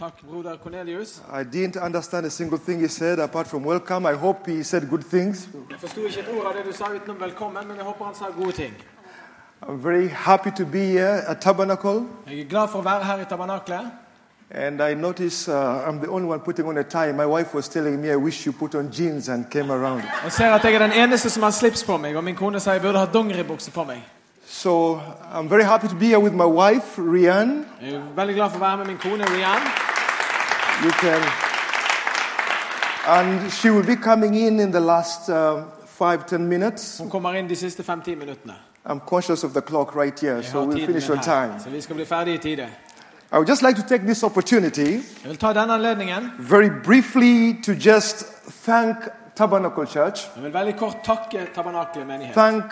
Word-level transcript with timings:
Takk, 0.00 0.22
broder 0.22 0.56
Cornelius. 0.56 1.20
I 1.30 1.44
didn't 1.44 1.76
understand 1.76 2.24
a 2.24 2.30
single 2.30 2.56
thing 2.56 2.80
he 2.80 2.88
said 2.88 3.18
apart 3.18 3.46
from 3.46 3.64
welcome. 3.64 4.06
I 4.06 4.14
hope 4.14 4.46
he 4.46 4.62
said 4.62 4.88
good 4.88 5.02
things. 5.02 5.48
Jeg 5.70 5.78
forsto 5.78 6.00
ikke 6.00 6.20
et 6.20 6.28
ord 6.38 6.46
av 6.46 6.52
det 6.56 6.64
du 6.64 6.72
sa 6.72 6.84
utenom 6.84 7.20
velkommen, 7.20 7.68
men 7.68 7.76
jeg 7.76 7.84
håper 7.84 8.04
han 8.04 8.14
sa 8.14 8.24
gode 8.42 8.52
ting. 8.52 8.74
I'm 9.62 9.82
very 9.84 10.08
happy 10.08 10.50
to 10.56 10.64
be 10.64 10.78
here 10.78 11.20
at 11.28 11.40
Tabernacle. 11.40 12.06
Jeg 12.26 12.40
er 12.40 12.48
glad 12.48 12.68
for 12.68 12.78
å 12.78 12.82
være 12.82 13.04
her 13.04 13.20
i 13.20 13.24
tabernaklet. 13.24 13.90
And 14.50 14.80
I 14.80 14.94
notice 14.94 15.48
uh, 15.48 15.84
I'm 15.88 16.00
the 16.00 16.08
only 16.08 16.28
one 16.28 16.40
putting 16.40 16.66
on 16.68 16.78
a 16.78 16.82
tie. 16.82 17.12
My 17.12 17.26
wife 17.26 17.54
was 17.54 17.68
telling 17.68 18.00
me, 18.00 18.10
I 18.10 18.16
wish 18.16 18.46
you 18.46 18.52
put 18.52 18.74
on 18.74 18.90
jeans 18.90 19.28
and 19.28 19.50
came 19.50 19.70
around. 19.70 20.02
Jeg 20.24 20.32
ser 20.32 20.54
at 20.54 20.64
jeg 20.64 20.80
den 20.80 20.92
eneste 20.92 21.30
som 21.30 21.42
har 21.42 21.50
slips 21.50 21.84
på 21.84 21.96
meg, 21.96 22.16
og 22.16 22.24
min 22.24 22.36
kone 22.36 22.60
sier 22.60 22.72
jeg 22.72 22.82
burde 22.82 22.98
ha 22.98 23.04
dongeribukse 23.04 23.70
på 23.70 23.84
meg. 23.84 24.00
So 24.46 25.00
I'm 25.32 25.48
very 25.48 25.64
happy 25.64 25.88
to 25.88 25.94
be 25.94 26.06
here 26.06 26.20
with 26.20 26.34
my 26.34 26.48
wife, 26.48 26.98
Rian. 26.98 27.66
Jeg 27.82 27.94
er 27.94 28.02
veldig 28.16 28.34
glad 28.34 28.50
for 28.50 28.56
å 28.56 28.64
være 28.64 28.76
med 28.76 28.86
min 28.86 28.98
kone 28.98 29.24
Rian. 29.28 29.89
You 30.84 30.90
can. 30.92 31.22
And 33.06 33.50
she 33.52 33.70
will 33.70 33.86
be 33.86 33.96
coming 33.96 34.34
in 34.34 34.60
in 34.60 34.70
the 34.72 34.80
last 34.80 35.28
uh, 35.28 35.62
five, 35.86 36.26
ten 36.26 36.46
minutes. 36.48 36.98
Hun 36.98 37.10
kommer 37.10 37.34
inn 37.34 37.48
de 37.48 37.56
siste 37.56 37.82
fem-ti 37.82 38.14
minuttene. 38.14 38.54
I'm 38.86 39.00
conscious 39.00 39.44
of 39.44 39.52
the 39.52 39.60
clock 39.60 39.94
right 39.96 40.20
here, 40.20 40.34
Jeg 40.36 40.44
so 40.44 40.58
har 40.58 40.66
we'll 40.66 40.72
tiden 40.78 40.86
finish 40.86 41.08
min 41.08 41.18
on 41.18 41.24
her, 41.24 41.46
time. 41.46 41.60
så 41.60 41.70
vi 41.70 41.80
skal 41.80 41.94
bli 41.96 42.04
ferdige 42.04 42.34
i 42.34 42.38
tide. 42.38 42.68
I 43.32 43.36
would 43.36 43.48
just 43.48 43.62
like 43.62 43.76
to 43.82 43.88
take 43.88 44.04
this 44.04 44.22
opportunity 44.22 44.90
Jeg 44.92 45.00
vil 45.28 45.36
ta 45.36 45.52
denne 45.52 45.72
anledningen. 45.74 46.30
very 46.38 46.70
briefly 46.84 47.62
to 47.62 47.72
just 47.72 48.24
thank 48.64 48.96
Tabernacle 49.36 49.86
Church, 49.86 50.28
Jeg 50.36 50.42
vil 50.44 50.52
veldig 50.52 50.76
kort 50.76 50.96
takke 51.04 51.46
tabernaklet 51.54 52.06
menighet. 52.06 52.34
thank 52.34 52.64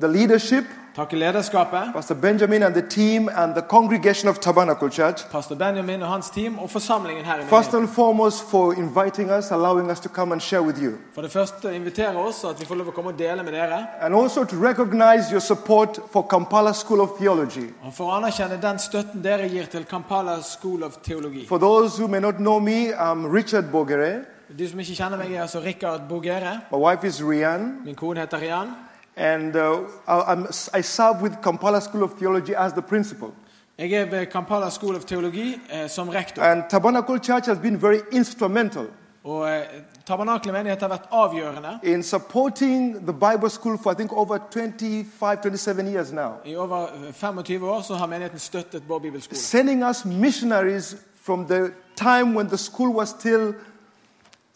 the 0.00 0.08
leadership, 0.08 0.64
Takke 0.96 1.16
lederskapet, 1.16 1.92
Pastor 1.92 2.14
Benjamin 2.14 2.62
and 2.62 2.74
the 2.74 2.82
team, 2.88 3.28
and 3.36 3.54
the 3.54 3.62
congregation 3.62 4.28
of 4.28 4.38
Tabernacle 4.40 4.88
Church. 4.90 5.24
pastor 5.30 5.54
Benjamin 5.54 6.02
og 6.02 6.08
hans 6.08 6.30
team, 6.30 6.58
og 6.58 6.70
forsamlingen 6.70 7.24
her 7.24 7.34
i 7.40 7.44
First 7.44 7.74
and 7.74 7.88
foremost, 7.88 8.50
for 8.50 8.72
inviting 8.72 9.30
us, 9.30 9.50
allowing 9.50 9.90
us 9.90 10.00
to 10.00 10.08
come 10.08 10.32
and 10.32 10.40
share 10.40 10.62
with 10.62 10.78
you, 10.82 10.92
For 11.14 11.22
det 11.22 11.30
første 11.32 11.76
invitere 11.76 12.16
oss, 12.16 12.44
at 12.44 12.60
vi 12.60 12.66
får 12.66 12.74
lov 12.74 12.88
å 12.88 12.90
komme 12.90 13.10
og 13.10 13.18
dele 13.18 13.42
med 13.42 13.52
dere. 13.52 13.86
and 14.00 14.14
also 14.14 14.44
to 14.44 14.56
recognize 14.56 15.30
your 15.32 15.40
support 15.40 15.98
for 16.12 16.22
Kampala 16.22 16.72
School 16.74 17.00
of 17.00 17.08
Theology. 17.18 17.66
Og 17.84 17.94
for 17.94 18.04
å 18.04 18.16
anerkjenne 18.22 18.62
den 18.62 18.78
støtten 18.78 19.22
dere 19.24 19.48
gir 19.48 19.64
til 19.66 19.84
Kampala 19.84 20.42
School 20.42 20.82
of 20.84 20.96
Theologi. 21.02 21.46
For 21.48 21.58
those 21.58 21.98
who 22.02 22.08
may 22.08 22.20
not 22.20 22.34
know 22.36 22.60
me, 22.60 22.92
I'm 22.92 23.26
Richard 23.34 23.64
Bogere. 23.72 24.24
Du 24.58 24.68
som 24.68 24.78
ikke 24.80 24.94
kjenner 24.94 25.16
meg, 25.18 25.32
er 25.34 25.42
altså 25.42 25.58
Richard 25.60 26.00
Bogere. 26.08 26.60
My 26.72 26.78
wife 26.78 27.04
is 27.06 27.22
Rian, 27.22 27.80
Min 27.84 27.94
kone 27.94 28.20
heter 28.20 28.38
Rian. 28.38 28.68
And 29.16 29.56
uh, 29.56 29.78
I- 30.08 30.32
I'm, 30.32 30.52
serve 30.82 31.22
with 31.22 31.32
Kampala 31.42 31.80
School 31.80 32.02
of 32.02 32.10
Theology 32.18 32.54
as 32.56 32.72
the 32.72 32.82
principal. 32.82 33.28
Jeg 33.78 33.92
er 33.92 34.10
ved 34.10 34.26
Kampala 34.26 34.70
School 34.70 34.94
of 34.96 35.04
Theologi 35.04 35.60
eh, 35.70 35.88
som 35.88 36.08
rektor. 36.08 36.42
And 36.42 36.62
Tabernacle 36.70 37.18
Church 37.18 37.46
has 37.46 37.58
been 37.58 37.82
very 37.82 38.00
instrumental 38.12 38.86
Og 39.24 39.50
eh, 39.50 39.62
Tabernakle 40.06 40.52
menighet 40.52 40.80
har 40.80 40.88
vært 40.88 41.06
avgjørende 41.12 41.78
in 41.82 42.02
supporting 42.02 43.06
the 43.06 43.12
Bible 43.12 43.50
school 43.50 43.78
for 43.82 43.92
I 43.92 43.94
think 43.94 44.12
over 44.12 44.38
25, 44.50 45.04
27 45.42 45.86
years 45.92 46.12
now. 46.12 46.32
I 46.44 46.56
over 46.56 46.86
eh, 47.06 47.12
25 47.12 47.64
år 47.64 47.82
så 47.82 47.94
har 47.94 48.06
menigheten 48.06 48.38
støttet 48.38 48.82
vår 48.88 48.98
bibelskole. 48.98 49.38
Sending 49.38 49.84
us 49.84 50.04
missionaries 50.04 50.96
from 51.22 51.46
the 51.46 51.70
time 51.96 52.36
when 52.36 52.48
the 52.48 52.58
school 52.58 52.94
was 52.94 53.08
still, 53.08 53.54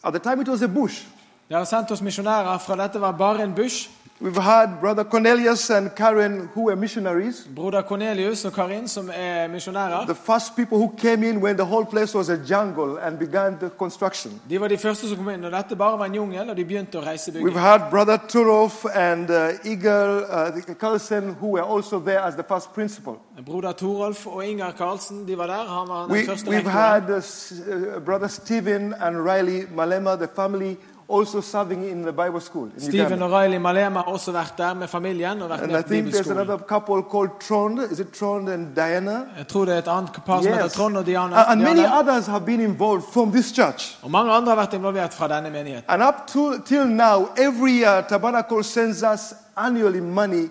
at 0.03 0.13
the 0.13 0.19
time 0.19 0.41
it 0.41 0.47
was 0.47 0.61
a 0.61 0.67
bush. 0.67 1.07
Dere 1.49 1.57
har 1.57 1.65
sendt 1.65 1.91
oss 1.91 2.01
misjonærer 2.01 2.57
fra 2.57 2.75
dette 2.75 3.01
var 3.01 3.11
bare 3.11 3.43
en 3.43 3.55
bush. 3.55 3.89
We've 4.21 4.35
had 4.35 4.81
Brother 4.81 5.05
Cornelius 5.05 5.69
and 5.69 5.95
Karen 5.95 6.49
who 6.53 6.63
were 6.63 6.75
missionaries. 6.75 7.47
Broder 7.55 7.81
Cornelius 7.81 8.45
og 8.45 8.53
Karin, 8.53 8.87
som 8.87 9.09
er 9.15 9.47
misjonærer, 9.47 10.05
The 10.05 10.15
first 10.15 10.55
people 10.55 10.77
who 10.77 10.93
came 10.97 11.23
in 11.29 11.37
when 11.37 11.55
the 11.55 11.65
whole 11.65 11.85
place 11.85 12.17
was 12.17 12.29
a 12.29 12.35
jungle 12.49 12.97
and 12.97 13.17
began 13.17 13.57
the 13.59 13.69
construction. 13.69 14.41
de 14.49 14.59
var 14.61 14.67
de 14.67 14.77
første 14.77 15.09
som 15.09 15.17
kom 15.17 15.29
inn. 15.29 15.43
Og 15.43 15.51
dette 15.51 15.75
bare 15.75 15.99
var 15.99 16.05
en 16.05 16.15
jungel, 16.15 16.49
og 16.49 16.57
de 16.57 16.65
begynte 16.65 16.97
å 16.97 17.01
reise 17.05 17.31
We've 17.31 17.59
had 17.59 17.81
Brother 17.89 18.17
Turov 18.17 18.85
and 18.93 19.29
uh, 19.29 19.71
Igor 19.71 20.23
uh, 20.29 20.75
Carlsen 20.79 21.35
who 21.39 21.47
were 21.47 21.75
also 21.75 21.99
there 21.99 22.19
as 22.19 22.35
the 22.35 22.43
first 22.43 22.73
principal. 22.73 23.15
Broder 23.45 23.71
Torolf 23.71 24.27
og 24.27 24.45
Ingar 24.45 24.71
Karlsen 24.71 25.27
de 25.27 25.37
var 25.37 25.47
der. 25.47 25.67
Han 25.67 25.87
var 25.87 26.07
den 26.07 26.11
We, 26.11 26.25
første 26.25 26.49
we've 26.49 26.69
had 26.69 27.09
uh, 27.09 27.15
uh, 27.15 28.03
Brother 28.05 28.27
Stephen 28.27 28.93
and 28.93 29.17
Riley 29.17 29.65
Malema, 29.75 30.17
the 30.17 30.27
family, 30.35 30.75
also 31.09 31.41
serving 31.41 31.83
in 31.91 32.03
the 32.03 32.11
Bible 32.11 32.39
school 32.41 32.67
in 32.77 32.95
Uganda. 32.95 33.25
og 33.25 33.31
Riley 33.31 33.57
Malema 33.57 33.99
har 33.99 34.11
også 34.13 34.31
vært 34.31 34.53
der 34.57 34.73
med 34.73 34.87
familien 34.87 35.41
og 35.41 35.49
vært 35.49 35.61
And 35.61 35.71
I 35.71 35.73
med 35.73 35.83
på 35.83 35.89
think 35.89 36.07
there's 36.07 36.11
bibelskolen. 36.11 36.39
another 36.39 36.57
couple 36.67 37.03
called 37.11 37.29
Trond. 37.47 37.79
Is 37.91 37.99
it 37.99 38.07
Trond 38.19 38.49
and 38.49 38.75
Diana? 38.75 39.21
Jeg 39.37 39.47
tror 39.47 39.65
det 39.65 39.73
er 39.73 39.77
et 39.79 39.87
annet 39.87 40.11
par 40.25 40.41
som 40.41 40.51
heter 40.53 40.67
Trond 40.67 40.97
og 40.97 41.05
Diana. 41.05 41.35
And, 41.35 41.51
and 41.51 41.61
many 41.61 41.79
Diana. 41.79 41.99
others 41.99 42.25
have 42.27 42.45
been 42.45 42.59
involved 42.61 43.03
from 43.13 43.31
this 43.31 43.51
church. 43.55 43.97
Og 44.03 44.11
mange 44.11 44.31
andre 44.31 44.49
har 44.55 44.55
vært 44.65 44.73
involvert 44.73 45.13
fra 45.13 45.27
denne 45.27 45.49
menigheten. 45.49 45.83
And 45.87 46.03
up 46.03 46.27
to 46.27 46.57
till 46.65 46.85
now, 46.87 47.27
every 47.37 47.71
year, 47.83 48.01
Tabernacle 48.09 48.63
sends 48.63 49.03
us 49.13 49.33
annually 49.57 49.99
money 50.01 50.47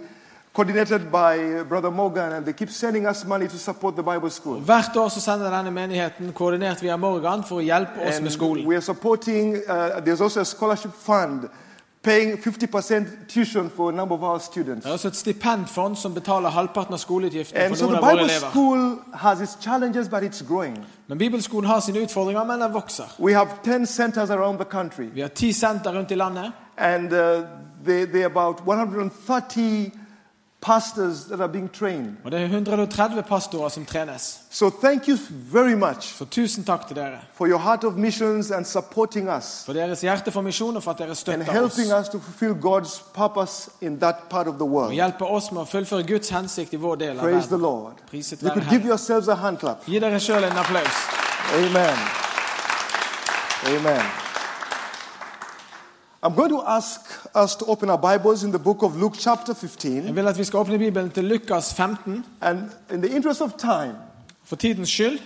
coordinated 0.58 1.00
by 1.12 1.38
uh, 1.38 1.64
Brother 1.68 1.90
Morgan, 1.90 2.32
and 2.32 2.44
they 2.46 2.52
keep 2.52 2.70
sending 2.70 3.06
us 3.06 3.24
money 3.24 3.46
to 3.48 3.58
support 3.58 3.94
the 3.96 4.02
Bible 4.02 4.30
school. 4.30 4.60
Hvert 4.60 4.96
år 4.96 5.08
så 5.08 5.20
sender 5.20 5.50
denne 5.56 5.70
menigheten 5.70 6.32
koordinert 6.32 6.82
via 6.82 6.96
Morgan 6.96 7.44
for 7.44 7.56
å 7.56 7.60
hjelpe 7.62 8.00
oss 8.00 8.20
med 8.20 8.26
And 8.26 8.30
skolen. 8.30 8.66
we 8.66 8.74
are 8.76 8.80
supporting, 8.82 9.56
uh, 9.56 10.00
there's 10.04 10.20
also 10.20 10.40
a 10.40 10.44
scholarship 10.44 10.90
fund 11.06 11.40
paying 12.02 12.36
50% 12.38 13.06
tuition 13.28 13.70
for 13.76 13.88
a 13.88 13.92
number 13.92 14.14
of 14.14 14.22
our 14.22 14.38
students. 14.38 14.84
Det 14.84 14.90
er 14.90 14.92
også 14.94 15.08
et 15.08 15.16
stipendfond 15.16 15.96
som 15.96 16.14
betaler 16.14 16.48
halvparten 16.50 16.94
av 16.94 16.98
skoleutgiftene 16.98 17.60
And 17.60 17.68
for 17.70 17.76
so 17.76 17.84
noen 17.86 17.92
the 17.94 17.98
av 17.98 18.02
våre 18.04 18.12
Bible 18.16 18.24
elever. 18.32 18.50
school 18.50 18.98
has 19.14 19.40
its 19.40 19.56
challenges, 19.64 20.08
but 20.08 20.22
it's 20.22 20.42
growing. 20.48 20.78
Men 21.08 21.18
Bibelskolen 21.18 21.66
har 21.66 21.80
sine 21.80 21.98
utfordringer, 22.02 22.44
men 22.44 22.60
den 22.60 22.72
vokser. 22.74 23.04
We 23.18 23.32
have 23.34 23.48
10 23.64 23.86
centers 23.86 24.30
around 24.30 24.58
the 24.58 24.64
country, 24.70 25.06
Vi 25.14 25.20
har 25.20 25.28
ti 25.28 25.52
senter 25.52 25.92
rundt 25.98 26.10
i 26.10 26.14
landet. 26.14 26.52
and 26.78 27.12
uh, 27.12 27.18
they, 27.84 28.04
they're 28.06 28.26
about 28.26 28.60
130 28.66 29.90
pastors 30.60 31.24
that 31.24 31.40
are 31.40 31.48
being 31.48 31.72
trained. 31.72 32.16
Og 32.24 32.30
det 32.32 32.40
er 32.40 32.44
130 32.44 33.22
pastorer 33.22 33.68
som 33.68 33.84
trenes. 33.86 34.40
So 34.50 34.70
thank 34.70 35.08
you 35.08 35.16
very 35.52 35.74
much 35.74 36.14
Så 36.18 36.24
tusen 36.24 36.64
takk 36.64 36.86
til 36.86 36.96
dere 36.96 37.18
for 37.34 37.46
your 37.46 37.58
heart 37.58 37.84
of 37.84 37.92
missions 37.94 38.50
and 38.50 38.64
supporting 38.64 39.28
us 39.30 39.62
for 39.66 39.72
deres 39.72 40.00
hjerte 40.00 40.30
for 40.30 40.40
misjon 40.42 40.76
og 40.76 40.82
for 40.82 40.90
at 40.90 40.98
dere 40.98 41.08
and 41.08 41.16
støtter 41.16 41.42
oss. 41.48 41.52
helping 41.76 41.92
us 42.00 42.08
to 42.08 42.18
fulfill 42.18 42.54
God's 42.54 43.02
purpose 43.14 43.70
in 43.80 43.98
that 44.00 44.14
part 44.30 44.46
of 44.48 44.54
the 44.54 44.64
Og 44.64 44.70
world. 44.70 44.92
hjelper 44.92 45.24
oss 45.26 45.52
med 45.52 45.62
å 45.62 45.64
fullføre 45.64 46.02
Guds 46.06 46.28
hensikt 46.28 46.72
i 46.72 46.76
vår 46.76 46.94
del 46.94 47.18
av 47.18 47.24
Praise 47.24 47.46
the 47.48 47.50
verden. 47.56 47.62
Lord. 47.62 47.92
Priset 48.10 48.42
You 48.42 48.48
være 48.48 48.54
could 48.54 48.64
give 48.70 48.80
Herren. 48.82 48.88
yourselves 48.88 49.28
a 49.28 49.34
hand 49.34 49.58
clap. 49.58 49.76
Gi 49.86 49.98
dere 49.98 50.20
sjøl 50.20 50.44
en 50.44 50.58
applaus. 50.58 50.96
Amen. 51.54 51.98
Amen. 53.66 54.27
I'm 56.22 56.34
going 56.34 56.50
to 56.50 56.62
ask 56.66 57.00
us 57.34 57.54
to 57.56 57.64
open 57.66 57.90
our 57.90 57.98
Bibles 57.98 58.42
in 58.42 58.50
the 58.50 58.58
book 58.58 58.82
of 58.82 58.96
Luke, 58.96 59.14
chapter 59.18 59.54
15. 59.54 60.04
Jeg 60.06 60.16
vil 60.16 60.28
at 60.28 60.38
vi 60.38 60.44
skal 60.44 60.56
åpne 60.58 60.78
Bibelen 60.78 61.10
til 61.10 61.24
Lukas 61.24 61.74
15. 61.74 62.24
And 62.40 62.58
in 62.92 63.02
the 63.02 63.16
interest 63.16 63.40
of 63.40 63.52
time, 63.58 63.94
For 64.44 64.56
tidens 64.56 64.88
skyld 64.88 65.18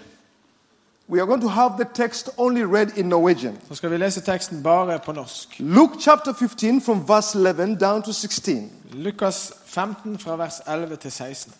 we 1.08 1.20
are 1.20 1.26
going 1.26 1.40
to 1.43 1.49
have 1.49 1.72
the 1.78 1.87
text 1.94 2.31
only 2.37 2.62
read 2.62 2.87
in 2.96 3.06
Norwegian. 3.06 3.58
så 3.69 3.75
skal 3.75 3.90
vi 3.90 3.96
lese 3.96 4.20
teksten 4.20 4.62
bare 4.62 4.99
på 4.99 5.12
norsk. 5.12 5.56
Luke 5.58 5.94
chapter 6.00 6.32
15, 6.32 6.81
from 6.81 7.08
verse 7.08 7.38
11 7.38 7.76
down 7.81 8.02
to 8.02 8.12
16. 8.12 8.72
Lukas 8.93 9.52
15 9.67 10.19
fra 10.19 10.37
vers 10.37 10.61
11 10.69 10.96
til 10.96 11.12
16. 11.12 11.55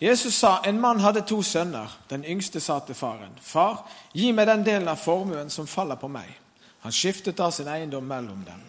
Jesus 0.00 0.34
sa, 0.34 0.56
en 0.68 0.80
mann 0.80 1.00
hadde 1.00 1.20
to 1.20 1.42
sønner. 1.42 1.98
Den 2.10 2.24
yngste 2.24 2.60
sa 2.60 2.78
til 2.86 2.94
faren, 2.94 3.38
Far, 3.40 3.90
gi 4.14 4.32
meg 4.32 4.46
den 4.46 4.64
delen 4.64 4.88
av 4.88 4.96
formuen 4.96 5.50
som 5.50 5.66
faller 5.66 5.94
på 5.94 6.08
meg. 6.08 6.41
Han 6.82 6.92
skiftet 6.92 7.38
da 7.38 7.50
sin 7.50 7.70
eiendom 7.70 8.06
mellom 8.06 8.42
dem. 8.46 8.60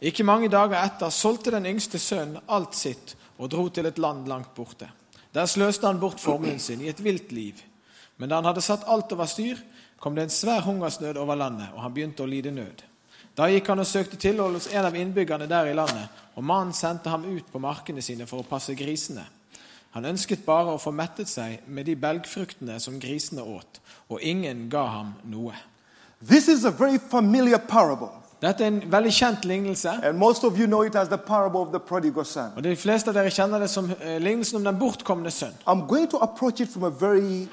Ikke 0.00 0.26
mange 0.26 0.50
dager 0.52 0.76
etter 0.82 1.12
solgte 1.14 1.54
den 1.54 1.68
yngste 1.70 1.98
sønnen 2.02 2.42
alt 2.52 2.74
sitt 2.76 3.14
og 3.38 3.50
dro 3.52 3.68
til 3.68 3.86
et 3.86 4.00
land 4.02 4.26
langt 4.28 4.52
borte. 4.54 4.88
Der 5.34 5.46
sløste 5.46 5.86
han 5.86 6.00
bort 6.00 6.20
formuen 6.20 6.58
sin 6.60 6.80
i 6.80 6.90
et 6.90 7.02
vilt 7.04 7.32
liv. 7.32 7.60
Men 8.16 8.30
da 8.30 8.40
han 8.40 8.48
hadde 8.48 8.64
satt 8.64 8.86
alt 8.88 9.12
over 9.12 9.28
styr, 9.28 9.60
kom 10.00 10.16
det 10.16 10.26
en 10.26 10.32
svær 10.32 10.64
hungersnød 10.64 11.16
over 11.20 11.36
landet, 11.36 11.68
og 11.74 11.82
han 11.84 11.94
begynte 11.94 12.24
å 12.24 12.30
lide 12.30 12.52
nød. 12.52 12.82
Da 13.36 13.48
gikk 13.52 13.68
han 13.68 13.82
og 13.82 13.88
søkte 13.88 14.16
tilhold 14.16 14.56
hos 14.56 14.70
en 14.72 14.88
av 14.88 14.96
innbyggerne 14.96 15.48
der 15.48 15.68
i 15.68 15.76
landet, 15.76 16.08
og 16.36 16.44
mannen 16.44 16.72
sendte 16.76 17.12
ham 17.12 17.26
ut 17.28 17.50
på 17.52 17.60
markene 17.60 18.04
sine 18.04 18.24
for 18.28 18.40
å 18.40 18.48
passe 18.48 18.72
grisene. 18.76 19.26
Han 19.92 20.08
ønsket 20.08 20.44
bare 20.44 20.72
å 20.72 20.80
få 20.80 20.92
mettet 20.92 21.28
seg 21.28 21.64
med 21.68 21.88
de 21.88 21.96
belgfruktene 22.00 22.78
som 22.80 22.98
grisene 23.00 23.44
åt, 23.44 23.80
og 24.08 24.24
ingen 24.24 24.66
ga 24.72 24.84
ham 24.92 25.14
noe. 25.28 25.56
This 26.20 26.48
is 26.48 26.64
a 26.64 26.70
very 26.70 26.98
familiar 26.98 27.58
parable. 27.58 28.10
Dette 28.42 28.64
er 28.64 28.66
en 28.68 28.82
veldig 28.92 29.12
kjent 29.12 29.44
lignelse, 29.44 29.88
And 30.02 30.18
most 30.18 30.44
of 30.44 30.58
you 30.58 30.66
know 30.66 30.82
it 30.82 30.94
as 30.96 31.08
the 31.08 31.18
parable 31.18 31.60
of 31.62 31.70
the 31.72 31.80
prodigal 31.80 32.24
son. 32.24 32.50
og 32.56 32.64
de 32.64 32.76
fleste 32.76 33.08
av 33.08 33.14
dere 33.14 33.30
kjenner 33.30 33.58
det 33.60 33.70
som 33.70 33.90
eh, 34.00 34.18
lignelsen 34.20 34.56
om 34.56 34.64
den 34.64 34.78
bortkomne 34.78 35.30
sønn. 35.30 35.54
I'm 35.66 35.86
going 35.88 36.08
to 36.08 36.18
approach 36.18 36.60
it 36.60 36.68
from 36.68 36.84
a 36.84 36.90
very, 36.90 37.48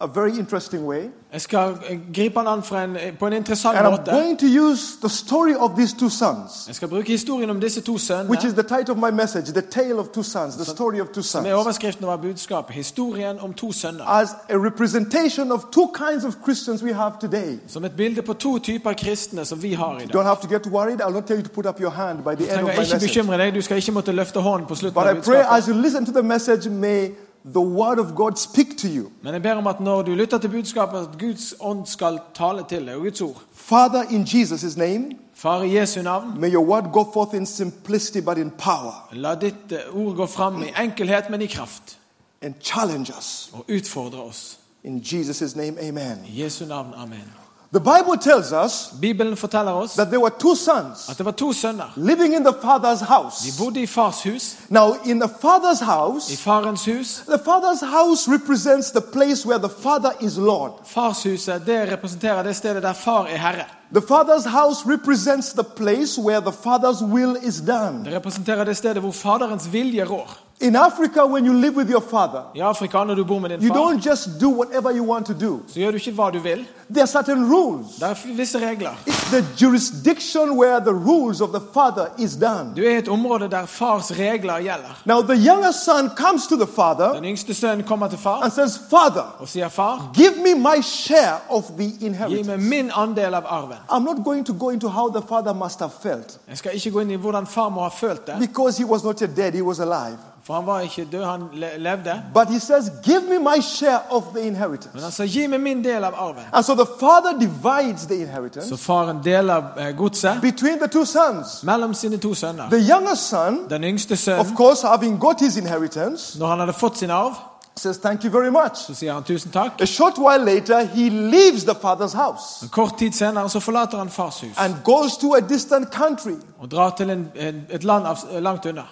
a 0.00 0.06
very 0.06 0.30
interesting 0.38 0.86
way. 0.86 1.02
Jeg 1.32 1.40
skal 1.40 1.74
eh, 1.90 1.98
gripe 2.14 2.38
han 2.38 2.46
an 2.46 2.62
fra 2.62 2.84
en, 2.84 2.96
eh, 2.96 3.18
på 3.18 3.26
en 3.26 3.32
interessant 3.32 3.76
And 3.78 3.86
I'm 3.86 3.90
måte. 3.90 4.10
going 4.10 4.38
to 4.38 4.46
use 4.46 4.82
the 5.02 5.08
story 5.08 5.54
of 5.58 5.70
these 5.76 5.96
two 5.98 6.08
sons, 6.08 6.64
Jeg 6.66 6.74
skal 6.74 6.88
bruke 6.88 7.08
historien 7.08 7.50
om 7.50 7.60
disse 7.60 7.80
to 7.80 7.92
which 8.28 8.44
is 8.44 8.52
the 8.52 8.62
title 8.62 8.90
of 8.90 8.96
my 8.96 9.10
message, 9.10 9.44
The 9.52 9.60
Tale 9.60 9.94
of 9.98 10.06
Two 10.08 10.22
Sons, 10.22 10.54
the 10.54 10.64
story 10.64 11.00
of 11.00 11.06
two 11.08 11.22
sons, 11.22 11.46
overskriften 11.46 12.04
over 12.04 12.16
budskapet. 12.16 12.74
Historien 12.74 13.38
om 13.40 13.52
to 13.52 13.72
sønner. 13.72 14.04
as 14.20 14.28
a 14.48 14.54
representation 14.56 15.52
of 15.52 15.60
two 15.72 15.88
kinds 16.08 16.24
of 16.24 16.34
Christians 16.44 16.82
we 16.82 16.92
have 16.92 17.12
today. 17.20 17.58
Som 17.68 17.84
et 17.84 17.92
bilde 17.96 18.22
på 18.22 18.32
to 18.32 18.58
typer 18.58 18.92
kristne 18.92 19.44
som 19.44 19.62
vi 19.62 19.72
har 19.72 19.90
i 19.98 20.02
You 20.02 20.08
dag. 20.08 20.20
don't 20.20 20.26
have 20.26 20.36
to 20.42 20.48
get 20.48 20.66
worried. 20.66 21.00
I'll 21.00 21.12
not 21.12 21.24
tell 21.26 21.36
you 21.38 21.42
to 21.44 21.50
put 21.54 21.66
up 21.66 21.80
your 21.80 21.90
hand 21.90 22.18
by 22.18 22.30
the 22.34 22.36
Du 22.36 22.42
end 22.42 22.50
of 22.50 22.54
trenger 22.54 22.64
my 22.66 22.70
ikke 22.70 22.80
message. 22.80 23.00
bekymre 23.00 23.38
deg, 23.38 23.54
du 23.54 23.60
skal 23.62 23.76
ikke 23.76 23.92
måtte 23.92 24.12
løfte 24.12 24.40
hånden 24.40 24.66
på 24.68 24.74
slutten 24.74 24.94
But 25.02 25.08
av 25.10 25.16
I 25.16 25.20
pray 25.20 25.36
budskapet. 25.36 25.58
as 25.58 25.66
you 25.66 25.74
listen 25.74 26.06
to 26.06 26.12
the 26.12 26.22
message, 26.22 26.70
may 26.70 27.08
the 27.44 27.60
word 27.60 27.98
of 27.98 28.14
God 28.14 28.38
speak 28.38 28.78
to 28.78 28.88
you. 28.88 29.10
Men 29.22 29.34
jeg 29.34 29.42
ber 29.42 29.52
om 29.54 29.66
at 29.66 29.80
når 29.80 30.02
du 30.02 30.14
lytter 30.14 30.38
til 30.38 30.48
budskapet, 30.48 30.98
at 30.98 31.18
Guds 31.18 31.54
ånd 31.60 31.86
skal 31.86 32.18
tale 32.34 32.64
til 32.68 32.86
deg, 32.86 32.94
og 32.94 33.00
Guds 33.02 33.20
ord. 33.20 33.42
Father, 33.54 34.02
in 34.10 34.24
Jesus' 34.24 34.78
name, 34.78 35.10
Far 35.34 35.62
i 35.62 35.78
Jesu 35.78 36.02
navn, 36.02 36.40
may 36.40 36.52
your 36.52 36.64
word 36.64 36.92
go 36.92 37.12
forth 37.12 37.34
in 37.34 37.46
simplicity 37.46 38.20
but 38.20 38.38
in 38.38 38.50
power 38.50 39.08
la 39.12 39.34
ditt 39.34 39.72
eh, 39.72 39.96
ord 39.96 40.16
gå 40.16 40.26
fram 40.26 40.62
i 40.62 40.72
enkelhet, 40.82 41.30
men 41.30 41.42
i 41.42 41.46
kraft. 41.46 41.96
and 42.42 42.54
challenge 42.60 43.12
us. 43.18 43.50
Og 43.52 43.64
utfordre 43.68 44.22
oss. 44.22 44.58
In 44.84 45.00
Jesus' 45.02 45.56
name, 45.56 45.78
amen. 45.80 46.24
I 46.26 46.42
Jesu 46.42 46.64
navn, 46.64 46.92
amen. 46.96 47.39
The 47.72 47.80
Bible 47.80 48.16
tells 48.16 48.52
us 48.52 48.90
Bibelen 49.00 49.36
forteller 49.36 49.72
oss 49.72 49.94
that 49.94 50.08
there 50.10 50.18
were 50.20 50.30
two 50.38 50.56
sons 50.56 51.08
at 51.08 51.18
det 51.18 51.24
var 51.24 51.32
to 51.32 51.52
sønner. 51.52 51.92
living 51.96 52.34
in 52.34 52.44
the 52.44 52.52
father's 52.62 52.98
De 52.98 53.04
house. 53.04 53.58
bodde 53.64 53.80
i 53.82 53.86
fars 53.86 54.22
hus. 54.22 54.56
Now, 54.68 54.94
in 55.04 55.20
the 55.20 55.28
father's 55.28 55.80
I 55.80 55.84
house, 55.84 56.36
farens 56.36 56.84
hus. 56.84 57.22
the 57.26 57.38
father's 57.38 57.80
house 57.80 58.28
represents 58.28 58.90
the 58.90 59.00
place 59.00 59.46
where 59.46 59.58
the 59.58 59.68
father 59.82 60.10
is 60.20 60.36
Lord. 60.38 60.72
Farshuset 60.86 61.62
det 61.66 61.92
representerer 61.92 62.42
det 62.42 62.56
stedet 62.56 62.82
der 62.82 62.92
far 62.92 63.22
er 63.26 63.36
herre. 63.36 63.64
The 63.94 64.02
father's 64.14 64.48
house 64.48 64.84
represents 64.86 65.52
the 65.52 65.64
place 65.64 66.20
where 66.20 66.40
the 66.40 66.52
father's 66.52 67.04
will 67.04 67.36
is 67.42 67.60
done. 67.60 68.04
Det 68.04 68.14
representerer 68.16 68.64
det 68.64 68.76
stedet 68.76 68.96
hvor 69.02 69.12
faderens 69.12 69.72
vilje 69.72 70.04
rår. 70.04 70.30
In 70.62 70.76
Africa, 70.76 71.26
when 71.26 71.44
you 71.46 71.54
live 71.54 71.74
with 71.76 71.88
your 71.90 72.02
father, 72.02 72.42
I 72.54 72.60
Afrika, 72.60 73.04
når 73.04 73.14
du 73.14 73.24
bor 73.24 73.38
med 73.38 73.48
din 73.48 73.62
you 73.62 73.74
far, 73.74 73.92
don't 73.92 74.10
just 74.10 74.28
do 74.40 74.50
whatever 74.50 74.90
you 74.90 75.04
want 75.04 75.26
to 75.26 75.32
do. 75.32 75.60
så 75.68 75.74
gjør 75.80 75.90
du 75.90 75.96
ikke 75.96 76.12
hva 76.12 76.30
du 76.30 76.38
vil. 76.38 76.66
There 76.90 77.02
are 77.02 77.06
certain 77.06 77.52
rules. 77.52 77.86
Det 77.94 78.02
er 78.02 78.36
visse 78.36 78.58
regler. 78.70 78.90
It's 79.06 79.30
the 79.30 79.44
jurisdiction 79.60 80.58
where 80.58 80.80
the 80.80 80.92
rules 80.94 81.40
of 81.40 81.48
the 81.48 81.60
father 81.74 82.06
is 82.18 82.36
done. 82.36 82.72
Du 82.76 82.82
er 82.82 82.90
i 82.90 82.98
et 82.98 83.08
område 83.08 83.48
der 83.50 83.66
fars 83.66 84.12
regler 84.12 84.54
gjelder. 84.54 85.02
Now, 85.04 85.20
the 85.22 85.34
younger 85.48 85.70
son 85.70 86.10
comes 86.16 86.46
to 86.46 86.56
the 86.56 86.66
father 86.66 87.12
Den 87.12 87.24
yngste 87.24 87.54
sønnen 87.54 87.86
kommer 87.86 88.08
til 88.08 88.18
far 88.18 88.42
and 88.42 88.52
says, 88.52 88.80
Father, 88.90 89.36
og 89.38 89.48
sier, 89.48 89.68
'Far, 89.68 90.10
give 90.14 90.32
me 90.36 90.54
my 90.54 90.82
share 90.82 91.36
of 91.48 91.64
the 91.78 91.84
gi 91.84 92.06
inheritance. 92.06 92.50
meg 92.50 92.60
min 92.60 92.90
andel 92.94 93.34
av 93.34 93.44
arven.' 93.46 93.76
I'm 93.90 94.04
not 94.04 94.24
going 94.24 94.46
to 94.46 94.52
go 94.52 94.68
into 94.68 94.88
how 94.88 95.08
the 95.08 95.22
father 95.28 95.54
must 95.54 95.78
have 95.78 95.92
felt 96.02 96.38
Jeg 96.48 96.58
skal 96.58 96.74
ikke 96.74 96.90
gå 96.90 97.00
inn 97.00 97.10
i 97.10 97.16
hvordan 97.16 97.46
far 97.46 97.68
må 97.68 97.80
ha 97.80 97.88
følt 97.88 98.26
det, 98.26 98.34
because 98.40 98.78
he 98.78 98.84
was 98.84 99.04
not 99.04 99.20
yet 99.22 99.36
dead, 99.36 99.52
he 99.52 99.62
was 99.62 99.80
alive. 99.80 100.18
For 100.44 100.54
han 100.54 100.66
var 100.66 100.80
ikke 100.80 101.04
død, 101.12 101.24
han 101.24 101.42
levde. 101.78 102.22
But 102.34 102.48
he 102.48 102.58
says, 102.60 102.90
Give 103.04 103.20
me 103.20 103.38
my 103.38 103.60
share 103.62 104.00
of 104.10 104.22
the 104.34 104.40
inheritance. 104.46 104.90
Men 104.94 105.02
han 105.02 105.12
sa, 105.12 105.24
'Gi 105.24 105.46
meg 105.46 105.60
min 105.60 105.84
del 105.84 106.04
av 106.04 106.12
arven'. 106.12 106.44
And 106.52 106.64
so 106.64 106.74
the 106.74 106.86
father 107.00 107.38
divides 107.40 108.06
the 108.06 108.14
inheritance 108.22 108.68
Så 108.68 108.76
faren 108.76 109.18
deler 109.24 109.62
eh, 109.78 109.96
godset 109.96 110.40
between 110.40 110.78
the 110.78 110.88
two 110.88 111.04
sons. 111.04 111.62
mellom 111.62 111.94
sine 111.94 112.16
to 112.16 112.34
sønner. 112.34 112.70
The 112.70 112.78
younger 112.94 113.14
son, 113.14 113.58
Den 113.70 113.84
yngste 113.84 114.38
of 114.38 114.46
course, 114.56 114.86
having 114.86 115.20
got 115.20 115.40
his 115.40 115.56
inheritance, 115.56 116.38
når 116.38 116.46
han 116.46 116.58
hadde 116.58 116.72
fått 116.72 116.98
sin 116.98 117.10
arv, 117.10 117.34
says, 117.76 117.98
Thank 117.98 118.24
you 118.24 118.30
very 118.32 118.50
much. 118.50 118.76
så 118.86 118.94
sier 118.94 119.12
han 119.12 119.22
tusen 119.22 119.50
takk. 119.50 119.72
A 119.80 119.86
short 119.86 120.18
while 120.18 120.44
later, 120.54 120.80
he 120.84 121.10
leaves 121.10 121.64
the 121.64 121.74
father's 121.74 122.16
house 122.16 122.62
En 122.62 122.68
kort 122.68 122.98
tid 122.98 123.12
senere 123.12 123.48
så 123.48 123.60
forlater 123.60 123.98
han 123.98 124.08
fars 124.10 124.40
hus 124.40 124.50
and 124.56 124.74
goes 124.84 125.16
to 125.16 125.34
a 125.34 125.40
distant 125.40 125.88
country. 125.94 126.34
og 126.58 126.70
drar 126.70 126.94
til 126.96 127.10
en, 127.10 127.28
en, 127.36 127.66
et 127.70 127.84
land 127.84 128.06
av, 128.06 128.16
langt 128.40 128.66
unna. 128.66 128.82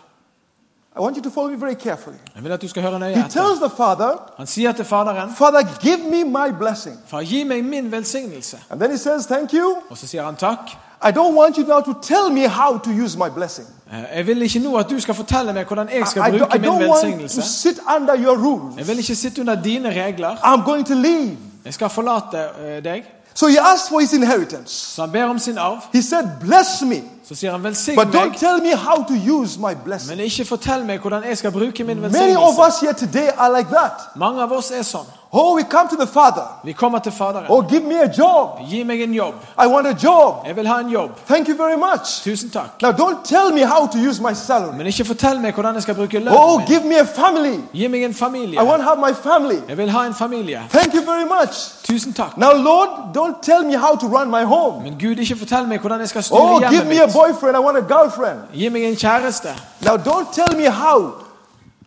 I 0.96 1.00
want 1.00 1.16
you 1.16 1.22
to 1.22 1.30
follow 1.30 1.50
me 1.50 1.56
very 1.60 1.74
carefully. 1.74 2.16
Jeg 2.34 2.44
vil 2.44 2.52
at 2.52 2.62
du 2.62 2.68
skal 2.68 2.82
høre 2.82 2.98
nøye 2.98 3.14
He 3.14 3.24
etter. 3.24 3.40
tells 3.42 3.58
the 3.60 3.70
father, 3.76 4.32
Han 4.36 4.46
sier 4.46 4.72
til 4.72 4.84
faderen, 4.84 5.30
Father, 5.36 5.62
give 5.80 5.98
me 6.10 6.24
my 6.24 6.52
blessing. 6.58 6.96
'Far, 7.06 7.20
gi 7.22 7.44
meg 7.44 7.64
min 7.64 7.92
velsignelse'. 7.94 8.56
And 8.70 8.80
then 8.80 8.90
he 8.90 8.98
says, 8.98 9.26
Thank 9.26 9.52
you. 9.52 9.76
Og 9.90 9.96
så 9.98 10.06
sier 10.06 10.22
han 10.24 10.36
takk. 10.36 10.58
I 11.04 11.10
don't 11.10 11.34
want 11.40 11.56
you 11.56 11.66
now 11.66 11.80
to 11.80 11.92
tell 12.02 12.30
me 12.32 12.48
how 12.48 12.78
to 12.78 12.90
use 13.04 13.18
my 13.18 13.28
blessing. 13.34 13.66
Eh, 13.92 14.16
Jeg 14.16 14.26
vil 14.26 14.42
ikke 14.42 14.58
nå 14.58 14.76
at 14.76 14.90
du 14.90 15.00
skal 15.00 15.14
fortelle 15.14 15.52
meg 15.52 15.66
hvordan 15.66 15.88
jeg 15.92 16.02
I, 16.02 16.06
skal 16.06 16.22
bruke 16.22 16.58
min 16.58 16.64
don't 16.70 16.72
want 16.72 17.00
to 17.00 17.06
velsignelse. 17.06 17.42
sit 17.42 17.78
under 17.96 18.14
your 18.16 18.36
rules. 18.36 18.76
Jeg 18.78 18.86
vil 18.88 18.98
ikke 18.98 19.14
sitte 19.14 19.40
under 19.40 19.62
dine 19.62 19.88
regler. 20.04 20.30
I'm 20.36 20.64
going 20.64 20.86
to 20.86 20.94
leave. 20.94 21.36
Jeg 21.64 21.74
skal 21.74 21.88
forlate 21.88 22.38
eh, 22.66 22.84
deg. 22.84 23.04
So 23.34 23.46
he 23.46 23.56
asked 23.58 23.88
for 23.88 24.00
his 24.00 24.12
inheritance. 24.12 24.70
Så 24.94 25.02
han 25.02 25.12
ber 25.12 25.24
om 25.24 25.38
sin 25.38 25.58
arv. 25.58 25.78
He 25.92 26.02
said, 26.02 26.24
Bless 26.40 26.82
me, 26.82 26.96
Så 27.28 27.34
sier 27.34 27.50
han 27.52 27.64
velsign 27.64 27.96
but 27.96 28.06
don't 28.14 28.38
tell 28.38 28.62
me 28.62 28.74
how 28.74 29.04
to 29.04 29.14
use 29.40 29.60
my 29.60 29.74
blessing. 29.84 30.16
men 30.16 30.24
ikke 30.24 30.44
fortell 30.44 30.84
meg 30.84 30.98
hvordan 31.00 31.24
jeg 31.24 31.38
skal 31.38 31.52
bruke 31.52 31.84
min 31.84 32.00
Many 32.00 32.36
of 32.36 32.58
us 32.68 32.80
here 32.80 32.92
today 32.92 33.28
are 33.36 33.58
like 33.58 33.70
that. 33.70 33.92
Mange 34.16 34.42
av 34.42 34.52
oss 34.52 34.70
er 34.70 34.82
sånn. 34.82 35.06
Oh, 35.32 35.54
we 35.56 35.62
come 35.62 35.88
to 35.88 35.96
the 35.96 36.06
Father. 36.06 36.42
Vi 36.64 36.72
kommer 36.72 36.98
til 36.98 37.12
Faderen. 37.12 37.44
Oh, 37.48 37.68
give 37.68 37.82
me 37.82 38.00
a 38.00 38.08
job. 38.18 38.58
Gi 38.70 38.82
meg 38.82 39.02
en 39.02 39.14
jobb. 39.14 39.34
I 39.64 39.66
want 39.66 39.86
a 39.86 39.94
job. 40.02 40.34
Jeg 40.46 40.56
vil 40.56 40.66
ha 40.66 40.80
en 40.80 40.88
jobb. 40.88 41.10
Thank 41.26 41.48
you 41.48 41.56
very 41.56 41.76
much. 41.76 42.22
Tusen 42.24 42.50
takk. 42.50 42.82
Now, 42.82 42.92
don't 42.92 43.24
tell 43.24 43.52
me 43.52 43.60
how 43.60 43.86
to 43.86 43.98
use 43.98 44.22
my 44.22 44.32
salary. 44.34 44.76
Men 44.76 44.86
ikke 44.86 45.04
fortell 45.04 45.40
meg 45.40 45.52
hvordan 45.54 45.74
jeg 45.74 45.82
skal 45.82 45.94
bruke 45.94 46.16
Oh, 46.18 46.22
lønnen 46.24 46.56
min. 46.58 46.66
give 46.66 46.84
me 46.88 46.98
a 46.98 47.04
family. 47.04 47.58
Gi 47.74 47.88
meg 47.88 48.02
en 48.04 48.14
I 48.52 48.62
want 48.62 48.82
to 48.82 48.88
have 48.88 48.98
my 48.98 49.12
family. 49.22 49.58
Jeg 49.68 49.76
vil 49.76 49.90
ha 49.90 50.06
en 50.06 50.14
familie. 50.14 50.62
Thank 50.70 50.94
you 50.94 51.02
very 51.04 51.24
much. 51.24 51.54
Tusen 51.84 52.12
takk. 52.12 52.36
Now, 52.36 52.52
Lord, 52.52 52.88
don't 53.14 53.36
tell 53.42 53.62
me 53.64 53.76
how 53.76 53.94
to 53.96 54.06
run 54.06 54.30
my 54.30 54.44
home. 54.44 54.82
Men 54.82 54.92
Gud, 55.00 55.16
ikke 55.18 55.36
fortell 55.36 55.68
meg 55.68 55.78
hvordan 55.80 56.00
jeg 56.00 56.08
skal 56.08 56.22
styre 56.22 56.40
Oh, 56.40 56.60
give 56.70 56.84
me 56.84 57.02
a 57.02 57.06
boyfriend. 57.06 57.56
I 57.56 57.60
want 57.60 57.76
a 57.76 57.80
girlfriend. 57.94 58.38
Gi 58.54 58.68
meg 58.68 58.84
en 58.84 58.96
kjæreste. 58.96 59.48
Now, 59.80 59.96
don't 59.96 60.28
tell 60.32 60.56
me 60.56 60.64
how 60.70 61.27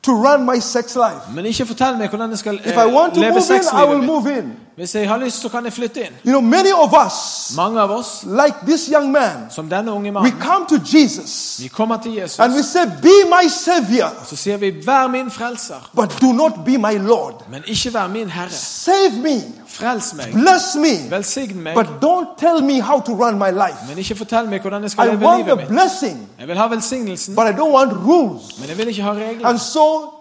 to 0.03 0.11
run 0.11 0.45
my 0.45 0.59
sex 0.59 0.95
life. 0.95 1.33
Men 1.35 1.45
ikke 1.45 1.65
fortell 1.65 1.97
meg 1.97 2.09
hvordan 2.09 2.29
jeg 2.29 2.39
skal 2.39 2.59
If 2.65 2.73
I 2.73 2.85
want 2.93 3.11
eh, 3.11 3.15
to 3.15 3.21
leve 3.21 3.33
move 3.33 3.55
in, 3.55 3.61
I 3.73 3.85
will 3.89 4.03
move 4.07 4.37
in. 4.37 4.53
Hvis 4.75 4.95
jeg 4.95 5.09
har 5.09 5.17
lyst, 5.17 5.41
så 5.41 5.49
kan 5.49 5.65
jeg 5.65 5.73
flytte 5.73 6.01
inn. 6.01 6.13
You 6.25 6.31
know, 6.31 6.41
many 6.41 6.71
of 6.73 6.93
us, 7.05 7.13
Mange 7.55 7.81
av 7.81 7.91
oss, 7.91 8.23
like 8.23 8.55
this 8.65 8.87
young 8.87 9.11
man, 9.11 9.47
som 9.49 9.69
denne 9.69 9.91
unge 9.91 10.09
we 10.09 10.11
mannen, 10.11 10.41
come 10.41 10.65
to 10.69 10.97
Jesus 10.97 11.59
vi 11.61 11.67
kommer 11.67 11.97
til 11.97 12.11
Jesus. 12.11 12.39
and 12.39 12.53
we 12.53 12.63
say, 12.63 12.85
Be 13.01 13.29
my 13.29 13.49
savior, 13.49 14.09
Så 14.25 14.35
sier 14.35 14.57
vi 14.57 14.71
'vær 14.71 15.07
min 15.07 15.31
frelser', 15.31 15.89
but 15.95 16.21
do 16.21 16.31
not 16.31 16.51
be 16.65 16.77
my 16.77 16.97
Lord. 17.07 17.33
men 17.49 17.63
ikke 17.67 17.89
'vær 17.89 18.07
min 18.07 18.27
herre'. 18.29 18.53
Save 18.53 19.11
me, 19.23 19.41
Frels 19.81 20.13
meg. 20.13 20.33
bless 20.33 20.75
me, 20.75 21.09
Velsign 21.09 21.55
meg. 21.55 21.75
but 21.75 21.87
don't 22.01 22.37
tell 22.37 22.61
me 22.61 22.79
how 22.81 22.99
to 22.99 23.13
run 23.13 23.37
my 23.39 23.49
life. 23.51 23.77
Men 23.87 23.97
ikke 23.97 24.15
fortell 24.15 24.47
meg 24.49 24.61
hvordan 24.61 24.81
jeg 24.83 24.91
skal 24.91 25.07
I 25.07 25.11
leve 25.15 25.37
livet 25.37 25.57
mitt. 25.57 25.67
blessing, 25.67 26.27
Jeg 26.39 26.47
vil 26.47 26.57
ha 26.57 26.67
velsignelsen, 26.67 27.35
but 27.35 27.47
I 27.47 27.51
don't 27.59 27.73
want 27.73 27.91
rules. 27.93 28.59
men 28.59 28.69
jeg 28.69 28.77
vil 28.77 28.87
ikke 28.87 29.03
ha 29.03 29.11
regler. 29.11 29.47
And 29.47 29.59
so 29.59 30.13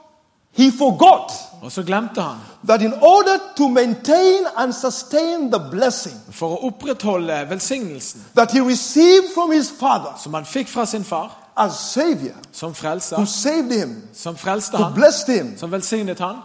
he 0.52 0.71
forgot 0.79 1.33
Og 1.62 1.73
så 1.73 1.83
glemte 1.83 2.21
han. 2.23 2.37
that 2.67 2.83
in 2.83 2.93
order 3.02 3.38
to 3.57 3.69
maintain 3.69 4.47
and 4.57 4.73
sustain 4.73 5.50
the 5.52 5.61
blessing 5.71 6.17
For 6.31 6.47
å 6.57 6.67
opprettholde 6.67 7.47
velsignelsen 7.50 8.21
that 8.35 8.50
he 8.50 8.61
received 8.61 9.26
from 9.35 9.52
his 9.52 9.71
father 9.81 10.17
som 10.23 10.35
han 10.35 10.45
fikk 10.45 10.69
fra 10.69 10.87
sin 10.87 11.05
far, 11.05 11.37
as 11.57 11.73
savior, 11.75 12.35
som 12.52 12.73
who 13.17 13.26
saved 13.26 13.73
him, 13.73 14.02
som 14.12 14.37
frelste 14.37 14.76
who 14.76 14.85
han, 14.85 14.95
blessed 14.95 15.29
him, 15.29 15.59
som 15.59 15.71
velsignet 15.73 16.19
han, 16.19 16.37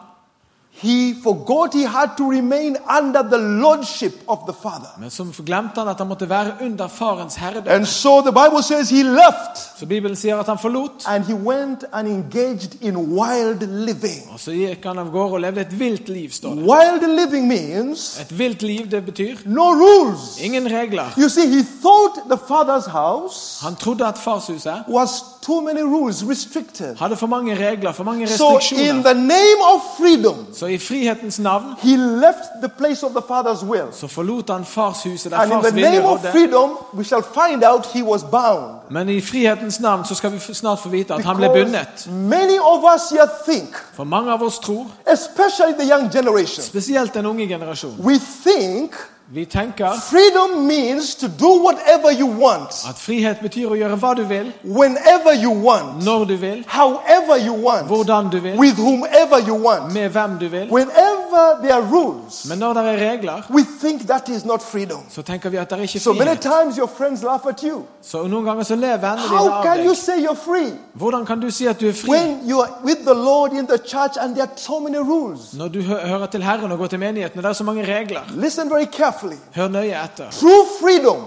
he 0.81 1.13
forgot 1.23 1.73
he 1.73 1.85
had 1.87 2.09
to 2.17 2.31
remain 2.31 2.75
under 2.99 3.21
the 3.23 3.37
lordship 3.37 4.13
of 4.27 4.39
the 4.47 4.53
father. 4.61 4.89
men 4.99 5.09
så 5.09 5.23
glemte 5.45 5.79
han 5.79 5.87
at 5.87 5.97
han 5.97 6.07
måtte 6.07 6.29
være 6.29 6.51
under 6.61 6.87
farens 6.87 7.35
herredømme. 7.35 7.71
And 7.71 7.85
so 7.85 8.21
the 8.21 8.31
Bible 8.31 8.63
says 8.63 8.89
he 8.89 9.03
left 9.03 9.79
Så 9.79 9.85
Bibelen 9.85 10.15
sier 10.15 10.37
at 10.37 10.45
han 10.45 10.57
forlot, 10.57 11.05
and 11.07 11.23
he 11.23 11.33
went 11.33 11.83
and 11.93 12.07
engaged 12.07 12.81
in 12.81 12.97
wild 12.97 13.67
living. 13.67 14.21
og 14.33 14.39
så 14.39 14.51
gikk 14.51 14.85
han 14.85 14.99
av 14.99 15.11
gårde 15.11 15.33
og 15.33 15.41
levde 15.41 15.61
et 15.61 15.79
vilt 15.79 16.09
liv, 16.09 16.31
står 16.31 16.49
det. 16.55 16.63
Wild 16.63 17.19
living 17.19 17.47
means 17.47 18.19
Et 18.21 18.39
vilt 18.39 18.61
liv, 18.61 18.91
det 18.91 19.05
betyr 19.05 19.35
no 19.45 19.61
rules. 19.61 20.39
ingen 20.41 20.65
regler. 20.65 21.05
You 21.17 21.29
see, 21.29 21.47
he 21.47 21.63
thought 21.81 22.05
thought 22.05 22.29
the 22.29 22.37
father's 22.37 22.87
house 22.87 23.59
Han 23.61 23.75
trodde 23.75 24.05
at 24.05 24.17
farshuset 24.17 24.83
was 24.87 25.23
too 25.45 25.61
many 25.61 25.81
rules, 25.81 26.23
restricted. 26.29 26.95
hadde 26.99 27.15
for 27.15 27.27
mange 27.27 27.55
regler, 27.69 27.91
for 27.91 28.03
mange 28.03 28.27
So, 28.27 28.49
in 28.49 28.55
restriksjoner. 28.57 29.03
the 29.03 29.13
name 29.13 29.59
of 29.73 29.81
freedom, 29.99 30.35
Så 30.53 30.65
i 30.65 30.77
frihetens 30.77 31.39
navn 31.39 31.63
he 31.81 31.97
left 31.97 32.49
the 32.61 32.69
place 32.77 33.03
of 33.05 33.11
the 33.11 33.21
father's 33.21 33.65
will. 33.65 33.85
så 33.91 34.07
forlot 34.07 34.49
han 34.49 34.65
farshuset 34.65 35.31
der 35.31 35.37
And 35.37 35.51
in 35.51 35.55
fars 35.57 35.65
the 35.65 35.73
vilje 35.75 35.91
name 35.91 36.05
of 36.05 36.19
rådde. 36.19 36.31
freedom, 36.31 36.69
we 36.93 37.03
shall 37.03 37.23
find 37.23 37.63
out 37.63 37.85
he 37.85 38.03
was 38.03 38.23
bound. 38.23 38.71
Men 38.89 39.09
i 39.09 39.21
frihetens 39.21 39.79
navn 39.79 40.05
så 40.05 40.15
skal 40.15 40.31
vi 40.31 40.39
snart 40.53 40.79
få 40.79 40.89
vite 40.89 41.13
at 41.13 41.25
han 41.25 41.35
ble 41.35 41.49
Because 41.49 41.65
bundet. 41.65 42.07
many 42.29 42.57
of 42.61 42.83
us 42.95 43.01
here 43.09 43.29
think, 43.49 43.69
For 43.93 44.03
mange 44.03 44.31
av 44.31 44.43
oss 44.43 44.59
tror, 44.59 44.87
especially 45.13 45.73
the 45.79 45.95
young 45.95 46.11
generation, 46.11 46.63
spesielt 46.63 47.13
den 47.13 47.25
unge 47.25 47.47
generasjonen, 47.47 47.99
we 48.05 48.13
think 48.47 48.91
vi 49.27 49.45
tenker 49.45 49.89
freedom 50.09 50.67
means 50.67 51.15
to 51.15 51.27
do 51.27 51.49
whatever 51.63 52.11
you 52.19 52.27
want, 52.43 52.85
at 52.89 52.95
frihet 52.97 53.37
betyr 53.41 53.67
å 53.69 53.75
gjøre 53.75 53.95
hva 53.97 54.13
du 54.15 54.23
vil, 54.23 54.51
whenever 54.63 55.33
you 55.43 55.51
want, 55.65 56.03
når 56.05 56.25
du 56.25 56.35
vil, 56.37 56.63
however 56.67 57.37
you 57.47 57.55
want, 57.67 57.87
hvordan 57.87 58.29
du 58.29 58.39
vil, 58.39 58.59
with 58.59 58.77
whomever 58.79 59.39
you 59.47 59.55
want. 59.67 59.93
med 59.93 60.09
hvem 60.09 60.37
du 60.39 60.47
vil. 60.47 60.67
Whenever 60.71 61.57
there 61.61 61.73
are 61.73 61.81
rules, 61.91 62.45
Men 62.49 62.57
når 62.59 62.73
det 62.73 62.83
er 62.85 63.11
regler, 63.11 63.41
we 63.49 63.63
think 63.81 64.07
that 64.07 64.29
is 64.29 64.45
not 64.45 64.61
freedom. 64.63 64.99
så 65.09 65.21
tenker 65.21 65.49
vi 65.49 65.57
at 65.57 65.69
det 65.69 65.77
er 65.77 65.81
ikke 65.81 65.99
So 65.99 66.13
many 66.13 66.25
frihet. 66.25 66.41
times 66.41 66.77
your 66.77 66.89
friends 66.97 67.23
laugh 67.23 67.47
at 67.49 67.61
you. 67.61 67.81
Så 68.01 68.27
noen 68.27 68.45
ganger 68.45 68.63
så 68.63 68.75
ler 68.75 68.97
vennene 68.97 69.21
dine 69.27 69.37
How 69.37 69.49
av 69.49 69.63
can 69.63 69.77
you 69.83 69.89
deg. 69.89 69.97
say 69.97 70.19
you're 70.25 70.35
free 70.45 70.71
Hvordan 70.93 71.25
kan 71.25 71.39
du 71.39 71.49
si 71.51 71.65
at 71.67 71.81
du 71.81 71.87
er 71.89 71.93
fri 71.93 72.09
when 72.11 72.39
you 72.49 72.61
are 72.61 72.69
with 72.83 72.99
the 73.05 73.13
Lord 73.13 73.51
in 73.53 73.65
the 73.67 73.77
church 73.77 74.17
and 74.21 74.35
there 74.35 74.43
are 74.45 74.51
so 74.55 74.79
many 74.79 74.97
rules? 74.97 75.53
når 75.53 75.67
du 75.67 75.79
hø- 75.81 76.07
hører 76.07 76.25
til 76.25 76.43
Herren 76.43 76.71
og 76.71 76.77
går 76.77 76.87
til 76.87 76.99
menigheten, 76.99 77.39
og 77.39 77.43
det 77.43 77.49
er 77.49 77.53
så 77.53 77.63
mange 77.63 77.83
regler? 77.97 78.19
Listen 78.35 78.69
very 78.69 78.85
carefully. 79.19 79.71
Nøye 79.71 80.03
etter. 80.03 80.31
True 80.31 80.65
freedom 80.81 81.17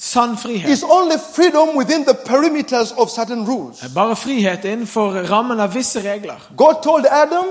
Sann 0.00 0.36
frihet 0.36 0.70
is 0.70 0.82
only 0.84 1.16
freedom 1.34 1.76
within 1.76 2.04
the 2.04 2.14
perimeters 2.14 2.92
of 2.98 3.10
certain 3.10 3.44
rules. 3.48 3.82
er 3.82 3.88
bare 3.94 4.16
frihet 4.16 4.64
innenfor 4.64 5.10
rammen 5.30 5.60
av 5.60 5.74
visse 5.74 5.98
regler. 6.12 6.34
God 6.56 6.74
told 6.82 7.04
Adam, 7.10 7.44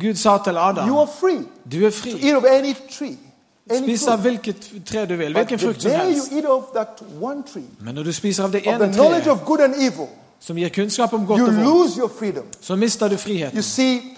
Gud 0.00 0.14
sa 0.14 0.38
til 0.44 0.52
You 0.52 0.58
Adam, 0.60 0.90
are 0.96 1.06
free 1.20 1.38
du 1.72 1.86
er 1.86 1.90
to 1.90 1.96
fri. 1.96 2.10
eat 2.10 2.34
of 2.36 2.44
any 2.44 2.74
tree, 2.98 3.16
any 3.70 3.82
Spis 3.86 4.06
av 4.06 4.18
fruit. 4.18 4.20
hvilket 4.20 4.72
tre 4.86 5.06
du 5.06 5.16
vil, 5.16 5.26
But 5.34 5.36
hvilken 5.36 5.58
the 5.58 5.64
frukt 5.66 5.82
som 5.82 5.90
day 5.90 5.98
you 5.98 6.04
helst. 6.14 6.32
eat 6.32 6.44
of 6.44 6.62
that 6.74 7.02
one 7.20 7.42
tree, 7.52 7.64
Men 7.80 7.94
når 7.94 8.02
du 8.02 8.12
spiser 8.12 8.44
av 8.44 8.52
det 8.52 8.58
of 8.58 8.64
the 8.78 8.84
ene 8.84 8.92
knowledge 8.92 9.22
treet 9.24 9.32
of 9.40 9.44
good 9.46 9.60
and 9.60 9.74
evil, 9.74 10.08
som 10.40 10.56
gir 10.56 10.68
kunnskap 10.68 11.12
om 11.12 11.26
godt 11.26 11.38
you 11.38 11.46
og 11.48 11.54
vondt, 11.54 11.68
lose 11.68 11.98
your 11.98 12.10
freedom. 12.18 12.44
så 12.60 12.76
mister 12.76 13.08
du 13.08 13.14
You 13.14 13.18
friheten. 13.18 13.62
see, 13.62 14.13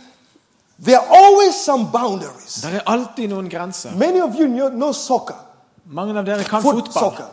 there 0.79 0.99
are 0.99 1.07
always 1.09 1.55
some 1.55 1.91
boundaries. 1.91 2.65
Er 2.65 2.83
alltid 2.85 3.31
noen 3.31 3.49
grenser. 3.49 3.95
Many 3.97 4.21
of 4.21 4.35
you 4.35 4.49
know, 4.49 4.69
know 4.69 4.93
soccer, 4.93 5.37
Mange 5.87 6.19
av 6.19 6.25
dere 6.25 6.45
kan 6.45 6.61
foot 6.63 6.87
fotball. 6.89 7.11
soccer. 7.11 7.29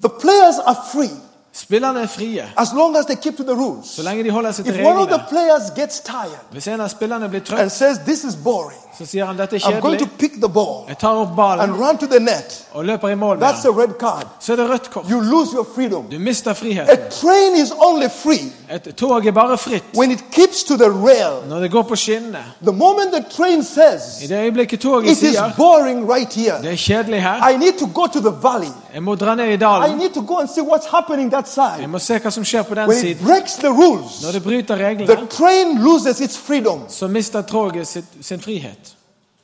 The 0.00 0.08
players 0.10 0.58
are 0.58 0.74
free 0.74 1.10
Spillerne 1.58 2.00
er 2.00 2.06
frie 2.06 2.44
as 2.56 2.68
long 2.74 2.96
as 2.96 3.04
they 3.06 3.16
keep 3.16 3.36
to 3.36 3.42
the 3.42 3.54
rules. 3.54 3.88
så 3.90 4.02
lenge 4.02 4.24
de 4.24 4.30
holder 4.30 4.52
seg 4.52 4.64
til 4.64 4.74
If 4.74 4.86
one 4.86 4.98
of 4.98 5.08
the 5.08 5.20
players 5.28 5.70
gets 5.76 6.00
tired 6.00 6.38
Hvis 6.50 6.68
en 6.68 6.80
av 6.80 6.88
spillerne 6.88 7.28
blir 7.28 7.58
and 7.58 7.70
says, 7.70 7.98
This 7.98 8.24
is 8.24 8.36
boring, 8.44 8.78
så 8.98 9.06
sier 9.06 9.24
han 9.24 9.38
dette 9.38 9.56
er 9.56 9.60
I'm 9.60 9.80
going 9.80 9.98
to 9.98 10.06
pick 10.18 10.32
the 10.32 10.48
ball 10.48 10.84
Jeg 10.88 10.98
tar 10.98 11.08
opp 11.08 11.38
and 11.38 11.72
run 11.72 11.98
to 11.98 12.06
the 12.06 12.20
net, 12.20 12.66
og 12.72 12.84
løper 12.84 13.08
i 13.08 13.14
mål 13.14 13.38
med 13.38 13.46
that's 13.46 13.66
a 13.66 13.70
red 13.70 13.94
card. 14.00 14.26
Så 14.40 14.52
er 14.52 14.56
det 14.56 14.70
rødt 14.70 14.90
kort. 14.90 15.06
You 15.10 15.20
lose 15.20 15.50
your 15.54 15.66
freedom. 15.74 16.04
Du 16.10 16.18
mister 16.18 16.50
A 16.50 16.96
train 17.10 17.56
is 17.62 17.72
only 17.78 18.08
free 18.10 18.52
Et 18.70 18.94
tog 18.96 19.26
er 19.26 19.32
bare 19.32 19.58
fritt 19.58 19.84
when 19.96 20.10
it 20.10 20.24
keeps 20.32 20.64
to 20.64 20.76
the 20.76 20.90
rail. 20.90 21.48
når 21.48 21.60
det 21.60 21.70
går 21.70 21.82
på. 21.82 21.94
The 21.94 22.72
moment 22.72 23.12
the 23.12 23.24
train 23.30 23.64
says, 23.64 24.22
I 24.22 24.26
det 24.26 24.38
øyeblikket 24.42 24.80
toget 24.80 25.10
It 25.10 25.22
is 25.22 25.38
boring 25.56 26.12
right 26.12 26.34
here, 26.34 26.62
det 26.62 26.72
er 26.72 26.76
kjedelig 26.76 27.22
her, 27.22 27.48
I 27.48 27.56
need 27.56 27.72
to 27.78 27.86
go 27.94 28.06
to 28.06 28.20
the 28.20 28.36
valley. 28.42 28.72
jeg 28.94 29.02
må 29.02 29.14
dra 29.14 29.34
ned 29.34 29.46
i 29.46 29.92
I 29.92 29.94
need 29.94 30.10
to 30.14 30.22
go 30.22 30.36
and 30.36 30.48
see 30.48 30.62
what's 30.62 30.90
happening 30.90 31.30
that 31.32 31.47
jeg 31.56 31.74
side. 31.78 31.86
må 31.88 31.98
se 31.98 32.18
hva 32.18 32.30
som 32.30 32.44
skjer 32.44 32.62
på 32.62 32.74
den 32.74 32.88
When 32.88 32.96
it 32.98 33.02
siden. 33.02 33.26
breaks 33.26 33.54
the 33.54 33.68
rules, 33.68 34.22
Når 34.22 34.32
det 34.32 34.42
bryter 34.42 34.76
the 34.76 34.86
reglene, 34.86 35.26
train 35.30 35.78
loses 35.82 36.20
its 36.20 36.38
freedom. 36.38 36.80
så 36.88 37.08
mister 37.08 37.42
toget 37.42 37.86
sitt, 37.86 38.04
sin 38.20 38.40
frihet. 38.40 38.94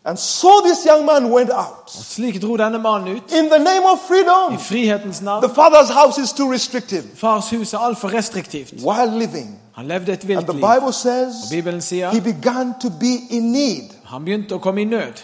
And 0.07 0.19
so 0.19 0.49
this 0.65 0.85
young 0.91 1.05
man 1.07 1.33
went 1.33 1.51
out. 1.51 1.85
Og 1.99 2.05
slik 2.05 2.43
dro 2.43 2.57
denne 2.57 2.79
mannen 2.79 3.17
ut. 3.17 3.33
In 3.33 3.45
the 3.51 3.59
name 3.59 3.85
of 3.93 3.99
I 3.99 4.07
freedom, 4.09 4.59
frihetens 4.59 5.17
the 5.17 5.25
navn. 5.25 5.51
father's 5.55 5.89
house 5.91 6.19
is 6.23 6.33
too 6.33 6.53
restrictive 6.53 7.03
Fars 7.15 7.51
hus 7.51 7.73
er 7.75 7.79
altfor 7.79 8.09
restriktivt. 8.13 8.73
while 8.83 9.19
living. 9.19 9.59
Han 9.75 9.87
levde 9.87 10.13
et 10.13 10.21
And 10.21 10.29
vilt 10.29 10.47
the 10.47 10.53
liv. 10.53 10.63
Bible 10.75 10.93
says 10.93 11.35
Bibelen 11.51 11.81
sier 11.83 12.11
he 12.11 12.21
began 12.21 12.75
to 12.81 12.89
be 13.01 13.15
in 13.31 13.53
need. 13.53 13.83
han 14.05 14.25
begynte 14.25 14.55
å 14.55 14.59
komme 14.59 14.81
i 14.81 14.85
nød. 14.85 15.23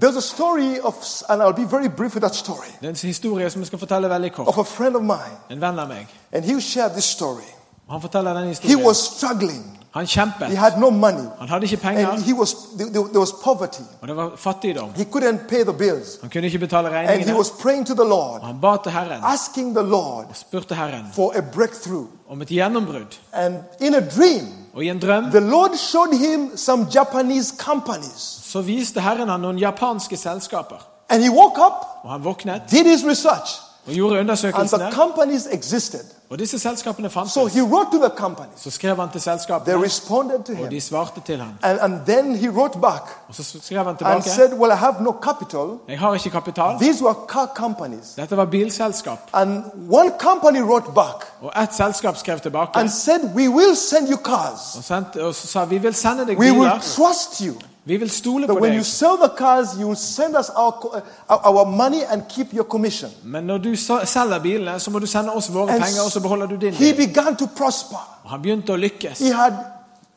There's 0.00 0.16
a 0.16 0.20
story 0.20 0.78
of, 0.84 0.94
and 1.28 1.42
I'll 1.42 1.52
be 1.52 1.76
very 1.76 1.88
brief 1.88 2.14
with 2.14 2.22
that 2.22 2.34
story, 2.34 2.68
Det 2.80 2.86
er 2.86 2.90
en 2.90 2.96
historie 2.96 3.50
som 3.50 3.60
jeg 3.60 3.66
skal 3.66 3.78
fortelle 3.78 4.08
veldig 4.08 4.32
kort. 4.32 4.48
of 4.48 4.58
a 4.58 4.62
friend 4.62 4.96
of 4.96 5.02
mine. 5.02 5.36
En 5.50 5.60
venn 5.60 5.78
av 5.78 5.88
meg. 5.88 6.06
And 6.32 6.44
he 6.44 6.60
shared 6.60 6.90
this 6.92 7.04
story. 7.04 7.48
Han 7.90 8.00
forteller 8.00 8.32
den 8.34 8.54
He 8.62 8.86
was 8.86 8.96
struggling. 8.96 9.78
Han 9.94 10.06
He 10.06 10.56
had 10.56 10.78
no 10.78 10.90
money. 10.90 11.28
Han 11.38 11.48
hadde 11.48 11.64
ikke 11.64 11.76
penger, 11.76 12.08
And 12.08 12.22
he 12.22 12.34
was, 12.34 12.54
there 12.78 13.20
was 13.20 13.32
poverty. 13.44 13.82
og 14.00 14.08
det 14.08 14.16
var 14.16 14.32
fattigdom. 14.36 14.90
He 14.94 15.04
couldn't 15.04 15.48
pay 15.48 15.64
the 15.64 15.72
bills. 15.72 16.18
Han 16.20 16.30
kunne 16.30 16.44
ikke 16.46 16.58
betale 16.58 16.88
And 16.88 17.24
he 17.24 17.34
was 17.34 17.50
praying 17.50 17.86
to 17.86 17.94
the 17.94 18.02
Og 18.02 18.08
Lord, 18.08 18.42
han 18.42 18.60
ba 18.60 18.76
til 18.82 18.92
Herren 18.92 19.20
asking 19.24 19.74
the 19.76 19.86
Lord 19.86 20.24
og 20.28 20.36
spurte 20.36 20.74
Herren 20.74 21.06
for 21.12 21.32
a 21.36 21.40
breakthrough. 21.40 22.06
om 22.30 22.42
et 22.42 22.48
gjennombrudd. 22.48 23.18
And 23.32 23.54
in 23.80 23.94
a 23.94 24.00
dream, 24.00 24.46
Og 24.74 24.84
i 24.84 24.88
en 24.88 24.98
drøm 24.98 25.24
the 25.24 25.40
Lord 25.40 25.76
showed 25.76 26.18
him 26.18 26.56
some 26.56 26.86
Japanese 26.94 27.54
companies. 27.58 28.41
Så 28.52 28.60
viste 28.62 29.00
Herren 29.00 29.28
han 29.28 29.40
noen 29.40 29.58
japanske 29.58 30.16
selskaper. 30.16 30.76
And 31.08 31.22
he 31.22 31.30
woke 31.30 31.60
up, 31.60 31.86
Og 32.04 32.10
han 32.10 32.24
våknet 32.24 32.62
did 32.70 32.84
his 32.84 33.04
research, 33.04 33.60
og 33.86 33.92
gjorde 33.92 34.18
and 34.18 34.28
the 34.28 34.48
undersøkelsene. 34.48 34.92
companies 34.92 35.48
existed. 35.50 36.00
Og 36.30 36.38
disse 36.38 36.58
selskapene 36.58 37.08
So 37.10 37.12
fantes. 37.20 37.54
he 37.54 37.62
wrote 37.62 37.90
to 37.92 37.98
the 37.98 38.10
companies. 38.16 38.52
Så 38.60 38.70
skrev 38.70 38.96
han 38.96 39.08
til 39.10 39.20
They 39.20 39.32
selskapene, 39.32 39.84
responded 39.84 40.44
to 40.44 40.52
og 40.52 40.58
him. 40.58 40.68
de 40.70 40.80
svarte 40.80 41.20
til. 41.26 41.40
And, 41.62 41.78
and 41.80 42.00
then 42.06 42.36
he 42.36 42.48
wrote 42.48 42.78
back 42.80 43.02
Og 43.28 43.34
så 43.34 43.42
skrev 43.62 43.78
han 43.78 43.88
and 43.88 43.96
tilbake 43.98 44.22
said, 44.30 44.52
Well, 44.52 44.72
I 44.72 44.76
have 44.76 44.94
no 45.00 45.12
capital. 45.22 45.66
Jeg 45.88 45.98
har 45.98 46.14
ikke 46.14 46.30
kapital. 46.30 46.78
These 46.80 47.04
were 47.04 47.14
car 47.28 47.46
companies. 47.54 48.06
Dette 48.16 48.36
var 48.36 48.44
bilselskap. 48.44 49.18
And 49.32 49.64
one 49.90 50.12
company 50.18 50.60
wrote 50.62 50.86
back 50.94 51.18
Og 51.42 51.62
ett 51.62 51.74
selskap 51.74 52.16
skrev 52.16 52.40
tilbake 52.40 52.70
and 52.74 52.88
said, 52.90 53.20
We 53.34 53.48
will 53.48 53.76
send 53.76 54.08
you 54.10 54.16
cars. 54.24 54.76
og, 54.76 54.84
sendte, 54.84 55.24
og 55.24 55.34
så 55.34 55.46
sa 55.46 55.64
vi 55.64 55.78
vil 55.78 55.94
sende 55.94 56.26
deg 56.26 56.38
We 56.38 56.50
will 56.52 56.70
biler. 56.70 56.80
trust 56.96 57.38
you. 57.40 57.54
Vi 57.84 57.96
vil 57.96 58.10
stole 58.10 58.46
på 58.46 58.52
when 58.54 58.72
you 58.72 58.78
deg. 58.78 58.86
sell 58.86 59.16
the 59.22 59.28
cars, 59.38 59.66
you 59.80 59.94
send 59.94 60.36
us 60.38 60.48
our, 60.56 60.70
co- 60.72 60.92
uh, 61.30 61.48
our 61.50 61.64
money 61.66 62.00
and 62.10 62.22
keep 62.28 62.52
your 62.54 62.64
commission. 62.64 63.10
Men 63.24 63.44
når 63.44 63.58
du 63.58 63.76
sa- 63.76 64.04
selger 64.04 64.38
bilene, 64.38 64.80
så 64.80 64.90
må 64.90 64.98
du 64.98 65.06
sende 65.06 65.32
oss 65.32 65.48
våre 65.54 65.70
And 65.72 65.82
penger, 65.82 66.02
og 66.04 66.10
så 66.10 66.20
beholder 66.20 66.46
du 66.46 66.56
din. 66.56 66.72
he 66.74 66.84
del. 66.92 66.96
began 67.08 67.36
to 67.36 67.46
prosper. 67.56 68.18
Og 68.24 68.30
han 68.30 68.42
begynte 68.42 68.72
å 68.72 68.76
lykkes. 68.76 69.18
He 69.18 69.32
had 69.32 69.52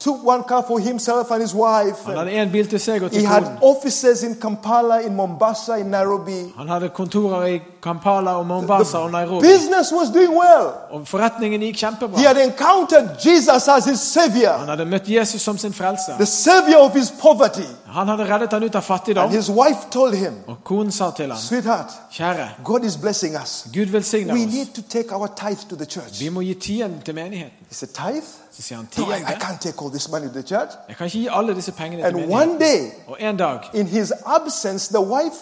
took 0.05 0.23
one 0.23 0.43
car 0.43 0.63
for 0.67 0.79
himself 0.79 1.31
and 1.31 1.41
his 1.41 1.53
wife. 1.53 2.05
Han 2.05 2.17
hadde 2.17 2.31
én 2.31 2.51
bil 2.51 2.67
til 2.69 2.79
seg 2.79 3.03
og 3.03 3.09
He 3.09 3.25
had 3.25 3.43
offices 3.61 4.23
in 4.23 4.35
Kampala, 4.41 4.99
in 4.99 5.15
Mombasa, 5.15 5.75
in 5.75 5.85
Nairobi. 5.85 6.53
Han 6.57 6.69
hadde 6.69 6.89
kontorer 6.89 7.45
i 7.45 7.59
Kampala 7.83 8.35
og 8.37 8.45
Mombasa 8.47 8.97
og 8.97 9.11
Nairobi. 9.11 9.47
Business 9.47 9.93
was 9.93 10.09
doing 10.13 10.29
well. 10.29 10.67
Og 10.91 11.07
forretningen 11.07 11.61
gikk 11.61 11.75
kjempebra. 11.81 12.19
He 12.19 12.27
had 12.27 12.37
encountered 12.37 13.09
Jesus 13.25 13.67
as 13.67 13.85
his 13.85 13.99
savior, 13.99 14.51
Han 14.51 14.69
hadde 14.69 14.85
møtt 14.85 15.09
Jesus 15.09 15.41
som 15.41 15.57
sin 15.57 15.73
frelser. 15.73 16.17
the 16.17 16.25
savior 16.25 16.77
of 16.77 16.93
his 16.93 17.13
poverty. 17.21 17.69
Han 17.85 18.07
hadde 18.07 18.33
reddet 18.33 18.53
han 18.53 18.63
ut 18.63 18.75
av 18.75 18.91
And 19.17 19.31
his 19.31 19.49
wife 19.49 19.89
told 19.91 20.13
him, 20.13 20.33
Og 20.47 20.63
konen 20.63 20.91
sa 20.91 21.11
til 21.11 21.31
ham, 21.31 21.37
Sweetheart, 21.37 21.91
kjære, 22.11 22.49
God 22.63 22.83
is 22.83 22.97
blessing 22.97 23.35
us. 23.43 23.67
Gud 23.73 23.85
velsigner 23.85 24.33
We 24.33 24.45
need 24.45 24.67
to 24.75 24.81
take 24.81 25.15
our 25.15 25.27
tithe 25.27 25.69
to 25.69 25.75
the 25.75 25.85
church. 25.85 26.19
Vi 26.19 26.29
må 26.29 26.41
gi 26.41 26.53
tienden 26.53 27.01
til 27.05 27.15
menigheten. 27.15 27.64
He 27.75 27.77
said, 27.77 27.89
Tithe? 27.89 28.25
Så 28.51 28.61
sier 28.61 28.77
han 28.77 28.87
No, 28.97 29.03
I, 29.11 29.17
I 29.17 29.35
can't 29.35 29.59
take 29.59 29.81
all 29.81 29.89
this 29.89 30.09
money 30.11 30.27
to 30.27 30.33
the 30.33 30.43
church. 30.47 30.69
Jeg 30.87 30.95
kan 30.95 31.05
ikke 31.05 31.17
gi 31.17 31.27
alle 31.31 31.55
disse 31.55 31.71
pengene 31.71 32.03
til 32.03 32.15
And 32.23 32.33
one 32.33 32.59
day, 32.59 32.91
Og 33.07 33.17
en 33.19 33.37
dag, 33.37 33.59
in 33.73 33.87
his 33.87 34.13
absence, 34.25 34.87
the 34.93 35.01
wife 35.01 35.35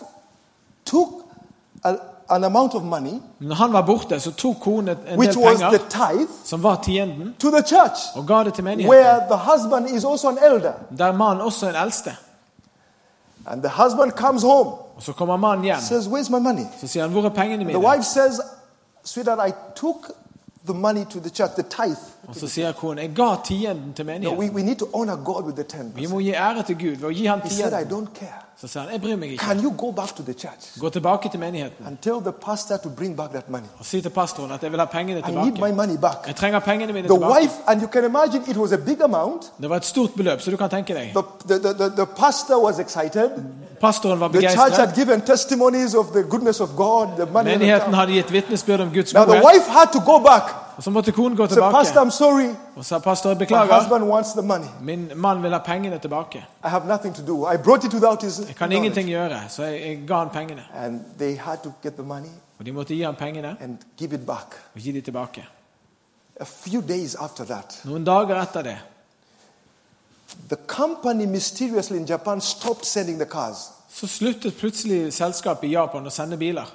took 0.85 1.09
a, 1.83 1.93
an 2.29 2.43
amount 2.43 2.73
of 2.73 2.81
money, 2.83 3.21
når 3.39 3.55
han 3.55 3.73
var 3.73 3.81
borte, 3.81 4.19
så 4.19 4.31
tok 4.31 4.55
konen 4.61 4.89
en 4.89 4.97
del 5.05 5.17
which 5.17 5.37
was 5.37 5.59
the 5.59 5.79
penger, 5.79 5.89
tithe, 5.89 6.31
som 6.43 6.63
var 6.63 6.79
tienden, 6.83 7.35
to 7.39 7.49
the 7.51 7.61
church, 7.67 7.99
og 8.15 8.25
ga 8.27 8.43
det 8.43 8.53
til 8.53 8.63
menigheten. 8.63 8.89
where 8.89 9.19
the 9.29 9.37
husband 9.51 9.87
is 9.97 10.05
also 10.05 10.29
an 10.29 10.37
elder. 10.53 10.73
Der 10.97 11.11
mannen 11.11 11.41
også 11.41 11.65
er 11.65 11.69
en 11.69 11.83
eldste. 11.85 12.15
And 13.45 13.61
the 13.63 13.71
husband 13.83 14.11
comes 14.11 14.43
home, 14.43 14.69
Og 14.95 15.01
så 15.03 15.13
kommer 15.13 15.37
mannen 15.37 15.63
hjem. 15.63 15.79
says, 15.79 16.07
Where's 16.07 16.31
my 16.31 16.39
money? 16.39 16.65
Så 16.81 16.87
sier 16.87 17.01
han, 17.03 17.11
hvor 17.11 17.23
er 17.25 17.29
pengene 17.29 17.63
The 17.63 17.73
mine? 17.77 17.87
wife 17.87 18.03
says, 18.03 18.41
Sweetheart, 19.03 19.49
I 19.49 19.53
took 19.75 20.11
the 20.65 20.74
money 20.74 21.05
to 21.05 21.20
the 21.20 21.29
church, 21.29 21.51
the 21.55 21.63
tithe. 21.63 21.98
Og 22.27 22.36
så 22.36 22.48
sier 22.48 22.72
konen, 22.72 22.98
jeg 23.03 23.15
ga 23.15 23.36
tienden 23.46 23.93
til 23.93 24.05
No, 24.05 24.12
menigheten. 24.12 24.39
we, 24.39 24.50
we 24.55 24.62
need 24.63 24.75
to 24.79 24.86
honor 24.93 25.15
God 25.15 25.43
with 25.46 25.55
the 25.55 25.63
10 25.84 25.91
Vi 25.96 26.08
må 26.08 26.20
gi 26.20 26.32
ære 26.34 26.63
til 26.63 26.75
Gud 26.75 26.96
ved 26.96 27.03
å 27.10 27.12
gi 27.12 27.25
ham 27.25 27.41
He 27.41 27.50
said, 27.50 27.74
I 27.74 27.75
tienden. 27.75 27.91
don't 28.08 28.20
care. 28.20 28.39
Så 28.63 28.67
sier 28.72 28.82
han, 28.86 28.91
jeg 28.96 29.01
bryr 29.01 29.15
meg 29.20 29.32
ikke. 29.34 29.43
Can 29.46 29.60
you 29.63 29.72
go 29.77 29.89
back 29.91 30.13
to 30.15 30.24
the 30.24 30.34
church 30.34 30.79
Gå 30.79 30.89
tilbake 30.89 31.29
til 31.29 31.39
menigheten 31.39 31.88
and 31.88 31.98
tell 32.01 32.20
the 32.24 32.32
pastor 32.32 32.77
to 32.77 32.89
bring 32.89 33.17
back 33.17 33.32
that 33.32 33.50
money? 33.50 33.67
og 33.79 33.86
si 33.86 34.01
til 34.01 34.10
pastoren 34.10 34.51
at 34.51 34.63
jeg 34.63 34.72
vil 34.72 34.79
ha 34.79 34.86
pengene 34.86 35.20
I 35.20 35.22
need 35.32 35.36
my 35.36 35.51
tilbake. 35.51 35.75
money 35.75 35.98
back. 35.98 36.27
Jeg 36.27 36.36
trenger 36.36 36.60
pengene 36.60 36.93
mine 36.93 37.08
The 37.08 37.13
tilbake. 37.15 37.34
wife, 37.41 37.53
and 37.67 37.82
you 37.82 37.88
can 37.88 38.03
imagine 38.05 38.43
it 38.48 38.58
was 38.58 38.72
a 38.72 38.77
big 38.77 39.01
amount. 39.03 39.51
Det 39.62 39.70
var 39.70 39.75
et 39.75 39.86
stort 39.86 40.10
beløp, 40.17 40.41
så 40.41 40.51
du 40.51 40.58
kan 40.58 40.70
tenke 40.70 40.93
deg. 40.93 41.12
The, 41.15 41.24
the, 41.48 41.60
the, 41.67 41.74
the, 41.74 41.89
the 41.96 42.05
pastor 42.05 42.58
was 42.65 42.79
excited. 42.79 43.29
Pastoren 43.82 44.20
var 44.20 44.27
The 44.27 44.41
church 44.41 44.75
had 44.77 44.96
given 44.96 45.22
testimonies 45.22 45.93
of 45.96 46.05
the 46.13 46.24
goodness 46.24 46.60
of 46.60 46.70
God, 46.77 47.08
the 47.17 47.25
money. 47.32 47.53
in 47.53 47.60
the 47.60 47.65
Menigheten 47.65 47.82
account. 47.82 47.96
hadde 47.96 48.13
gitt 48.13 48.32
vitnesbyrd 48.32 48.79
om 48.82 48.89
Guds 48.93 49.13
Now 49.13 49.24
the 49.24 49.32
godhet. 49.32 49.43
wife 49.43 49.67
had 49.72 49.88
to 49.93 50.00
go 50.00 50.20
back. 50.20 50.62
Og 50.77 50.84
så 50.84 50.89
måtte 50.89 51.12
konen 51.12 51.38
gå 51.38 51.48
Say, 51.48 51.60
Pastor, 51.60 51.82
tilbake 51.84 52.08
I'm 52.08 52.12
sorry. 52.12 52.50
og 52.75 52.86
sa 52.86 53.00
pastor, 53.00 53.34
beklager, 53.34 54.70
min 54.82 55.12
mann 55.15 55.44
vil 55.44 55.51
ha 55.51 55.60
pengene 55.60 56.00
tilbake. 56.00 56.46
Jeg 56.63 58.56
kan 58.58 58.72
ingenting 58.72 59.08
gjøre, 59.08 59.42
så 59.50 59.63
jeg, 59.63 59.82
jeg 59.82 60.08
ga 60.08 60.15
han 60.15 60.30
pengene. 60.30 60.63
Money 61.98 62.30
Og 62.60 62.65
de 62.65 62.72
måtte 62.72 62.96
gi 62.96 63.01
han 63.01 63.15
pengene 63.15 63.58
og 64.75 64.82
gi 64.82 64.92
de 64.92 65.01
tilbake. 65.01 65.46
That, 67.48 67.82
Noen 67.84 68.03
dager 68.06 68.42
etter 68.42 68.62
det 68.62 68.77
the 70.50 70.56
company 70.56 71.25
mysteriously 71.25 71.98
in 71.98 72.06
Japan 72.06 72.42
stopped 72.42 72.86
sending 72.86 73.18
the 73.20 73.25
cars. 73.25 73.72
så 73.89 74.08
sluttet 74.08 74.58
plutselig 74.58 75.13
selskapet 75.13 75.68
i 75.70 75.74
Japan 75.75 76.08
å 76.08 76.10
sende 76.10 76.38
biler. 76.38 76.65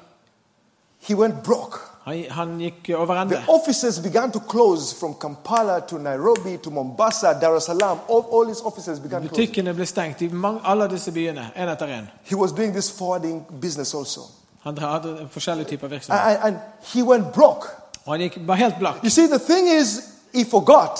He 1.02 1.17
went 1.19 1.43
broke. 1.43 1.81
Han, 2.30 2.58
gikk 2.58 2.90
over 2.96 3.16
ende. 3.20 3.34
The 3.34 3.52
offices 3.52 3.98
began 4.00 4.30
to 4.32 4.40
close 4.40 4.94
from 4.94 5.14
Kampala 5.14 5.80
to 5.88 5.98
Nairobi 5.98 6.58
to 6.58 6.70
Mombasa, 6.70 7.34
Dar 7.40 7.56
es 7.56 7.64
Salaam. 7.64 7.98
All, 8.08 8.24
all 8.30 8.48
his 8.48 8.60
offices 8.60 9.00
began. 9.00 9.22
Butikkene 9.22 9.74
ble 9.74 9.86
stengt 9.86 10.22
i 10.22 10.28
mange, 10.28 10.60
alle 10.64 10.88
disse 10.88 11.12
byene, 11.12 11.50
én 11.54 11.68
etter 11.68 11.86
én. 11.86 12.08
He 12.24 12.36
was 12.36 12.52
doing 12.52 12.72
this 12.72 12.90
forwarding 12.90 13.44
business 13.60 13.94
also. 13.94 14.20
Han 14.64 14.78
hadde 14.78 15.28
forskjellige 15.30 15.68
typer 15.68 15.88
virksomhet. 15.88 16.22
And, 16.22 16.38
and 16.44 16.56
he 16.94 17.02
went 17.02 17.32
broke. 17.32 17.68
Og 18.04 18.14
han 18.14 18.20
gikk, 18.20 18.40
var 18.46 18.54
helt 18.54 18.78
blakk. 18.78 19.02
You 19.04 19.10
see, 19.10 19.26
the 19.26 19.38
thing 19.38 19.68
is, 19.80 20.00
he 20.34 20.44
forgot 20.44 20.98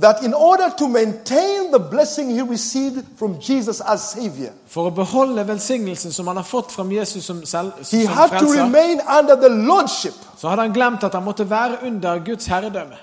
that 0.00 0.22
in 0.22 0.34
order 0.34 0.70
to 0.78 0.88
maintain 0.88 1.70
the 1.72 1.78
blessing 1.78 2.30
he 2.30 2.42
received 2.42 3.04
from 3.18 3.36
Jesus 3.40 3.80
as 3.80 4.00
Savior, 4.00 4.50
For 4.66 4.86
å 4.86 4.90
beholde 4.94 5.44
velsignelsen 5.48 6.12
som 6.12 6.26
han 6.26 6.36
har 6.36 6.44
fått 6.44 6.72
fra 6.72 6.84
Jesus 6.84 7.24
som, 7.24 7.44
selv, 7.46 7.72
he 7.90 8.06
had 8.06 8.28
frelser, 8.30 8.46
to 8.46 8.52
remain 8.62 9.00
under 9.18 9.34
the 9.36 9.48
lordship 9.48 10.14
så 10.38 10.48
hadde 10.48 10.62
han 10.62 10.72
glemt 10.72 11.04
at 11.04 11.12
han 11.14 11.24
måtte 11.24 11.50
være 11.50 11.78
under 11.86 12.18
Guds 12.18 12.46
herredømme. 12.46 12.96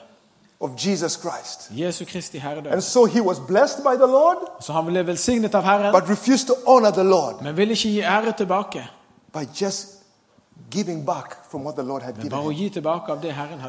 of 0.59 0.69
Jesus 0.85 1.11
Christ. 1.21 1.69
Jesu 1.71 2.05
Kristi 2.05 2.37
herredømme. 2.39 2.71
And 2.71 2.81
so 2.81 3.05
he 3.05 3.21
was 3.21 3.39
blessed 3.39 3.83
by 3.83 3.95
the 3.95 4.07
Lord, 4.07 4.37
Så 4.61 4.73
han 4.73 4.85
ble 4.85 5.07
velsignet 5.07 5.55
av 5.55 5.63
Herren, 5.63 5.93
but 5.93 6.09
refused 6.09 6.47
to 6.47 6.53
honor 6.67 6.91
the 6.91 7.03
Lord 7.03 7.41
men 7.43 7.57
ville 7.57 7.71
ikke 7.73 7.89
gi 7.89 8.01
ære 8.01 8.33
tilbake. 8.37 8.87
by 9.33 9.45
just 9.61 9.87
giving 10.71 11.05
back 11.05 11.35
from 11.51 11.61
what 11.65 11.75
the 11.75 11.83
Lord 11.83 12.01
had 12.01 12.13
given 12.15 12.31
him. 12.31 12.51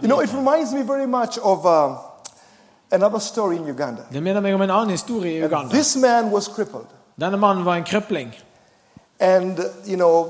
You 0.03 0.09
know, 0.09 0.21
it 0.21 0.33
reminds 0.33 0.73
me 0.73 0.83
very 0.83 1.07
much 1.07 1.39
of 1.39 1.67
um, 1.67 1.97
another 2.93 3.19
story 3.19 3.55
in 3.57 3.69
Uganda. 3.69 4.03
Det 4.13 4.23
minner 4.23 4.41
meg 4.41 4.55
om 4.55 4.63
en 4.63 4.71
annen 4.71 4.91
historie 4.91 5.33
i 5.33 5.43
And 5.43 5.53
Uganda. 5.53 5.75
this 5.75 5.97
man 5.97 6.31
was 6.33 6.49
crippled. 6.49 6.87
Denne 7.21 7.37
mannen 7.37 7.65
var 7.65 7.75
en 7.77 7.85
krøpling. 7.85 8.35
And, 9.21 9.59
you 9.87 9.97
know, 9.97 10.27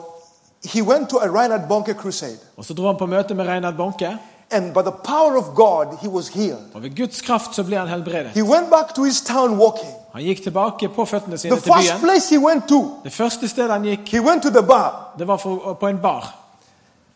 he 0.64 0.82
went 0.82 1.08
to 1.10 1.18
a 1.18 1.26
Reinhard 1.28 1.68
Bonke 1.68 1.94
crusade. 1.94 2.38
Og 2.56 2.64
Så 2.64 2.74
dro 2.74 2.86
han 2.86 2.96
på 2.96 3.06
møte 3.06 3.34
med 3.34 3.46
Reinhard 3.48 3.76
Bonke, 3.76 4.18
And 4.50 4.72
by 4.74 4.80
the 4.80 4.92
power 5.04 5.36
of 5.36 5.44
God, 5.54 5.98
he 6.02 6.08
was 6.08 6.28
healed. 6.28 6.74
og 6.74 6.82
ved 6.82 6.96
Guds 6.96 7.20
kraft 7.20 7.54
så 7.54 7.62
ble 7.64 7.76
han 7.76 7.88
helbredet. 7.88 8.30
He 8.34 8.42
went 8.42 8.70
back 8.70 8.94
to 8.94 9.02
his 9.04 9.20
town 9.20 9.58
walking. 9.58 9.90
Han 10.12 10.22
gikk 10.22 10.42
tilbake 10.42 10.88
på 10.88 11.04
føttene 11.04 11.36
The 11.36 11.38
sine 11.38 11.56
til 11.56 11.62
first 11.62 11.92
byen. 11.92 12.00
place 12.00 12.30
he 12.34 12.38
went 12.46 12.68
to, 12.68 12.90
Det 13.04 13.12
første 13.12 13.48
stedet 13.48 13.70
han 13.72 13.82
gikk, 13.82 14.08
he 14.08 14.20
went 14.20 14.42
to 14.42 14.48
the 14.50 14.62
bar 14.62 15.14
det 15.18 15.26
var 15.28 15.36
for, 15.36 15.76
på 15.80 15.86
en 15.86 15.98
bar. 15.98 16.34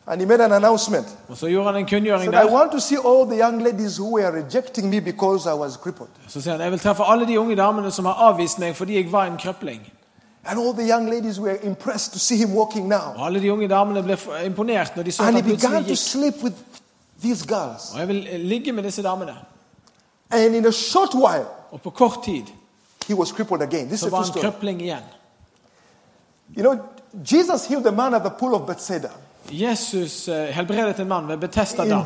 And 0.06 0.20
he 0.20 0.26
made 0.26 0.40
an 0.40 0.52
announcement. 0.52 1.06
Så 1.34 1.46
gjorde 1.46 1.66
han 1.66 1.76
en 1.76 1.86
kunngjøring 1.86 2.32
Said, 2.32 2.48
I 2.48 2.52
want 2.52 2.72
to 2.72 2.80
see 2.80 2.96
all 2.96 3.26
the 3.26 3.36
young 3.36 3.62
ladies 3.62 3.98
who 3.98 4.10
were 4.10 4.42
rejecting 4.42 4.90
me 4.90 5.00
because 5.00 5.46
I 5.46 5.54
was 5.54 5.76
crippled. 5.76 6.08
Så 6.28 6.40
sier 6.40 6.52
han 6.52 6.60
jeg 6.60 6.70
vil 6.70 6.78
treffe 6.78 7.02
alle 7.02 7.26
de 7.26 7.40
unge 7.40 7.56
damene 7.56 7.90
som 7.90 8.04
har 8.04 8.14
avvist 8.14 8.58
meg 8.58 8.76
fordi 8.76 8.96
jeg 8.96 9.12
var 9.12 9.26
en 9.26 9.38
krøpling. 9.38 9.92
And 10.44 10.58
all 10.60 10.74
the 10.74 10.88
young 10.94 11.10
ladies 11.10 11.40
were 11.40 11.56
impressed 11.62 12.12
to 12.12 12.18
see 12.18 12.36
him 12.36 12.56
walking 12.56 12.88
now. 12.88 13.14
Og 13.16 13.26
alle 13.26 13.40
de 13.40 13.52
unge 13.52 13.68
damene 13.68 14.02
ble 14.02 14.18
imponert 14.44 14.96
når 14.96 15.02
de 15.02 15.12
så 15.12 15.22
And 15.22 15.36
he 15.36 15.42
began 15.42 15.84
to 15.84 15.94
sleep 15.94 16.42
with 16.42 16.56
these 17.22 17.46
girls. 17.46 17.92
Og 17.94 17.98
jeg 17.98 18.08
vil 18.08 18.26
eh, 18.30 18.40
ligge 18.40 18.72
med 18.72 18.82
disse 18.82 19.02
damene. 19.02 19.34
And 20.30 20.54
in 20.54 20.66
a 20.66 20.72
short 20.72 21.14
while, 21.14 21.46
Og 21.70 21.80
på 21.82 21.90
kort 21.90 22.24
tid 22.24 22.42
he 23.08 23.14
was 23.14 23.28
crippled 23.28 23.62
again. 23.62 23.86
This 23.86 23.92
is 23.92 24.00
så 24.00 24.10
var 24.10 24.22
han 24.22 24.42
krøpling 24.42 24.82
igjen. 24.82 25.02
You 26.56 26.62
know, 26.62 26.76
Jesus 27.14 27.66
healed 27.66 27.84
the 27.84 27.96
man 27.96 28.14
at 28.14 28.22
the 28.22 28.30
pool 28.38 28.54
of 28.54 28.66
Bethsaida 28.66 29.08
Jesus 29.50 30.28
eh, 30.28 30.34
helbredet 30.34 31.00
en 31.00 31.08
mann 31.08 31.28
ved 31.28 31.36
Betesta 31.36 31.84
dam. 31.84 32.02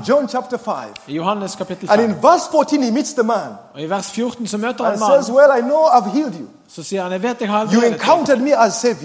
5. 0.59 0.75
I 1.09 1.15
Johannes 1.17 1.55
kapittel 1.57 1.91
And 1.91 2.01
in 2.03 2.11
5. 2.15 2.23
verse 2.23 2.49
14, 2.51 2.83
he 2.83 2.91
meets 2.91 3.13
the 3.13 3.23
man 3.23 3.53
Og 3.75 3.81
I 3.81 3.91
vers 3.91 4.11
14 4.11 4.47
så 4.47 4.59
møter 4.59 4.85
han 4.85 4.99
mannen. 4.99 5.35
Well, 5.35 5.59
I 5.59 5.61
know 5.61 5.87
I've 5.87 6.11
healed 6.13 6.35
you. 6.41 6.47
Så 6.69 6.83
sier 6.83 7.03
han 7.03 7.13
jeg 7.13 7.23
vet 7.23 7.41
jeg 7.41 7.49
har 7.49 7.67
helbredet 7.67 7.93
deg. 7.93 8.01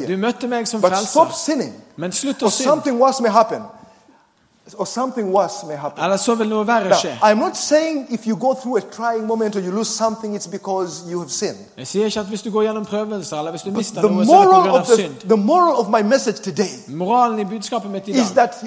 Du 0.07 0.17
møtte 0.17 0.47
meg 0.47 0.67
som 0.67 0.81
frelser. 0.81 1.19
Men 1.95 2.11
slutt 2.11 2.43
å 2.43 2.49
synde. 2.49 3.71
Or 4.77 4.85
something 4.85 5.33
worse 5.33 5.65
may 5.67 5.75
happen. 5.75 6.03
Eller 6.03 6.17
så 6.17 6.35
vil 6.35 6.49
noe 6.49 6.67
verre 6.67 6.89
Now. 6.89 7.29
I'm 7.29 7.37
not 7.39 7.57
saying 7.57 8.05
if 8.09 8.27
you 8.27 8.35
go 8.35 8.53
through 8.53 8.77
a 8.77 8.81
trying 8.81 9.27
moment 9.27 9.55
or 9.55 9.59
you 9.59 9.71
lose 9.71 9.89
something, 9.89 10.35
it's 10.35 10.47
because 10.51 11.03
you 11.11 11.19
have 11.19 11.29
sinned. 11.31 11.57
Jeg 11.77 11.87
sier 11.87 12.05
ikke 12.05 12.19
at 12.19 12.25
hvis 12.25 12.41
du 12.41 12.51
går 12.51 12.61
gjennom 12.61 12.85
prøvelser 12.85 13.37
eller 13.37 13.51
hvis 13.51 13.61
du 13.61 13.71
mister 13.71 14.01
The 14.01 14.09
noe, 14.11 14.25
så 14.25 14.31
er 14.31 14.37
det 14.41 14.47
moral 14.47 14.63
pga. 14.63 14.79
of 14.79 14.85
the, 14.87 14.95
synd. 14.95 15.15
the 15.29 15.37
moral 15.37 15.75
of 15.79 15.87
my 15.89 16.01
message 16.09 16.37
today 16.43 16.71
Moralen 16.87 17.39
i 17.39 17.45
budskapet 17.45 17.91
mitt 17.91 18.07
i 18.07 18.11
is 18.11 18.31
dag 18.31 18.35
that 18.35 18.63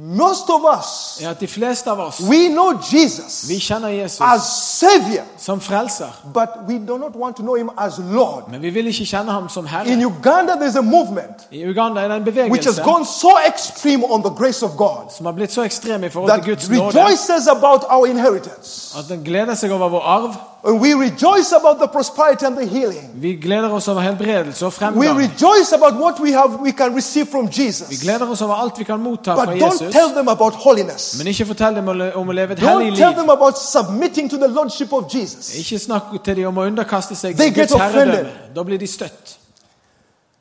most 0.00 0.48
of 0.48 0.60
us 0.78 1.20
at 1.24 1.40
de 1.40 1.46
fleste 1.46 1.90
av 1.90 1.98
oss 2.00 2.20
we 2.22 2.48
know 2.48 2.72
Jesus 2.92 3.48
vi 3.48 3.58
kjenner 3.58 3.88
Jesus 3.88 4.20
as 4.20 4.42
Savior, 4.78 5.24
som 5.38 5.60
frelser, 5.60 6.06
but 6.34 6.48
we 6.68 6.78
do 6.78 6.98
not 6.98 7.16
want 7.16 7.36
to 7.36 7.42
know 7.42 7.56
Him 7.56 7.70
as 7.76 7.98
Lord. 7.98 8.42
men 8.50 8.62
vi 8.62 8.70
vil 8.70 8.86
ikke 8.86 9.04
kjenne 9.04 9.32
ham 9.32 9.48
som 9.48 9.68
In 9.86 10.04
Uganda, 10.06 10.52
there's 10.52 10.78
a 10.78 10.82
movement 10.82 11.48
I 11.50 11.64
Uganda 11.66 12.00
er 12.00 12.18
det 12.18 12.38
en 12.38 12.52
which 12.52 12.66
has 12.66 12.80
gone 12.80 13.04
so 13.04 13.28
extreme 13.48 14.04
on 14.04 14.22
the 14.22 14.30
grace 14.30 14.64
of 14.64 14.70
God 14.76 15.10
som 15.16 15.26
har 15.26 15.32
blitt 15.32 15.52
så 15.52 15.62
ekstrem 15.62 16.04
i 16.04 16.08
forhold 16.08 16.32
that 16.32 16.44
til 16.44 16.54
Guds 16.54 16.70
nåde 16.70 16.98
rejoices 16.98 17.48
about 17.48 17.82
our 17.90 18.06
inheritance. 18.06 18.98
at 18.98 19.04
den 19.08 19.24
gleder 19.24 19.54
seg 19.54 19.72
over 19.72 19.88
vår 19.88 20.00
arv. 20.00 20.34
And 20.64 20.80
we 20.80 20.92
rejoice 20.94 21.52
about 21.52 21.78
the 21.80 21.86
prosperity 21.86 22.44
and 22.46 22.56
the 22.56 22.66
healing. 22.66 23.10
Vi 23.14 23.36
gleder 23.36 23.68
oss 23.70 23.88
over 23.88 24.00
helbredelse 24.00 24.66
og 24.66 24.72
We 24.96 25.08
rejoice 25.08 25.72
about 25.74 25.94
what 26.00 26.20
we 26.20 26.32
have 26.32 26.58
we 26.62 26.70
can 26.72 26.96
receive 26.96 27.26
from 27.26 27.46
Vi 27.48 27.62
Jesus. 27.64 28.02
gleder 28.02 28.26
oss 28.30 28.42
over 28.42 28.54
alt 28.54 28.78
vi 28.78 28.84
kan 28.84 29.00
motta 29.00 29.34
But 29.34 29.44
fra 29.44 29.54
don't 29.54 29.92
tell 29.92 30.08
them 30.14 30.28
about 30.28 30.54
holiness. 30.54 31.18
Men 31.18 31.26
ikke 31.26 31.46
fortell 31.46 31.74
dem 31.74 31.88
om 31.88 31.94
å 31.94 31.98
le- 31.98 32.14
om 32.16 32.28
å 32.28 32.32
leve 32.32 32.52
et 32.52 32.58
hellig 32.58 32.90
Don't 32.92 32.96
tell 32.96 33.08
liv. 33.08 33.16
them 33.18 33.30
about 33.30 33.58
submitting 33.58 34.30
to 34.30 34.36
the 34.36 34.48
lordship 34.48 34.92
of 34.92 35.04
Jesus. 35.14 35.54
Ikke 35.58 35.78
snakk 35.78 36.24
til 36.24 36.36
dem 36.36 36.46
om 36.46 36.56
å 36.58 36.66
underkaste 36.66 37.14
seg 37.16 37.36
They 37.36 37.50
Guds 37.50 37.72
herredømme. 37.72 38.12
offended. 38.12 38.26
Da 38.54 38.62
blir 38.62 38.78
de 38.78 38.86
støtt. 38.86 39.38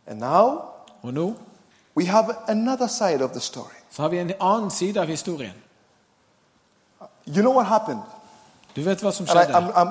And 0.08 0.20
now 0.20 0.62
Og 1.04 1.14
nå 1.14 1.34
we 1.96 2.06
have 2.06 2.26
another 2.48 2.88
side 2.88 3.22
of 3.24 3.32
the 3.32 3.40
story. 3.40 3.76
så 3.96 4.02
har 4.02 4.10
vi 4.10 4.18
en 4.20 4.32
annen 4.42 4.72
side 4.72 4.98
av 4.98 5.08
historien. 5.08 5.54
You 7.28 7.42
know 7.42 7.54
what 7.56 7.66
happened? 7.68 8.00
Du 8.78 8.82
vet 8.86 9.02
hva 9.02 9.12
som 9.12 9.26
I, 9.26 9.30
skjedde. 9.30 9.54
I'm, 9.58 9.72
I'm, 9.76 9.88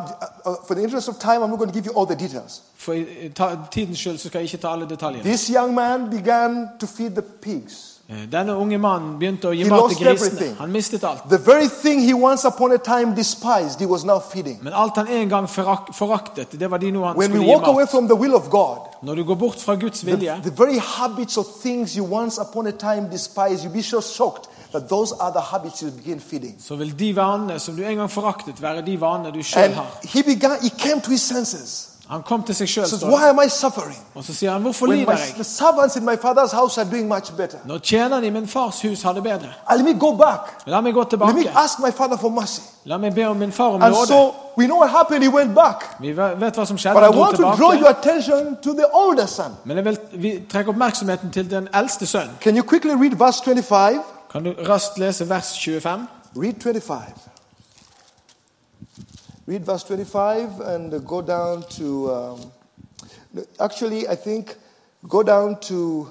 uh, 0.46 0.54
for 0.66 0.74
the 0.74 0.82
interest 0.82 1.08
of 1.08 1.14
time, 1.18 1.42
I'm 1.42 1.50
not 1.50 1.58
going 1.58 1.70
to 1.72 1.74
give 1.74 1.86
you 1.86 1.92
all 1.98 2.06
the 2.06 2.14
details. 2.16 2.62
For 2.76 2.94
ta, 3.34 3.50
tidens 3.70 3.98
skyld 3.98 4.18
så 4.18 4.28
skal 4.28 4.38
jeg 4.38 4.44
ikke 4.52 4.62
ta 4.62 4.68
alle 4.72 4.86
detaljene. 4.88 5.22
This 5.24 5.48
young 5.50 5.74
man 5.74 6.10
began 6.10 6.68
to 6.80 6.86
feed 6.86 7.10
the 7.10 7.22
pigs. 7.42 7.92
Eh, 8.08 8.16
Denne 8.32 8.54
unge 8.56 8.78
mannen 8.78 9.18
begynte 9.18 9.48
å 9.48 9.50
gi 9.50 9.64
He 9.64 9.70
mat 9.70 9.80
lost 9.80 9.96
til 9.96 10.06
grisene. 10.06 10.26
everything. 10.30 10.56
Han 10.58 10.70
mistet 10.72 11.04
alt. 11.04 11.22
The 11.30 11.38
very 11.46 11.66
thing 11.82 12.00
he 12.06 12.14
once 12.14 12.44
upon 12.48 12.72
a 12.72 12.76
time 12.78 13.14
despised, 13.16 13.80
he 13.80 13.86
was 13.86 14.04
now 14.04 14.20
feeding. 14.32 14.58
Men 14.62 14.72
alt 14.72 14.94
han 14.96 15.08
en 15.08 15.28
gang 15.28 15.48
forak 15.50 15.90
foraktet, 15.94 16.52
det 16.60 16.70
var 16.70 16.78
de 16.78 16.90
noe 16.90 17.06
han 17.06 17.16
When 17.16 17.30
we 17.32 17.36
skulle 17.36 17.44
gi 17.44 17.52
walk 17.54 17.66
away 17.66 17.82
mat. 17.82 17.90
from 17.90 18.06
the 18.06 18.14
will 18.14 18.34
of 18.34 18.48
God, 18.50 18.78
Når 19.02 19.14
du 19.14 19.24
går 19.24 19.34
bort 19.34 19.58
fra 19.60 19.74
Guds 19.74 20.00
the, 20.00 20.06
vilje, 20.06 20.40
the 20.42 20.52
very 20.56 20.78
habits 20.78 21.36
of 21.36 21.46
things 21.62 21.96
you 21.96 22.04
once 22.14 22.40
upon 22.40 22.66
a 22.66 22.70
time 22.70 23.08
despised, 23.10 23.64
you'll 23.64 23.72
be 23.76 23.82
so 23.82 24.00
shocked 24.00 24.48
that 24.72 24.88
those 24.88 25.14
are 25.20 25.32
the 25.32 25.40
habits 25.40 25.80
you 25.82 25.90
begin 25.90 26.20
feeding. 26.20 26.54
så 26.68 26.76
vil 26.76 26.98
de 26.98 27.16
vanene 27.16 27.58
som 27.58 27.76
du 27.76 27.82
en 27.84 27.96
gang 27.96 28.10
foraktet, 28.10 28.62
være 28.62 28.82
de 28.86 29.00
vanene 29.00 29.30
du 29.32 29.42
sjøl 29.42 29.62
And 29.64 29.74
har. 29.74 29.86
he 30.02 30.22
began, 30.22 30.50
he 30.62 30.68
came 30.70 31.00
to 31.00 31.10
his 31.10 31.22
senses. 31.22 31.88
Han 32.08 32.22
kom 32.22 32.42
til 32.42 32.54
seg 32.54 32.68
sjøl, 32.68 32.86
Says, 32.86 33.02
Why 33.04 33.28
am 33.28 33.38
I 33.46 33.48
suffering? 33.48 33.98
og 34.14 34.24
så 34.24 34.34
sier 34.34 34.52
han 34.52 34.62
'Hvorfor 34.62 34.86
When 34.86 34.98
lider 34.98 35.12
my, 35.12 35.18
jeg?' 35.18 35.34
the 35.34 35.44
servants 35.44 35.96
in 35.96 36.04
my 36.04 36.14
father's 36.24 36.54
house 36.56 36.80
are 36.80 36.90
doing 36.90 37.08
much 37.08 37.32
better. 37.36 37.58
Når 37.64 37.78
tjenerne 37.78 38.26
i 38.26 38.30
min 38.30 38.48
fars 38.48 38.82
hus 38.82 39.02
har 39.02 39.12
det 39.12 39.22
bedre. 39.22 39.48
And 39.68 39.82
let 39.82 39.94
me 39.94 40.00
go 40.00 40.16
back. 40.16 40.40
La 40.66 40.80
meg 40.80 40.94
gå 40.94 41.00
Let 41.02 41.12
me 41.12 41.26
tilbake. 41.26 41.50
ask 41.56 41.78
my 41.78 41.90
father 41.96 42.16
for 42.16 42.28
mercy. 42.28 42.60
La 42.84 42.96
meg 42.98 43.14
be 43.14 43.26
om 43.28 43.36
min 43.36 43.52
far 43.52 43.64
om 43.64 43.82
And 43.82 43.94
nåde. 43.94 44.06
so 44.06 44.34
we 44.58 44.64
know 44.66 44.78
what 44.78 44.90
happened. 44.90 45.22
He 45.24 45.30
went 45.36 45.54
back. 45.54 45.84
Vi 46.00 46.16
vet 46.16 46.56
hva 46.58 46.64
som 46.66 46.78
skjedde. 46.78 46.94
But 46.94 47.02
I 47.02 47.06
Han 47.06 47.12
dro 47.14 47.20
want 47.20 47.36
to 47.36 47.42
draw 47.42 47.72
your 47.72 47.92
tilbake. 47.92 48.08
attention 48.10 48.56
to 48.62 48.72
the 48.72 48.84
older 48.94 49.26
son. 49.26 49.52
Men 49.64 49.76
jeg 49.76 49.84
vil 49.84 49.98
vi 50.12 50.42
trekke 50.52 50.68
oppmerksomheten 50.68 51.30
til 51.32 51.50
den 51.50 51.68
eldste 51.74 52.06
sønnen. 52.06 52.30
Can 52.40 52.56
you 52.56 52.62
quickly 52.68 52.90
read 52.90 53.18
verse 53.18 53.42
25? 53.44 54.00
Kan 54.30 54.44
du 54.44 54.54
raskt 54.68 54.98
lese 54.98 55.28
vers 55.28 55.58
25? 55.58 56.06
Read 56.36 56.54
25. 56.60 57.02
Read 59.48 59.64
verse 59.66 59.86
25 59.86 60.60
and 60.60 61.06
go 61.06 61.22
down 61.22 61.62
to. 61.62 62.10
Um, 62.10 62.40
actually, 63.58 64.08
I 64.08 64.16
think 64.16 64.56
go 65.08 65.22
down 65.22 65.56
to 65.60 66.08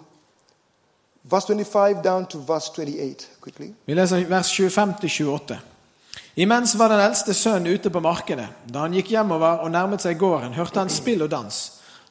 verse 1.30 1.46
25 1.46 2.02
down 2.02 2.26
to 2.26 2.40
verse 2.40 2.72
28 2.76 3.28
quickly. 3.42 3.74
Vi 3.86 3.94
leser 3.94 4.26
vers 4.26 4.52
25 4.52 4.94
til 5.02 5.10
28. 5.10 5.60
Imens 6.36 6.80
var 6.80 6.88
den 6.88 7.00
eldste 7.00 7.34
sønnen 7.34 7.74
ute 7.74 7.90
på 7.90 8.00
markedet. 8.00 8.48
Da 8.74 8.80
han 8.80 8.94
gikk 8.94 9.10
hjemover 9.10 9.62
og 9.64 9.72
nærmet 9.72 10.04
seg 10.04 10.18
gården, 10.20 10.54
hørte 10.54 10.80
han 10.80 10.90
spill 10.90 11.24
og 11.24 11.32
dans. 11.32 11.60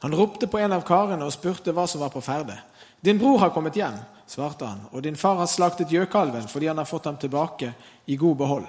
Han 0.01 0.15
ropte 0.15 0.47
på 0.47 0.57
en 0.57 0.73
av 0.73 0.85
karene 0.85 1.25
og 1.25 1.33
spurte 1.33 1.73
hva 1.73 1.87
som 1.87 2.01
var 2.01 2.13
på 2.13 2.21
ferde. 2.21 2.57
Din 3.05 3.19
bror 3.21 3.37
har 3.39 3.53
kommet 3.53 3.77
hjem, 3.77 3.97
svarte 4.27 4.65
han, 4.65 4.81
og 4.91 5.03
din 5.03 5.15
far 5.15 5.37
har 5.39 5.49
slaktet 5.49 5.91
gjøkalven 5.93 6.47
fordi 6.49 6.67
han 6.67 6.77
har 6.77 6.89
fått 6.89 7.05
ham 7.05 7.17
tilbake 7.17 7.73
i 8.05 8.17
god 8.17 8.35
behold. 8.35 8.67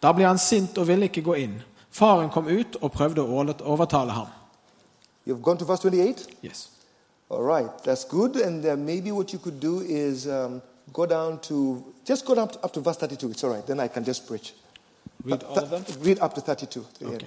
Da 0.00 0.12
ble 0.14 0.26
han 0.28 0.38
sint 0.38 0.78
og 0.78 0.88
ville 0.88 1.08
ikke 1.08 1.24
gå 1.26 1.36
inn. 1.42 1.58
Faren 1.90 2.30
kom 2.30 2.46
ut 2.46 2.76
og 2.80 2.92
prøvde 2.92 3.24
å 3.24 3.44
overtale 3.64 4.14
ham. 4.14 4.28
You've 5.26 5.42
gone 5.42 5.58
to 5.58 5.64
verse 5.64 5.82
28? 5.82 6.28
Yes. 6.42 6.68
All 7.28 7.42
right, 7.42 7.70
that's 7.84 8.04
good. 8.04 8.36
And 8.36 8.64
uh, 8.64 8.76
maybe 8.76 9.12
what 9.12 9.32
you 9.32 9.38
could 9.38 9.60
do 9.60 9.80
is 9.80 10.26
um, 10.26 10.62
go 10.92 11.04
down 11.04 11.40
to, 11.40 11.84
just 12.04 12.24
go 12.24 12.34
down 12.34 12.48
up 12.62 12.72
to 12.72 12.80
verse 12.80 12.96
32. 12.96 13.30
It's 13.30 13.44
all 13.44 13.50
right. 13.50 13.66
Then 13.66 13.80
I 13.80 13.88
can 13.88 14.04
just 14.04 14.26
preach. 14.26 14.54
Read 15.24 15.42
all 15.42 15.58
of 15.58 15.70
them? 15.70 15.84
Read 16.00 16.20
up 16.20 16.34
to 16.34 16.40
32. 16.40 16.86
Okay. 17.02 17.14
end. 17.14 17.26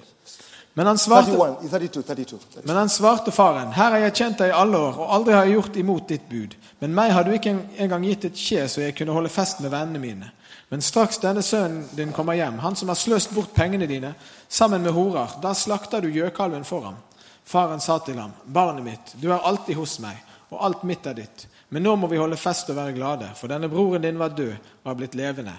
Men 0.74 0.86
han, 0.86 0.98
svarte, 0.98 1.30
31, 1.30 1.88
32, 2.02 2.24
32. 2.38 2.62
men 2.64 2.76
han 2.76 2.88
svarte 2.88 3.30
faren, 3.30 3.74
Her 3.76 3.90
har 3.90 3.98
jeg 4.06 4.14
kjent 4.14 4.38
deg 4.40 4.48
i 4.48 4.56
alle 4.56 4.78
år, 4.78 4.94
og 5.04 5.10
aldri 5.18 5.34
har 5.36 5.44
jeg 5.44 5.58
gjort 5.58 5.76
imot 5.76 6.06
ditt 6.08 6.24
bud. 6.30 6.54
Men 6.80 6.94
meg 6.96 7.12
har 7.12 7.26
du 7.26 7.34
ikke 7.36 7.52
engang 7.76 8.06
gitt 8.08 8.24
et 8.24 8.40
skje 8.40 8.64
så 8.72 8.80
jeg 8.80 8.96
kunne 8.96 9.12
holde 9.12 9.32
fest 9.32 9.60
med 9.60 9.68
vennene 9.74 10.00
mine. 10.00 10.30
Men 10.72 10.80
straks 10.80 11.20
denne 11.20 11.44
sønnen 11.44 11.84
din 11.92 12.14
kommer 12.16 12.38
hjem, 12.38 12.62
han 12.64 12.76
som 12.76 12.88
har 12.88 12.96
sløst 12.96 13.34
bort 13.36 13.52
pengene 13.52 13.84
dine, 13.86 14.14
sammen 14.48 14.80
med 14.80 14.96
horer, 14.96 15.36
da 15.44 15.52
slakter 15.52 16.00
du 16.00 16.08
gjøkalven 16.08 16.64
for 16.64 16.88
ham. 16.88 16.96
Faren 17.44 17.80
sa 17.84 17.98
til 18.00 18.16
ham, 18.16 18.32
Barnet 18.44 18.86
mitt, 18.86 19.12
du 19.20 19.28
er 19.28 19.44
alltid 19.44 19.76
hos 19.76 19.98
meg, 20.00 20.16
og 20.48 20.64
alt 20.64 20.88
mitt 20.88 21.04
er 21.06 21.20
ditt. 21.20 21.46
Men 21.68 21.84
nå 21.84 21.98
må 22.00 22.08
vi 22.08 22.20
holde 22.20 22.40
fest 22.40 22.72
og 22.72 22.80
være 22.80 22.96
glade, 22.96 23.28
for 23.36 23.52
denne 23.52 23.68
broren 23.68 24.08
din 24.08 24.20
var 24.20 24.32
død 24.32 24.54
og 24.56 24.90
er 24.94 24.96
blitt 25.02 25.20
levende. 25.20 25.52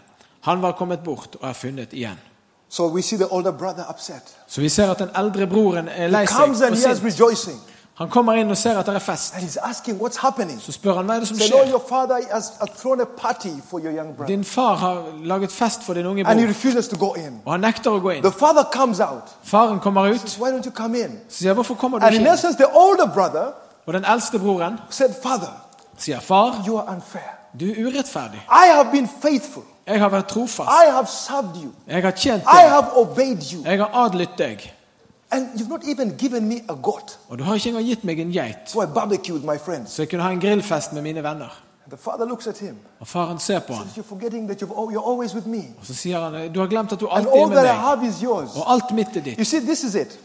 Han 0.49 0.61
var 0.65 0.73
kommet 0.77 1.05
bort 1.05 1.37
og 1.37 1.45
er 1.45 1.57
funnet 1.57 1.93
igjen. 1.93 2.17
So 2.73 2.87
we 2.87 3.01
see 3.01 3.17
the 3.17 3.27
older 3.31 3.51
brother 3.51 3.83
upset. 3.89 4.23
Så 4.47 4.61
vi 4.61 4.69
ser 4.69 4.91
at 4.91 4.99
den 4.99 5.09
eldre 5.17 5.47
broren 5.47 5.87
er 5.87 6.07
lei 6.07 6.21
He 6.21 6.27
seg 6.27 6.37
comes 6.37 6.61
and 6.61 6.71
og 6.71 6.77
he 6.77 6.91
is 6.91 6.97
sint. 6.97 7.05
rejoicing. 7.19 7.59
Han 7.95 8.09
kommer 8.09 8.33
inn 8.33 8.49
og 8.49 8.57
ser 8.57 8.77
at 8.79 8.85
det 8.85 8.95
er 8.95 8.99
fest. 8.99 9.33
And 9.35 9.43
he's 9.43 9.57
asking, 9.69 10.01
What's 10.01 10.17
happening? 10.21 10.61
Så 10.61 10.71
spør 10.71 10.93
han 10.95 11.05
hva 11.05 11.15
er 11.15 11.19
det 11.19 11.27
som 11.27 11.37
skjer. 11.37 11.69
your 11.69 11.83
father 11.89 12.15
has, 12.31 12.45
has 12.59 12.69
thrown 12.81 13.01
a 13.01 13.05
party 13.17 13.53
for 13.69 13.79
your 13.79 13.91
young 13.91 14.15
brother. 14.17 14.35
Din 14.35 14.43
far 14.43 14.75
har 14.75 15.03
laget 15.23 15.51
fest 15.51 15.83
for 15.83 15.93
din 15.93 16.05
unge 16.05 16.25
And 16.27 16.39
he 16.39 16.45
bror, 16.45 16.49
refuses 16.49 16.87
to 16.87 16.97
go 16.97 17.13
in. 17.13 17.41
og 17.45 17.51
han 17.53 17.59
nekter 17.61 17.91
å 17.91 17.99
gå 17.99 18.09
inn. 18.09 18.23
The 18.23 18.31
father 18.31 18.63
comes 18.73 18.99
out. 18.99 19.23
Faren 19.43 19.79
kommer 19.79 20.01
ut, 20.13 20.19
says, 20.19 20.39
Why 20.39 20.49
don't 20.51 20.65
you 20.65 20.71
come 20.71 20.97
in? 21.03 21.19
sier 21.29 21.53
hvorfor 21.53 21.75
kommer 21.75 21.99
du 21.99 22.05
And 22.05 22.15
in 22.15 22.21
ikke 22.21 22.27
inn? 22.29 22.33
essence, 22.33 22.57
the 22.57 22.71
older 22.75 23.05
brother 23.13 23.51
Og 23.85 23.93
den 23.93 24.05
eldste 24.05 24.39
broren 24.39 24.79
said, 24.89 25.09
Father, 25.23 25.53
sier 25.97 26.19
far, 26.19 26.63
you 26.67 26.77
are 26.77 26.95
unfair. 26.95 27.29
du 27.59 27.65
er 27.69 27.75
urettferdig. 27.85 28.41
I 28.49 28.65
have 28.75 28.91
been 28.91 29.09
faithful. 29.21 29.63
Jeg 29.87 29.99
har 29.99 30.09
vært 30.09 30.27
trofast. 30.27 30.69
I 30.69 30.91
have 30.91 31.07
served 31.07 31.55
you. 31.63 31.71
Jeg 31.87 32.03
har 32.03 32.11
tjent 32.11 32.43
I 32.43 32.61
deg. 32.61 32.69
have 32.69 32.85
obeyed 32.97 33.41
you. 33.53 33.63
Jeg 33.65 33.77
har 33.77 33.89
adlydt 34.05 34.37
deg. 34.37 34.73
And 35.31 35.47
you've 35.59 35.69
not 35.69 35.81
even 35.87 36.15
given 36.17 36.47
me 36.47 36.55
a 36.69 36.73
goat 36.73 37.19
Og 37.29 37.37
du 37.39 37.43
har 37.43 37.55
ikke 37.55 37.69
engang 37.69 37.85
gitt 37.87 38.03
meg 38.03 38.19
en 38.19 38.31
geit, 38.31 38.69
for 38.69 38.83
a 38.83 38.85
barbecue 38.85 39.33
with 39.33 39.45
my 39.45 39.57
friends. 39.65 39.91
så 39.91 40.01
jeg 40.01 40.09
kunne 40.09 40.23
ha 40.23 40.29
en 40.31 40.39
grillfest 40.39 40.93
med 40.93 41.01
mine 41.01 41.23
venner. 41.23 41.59
The 41.89 41.97
father 41.97 42.25
looks 42.25 42.47
at 42.47 42.57
him. 42.57 42.75
Og 42.99 43.07
faren 43.07 43.39
ser 43.39 43.59
på 43.59 43.73
ham. 43.73 43.87
You're 43.97 44.09
forgetting 44.09 44.47
that 44.47 44.61
you've, 44.61 44.71
you're 44.93 45.09
always 45.09 45.33
with 45.35 45.47
me. 45.47 45.57
og 45.79 45.85
så 45.85 45.93
sier 45.93 46.19
han 46.29 46.53
du 46.53 46.59
har 46.59 46.67
glemt 46.67 46.91
at 46.91 46.99
du 46.99 47.07
alltid 47.07 47.31
er 47.31 47.41
all 47.41 47.49
med 47.49 47.57
that 47.57 47.65
I 47.65 47.69
meg. 47.77 47.81
have 47.81 48.07
is 48.07 48.15
yours. 48.23 48.49
Og 48.55 48.71
alt 48.73 48.91
mitt 48.91 49.07
er 49.17 49.21
ditt. 49.21 49.37
You 49.39 49.43
see, 49.45 49.59
this 49.59 49.83
is 49.83 49.95
it. 49.95 50.19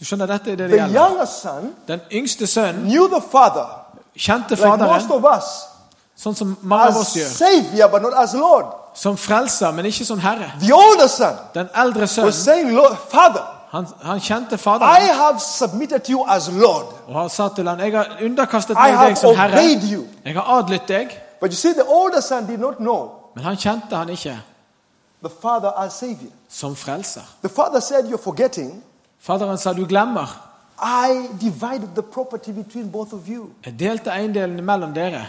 Du 0.00 0.04
skjønner, 0.04 0.26
dette 0.26 0.52
er 0.52 0.56
det 0.56 0.70
det 0.70 0.78
gjelder. 0.78 1.24
son 1.24 1.74
Den 1.88 2.00
yngste 2.12 2.46
sønnen 2.46 2.82
knew 2.82 3.06
the 3.08 3.22
father, 3.30 3.66
kjente 4.16 4.50
like 4.50 4.66
most 4.66 4.80
faderen, 4.80 5.10
of 5.12 5.24
us, 5.36 5.44
sånn 6.16 6.34
som 6.34 6.56
mange 6.62 6.84
av 6.84 6.96
oss 7.00 7.14
gjør. 7.16 7.28
savior, 7.28 7.88
but 7.90 8.02
not 8.02 8.12
as 8.16 8.34
Lord. 8.34 8.66
Som 8.94 9.16
frelser, 9.16 9.70
men 9.70 9.84
ikke 9.84 10.04
som 10.04 10.18
herre. 10.18 10.52
The 10.60 10.74
older 10.74 11.06
son 11.06 11.36
Den 11.54 11.68
eldre 11.76 12.00
was 12.00 12.10
sønnen, 12.10 12.32
saying, 12.32 12.70
Lord, 12.72 12.96
Father, 13.10 13.42
han, 13.70 13.86
han 14.02 14.20
kjente 14.20 14.54
I 14.54 14.58
faderen 14.58 15.14
have 15.14 15.40
submitted 15.40 16.00
to 16.00 16.12
you 16.12 16.24
as 16.28 16.48
Lord. 16.52 16.94
og 17.08 17.20
han 17.20 17.28
sa 17.28 17.48
til 17.56 17.68
han, 17.68 17.80
jeg 17.80 17.92
har 17.92 18.06
underkastet 18.24 18.76
meg 18.76 19.08
deg 19.08 19.16
som 19.18 19.36
herre. 19.36 19.62
you. 19.92 20.04
Jeg 20.24 20.34
har 20.34 20.58
adlydt 20.58 20.88
deg. 20.88 21.20
But 21.40 21.50
you 21.52 21.56
see, 21.56 21.72
the 21.72 21.84
older 21.88 22.20
son 22.20 22.46
did 22.46 22.58
not 22.58 22.76
know 22.76 23.10
Men 23.34 23.44
han 23.44 23.56
kjente 23.56 23.96
han 23.96 24.08
ikke 24.08 24.40
the 25.24 25.30
father 25.42 25.72
as 25.78 25.92
savior. 25.92 26.30
som 26.48 26.76
frelser. 26.76 27.22
The 27.40 27.48
father 27.48 27.80
said, 27.80 28.04
You're 28.04 28.22
forgetting. 28.24 28.82
Faderen 29.20 29.58
sa 29.58 29.72
du 29.72 29.86
glemmer. 29.86 30.53
I 30.82 31.28
divided 31.40 31.88
the 31.94 32.02
property 32.02 32.52
between 32.52 32.90
both 32.92 33.12
of 33.12 33.20
you. 33.28 33.44
Jeg 33.66 33.74
delte 33.78 34.10
eiendelen 34.10 34.64
mellom 34.64 34.94
dere. 34.94 35.26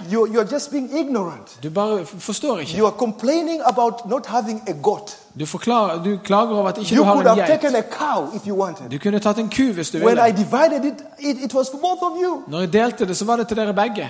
Just 0.52 0.72
being 0.72 0.90
ignorant. 1.00 1.60
Du 1.64 1.70
bare 1.70 2.06
forstår 2.06 2.58
ikke. 2.60 2.78
You 2.78 2.86
are 2.88 2.96
complaining 2.98 3.62
about 3.66 3.94
not 4.10 4.26
having 4.26 4.62
a 4.70 4.74
goat. 4.84 5.18
Du, 5.40 5.46
forklarer, 5.46 6.04
du 6.04 6.18
klager 6.24 6.56
over 6.58 6.68
at 6.70 6.78
ikke 6.78 6.96
You 6.96 7.00
du 7.00 7.04
har 7.06 7.14
could 7.14 7.26
en 7.28 7.38
have 7.38 7.48
taken 7.48 7.72
geit. 7.72 7.86
a 7.86 7.98
cow 7.98 8.36
if 8.36 8.48
you 8.48 8.58
wanted. 8.62 8.90
Du 8.90 8.98
kunne 9.00 9.20
tatt 9.20 9.38
en 9.40 9.50
ku 9.50 9.64
hvis 9.74 9.90
du 9.92 9.98
When 9.98 10.18
I 10.18 10.22
ville. 10.22 10.38
divided 10.38 10.86
it, 10.86 11.04
it, 11.20 11.44
it 11.44 11.54
was 11.54 11.70
for 11.72 11.78
both 11.78 12.02
of 12.12 12.12
you. 12.24 12.42
Når 12.48 12.60
jeg 12.60 12.74
delte 12.74 13.08
det, 13.08 13.18
så 13.18 13.26
var 13.26 13.36
det 13.36 13.48
til 13.48 13.58
dere 13.58 13.74
begge. 13.74 14.10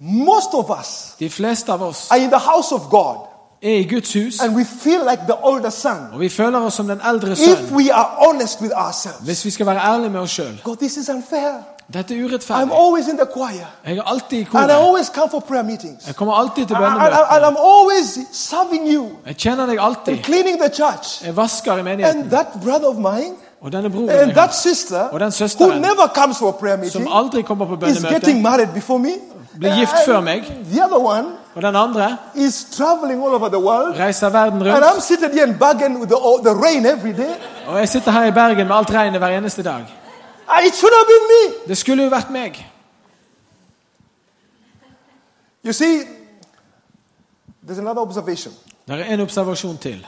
Most 0.00 0.48
of 0.54 0.70
us 0.80 1.14
De 1.18 1.30
fleste 1.30 1.72
av 1.72 1.82
oss 1.82 2.10
are 2.10 2.18
in 2.20 2.28
the 2.30 2.38
house 2.38 2.74
of 2.74 2.80
God 2.90 3.16
er 3.64 3.78
i 3.78 3.82
Guds 3.94 4.12
hus, 4.12 4.40
and 4.40 4.56
we 4.56 4.64
feel 4.64 5.00
like 5.10 5.22
the 5.26 5.44
older 5.44 5.70
son. 5.70 5.96
og 6.12 6.20
vi 6.20 6.28
føler 6.28 6.58
oss 6.58 6.74
som 6.74 6.88
den 6.88 7.00
eldre 7.10 7.32
If 7.32 7.38
sønnen. 7.38 7.76
we 7.76 7.92
are 7.94 8.06
honest 8.28 8.60
with 8.60 8.72
ourselves, 8.76 9.20
Hvis 9.24 9.44
vi 9.44 9.50
skal 9.50 9.66
være 9.66 9.80
ærlige 9.94 10.10
med 10.10 10.20
oss 10.20 10.32
sjøl. 10.32 10.60
God, 10.64 10.76
this 10.76 10.96
is 10.96 11.08
unfair. 11.08 11.52
Dette 11.94 12.14
er 12.14 12.18
I'm 12.18 12.24
urettferdig. 12.30 12.72
always 12.72 13.08
in 13.08 13.16
the 13.16 13.26
choir 13.34 13.66
Jeg 13.86 13.96
er 13.96 14.02
alltid 14.02 14.38
i 14.38 14.40
and 14.40 14.46
I 14.48 14.50
koret. 14.50 14.70
always 14.70 15.06
come 15.06 15.30
for 15.30 15.40
prayer 15.40 15.62
meetings. 15.62 16.06
Jeg 16.06 16.16
kommer 16.16 16.34
alltid 16.34 16.66
til 16.66 16.74
And, 16.76 16.84
bønnemøtene. 16.84 17.58
Always 17.60 18.18
serving 18.32 18.92
you 18.94 19.06
Jeg 19.26 19.36
kjenner 19.36 19.66
deg 19.66 19.78
alltid. 19.80 20.18
cleaning 20.24 20.58
the 20.60 20.70
church. 20.74 21.24
Jeg 21.26 21.36
vasker 21.36 21.72
i 21.74 21.78
And 21.78 21.84
menigheten. 21.84 22.30
that 22.30 22.46
brother 22.64 22.88
of 22.88 22.96
mine 22.96 23.34
Og 23.62 23.72
denne 23.72 23.90
broren 23.90 24.08
and 24.08 24.18
jeg 24.18 24.26
that 24.34 24.36
har, 24.48 24.52
sister 24.52 25.00
Og 25.00 25.20
den 25.20 25.26
who 25.26 25.30
søsteren 25.30 25.80
never 25.80 26.06
comes 26.14 26.38
for 26.38 26.48
a 26.48 26.52
prayer 26.52 26.76
meeting 26.76 26.92
som 27.04 27.08
aldri 27.12 27.42
kommer 27.42 27.66
på 27.66 27.74
is 27.74 27.80
getting 27.80 28.04
bønnemøte, 28.04 28.42
married 28.42 28.68
before 28.74 28.98
me. 28.98 29.10
Blir 29.60 29.78
gift 29.78 29.92
før 30.06 30.20
meg. 30.20 30.42
The 30.72 30.84
other 30.84 30.98
one 31.06 31.26
og 31.54 31.62
den 31.62 31.76
andre 31.76 32.18
is 32.34 32.66
traveling 32.76 33.22
all 33.24 33.34
over 33.34 33.48
the 33.48 33.58
world. 33.58 33.98
reiser 34.00 34.28
verden 34.30 34.62
And 34.62 34.72
rundt. 34.72 34.84
I'm 34.84 35.00
sitting 35.00 35.32
here 35.32 35.46
in 35.46 35.58
Bergen 35.58 35.96
with 36.00 36.08
the, 36.12 36.18
the 36.44 36.54
rain 36.66 36.86
every 36.86 37.12
day. 37.12 37.34
Og 37.66 37.78
jeg 37.78 37.88
sitter 37.88 38.10
her 38.10 38.24
i 38.24 38.30
Bergen 38.30 38.66
med 38.68 38.76
alt 38.76 38.90
regnet 38.94 39.20
hver 39.20 39.38
eneste 39.38 39.62
dag. 39.62 39.86
Ah, 40.48 40.66
It 40.66 40.74
should 40.74 40.92
have 40.98 41.06
been 41.06 41.26
me. 41.28 41.68
Det 41.68 41.76
skulle 41.78 42.02
jo 42.04 42.10
vært 42.10 42.30
meg. 42.30 42.66
You 45.66 45.72
see, 45.72 46.00
there's 47.66 47.78
another 47.78 48.00
observation. 48.02 48.52
Det 48.88 49.00
er 49.00 49.04
en 49.04 49.20
observasjon 49.20 49.78
til. 49.78 50.06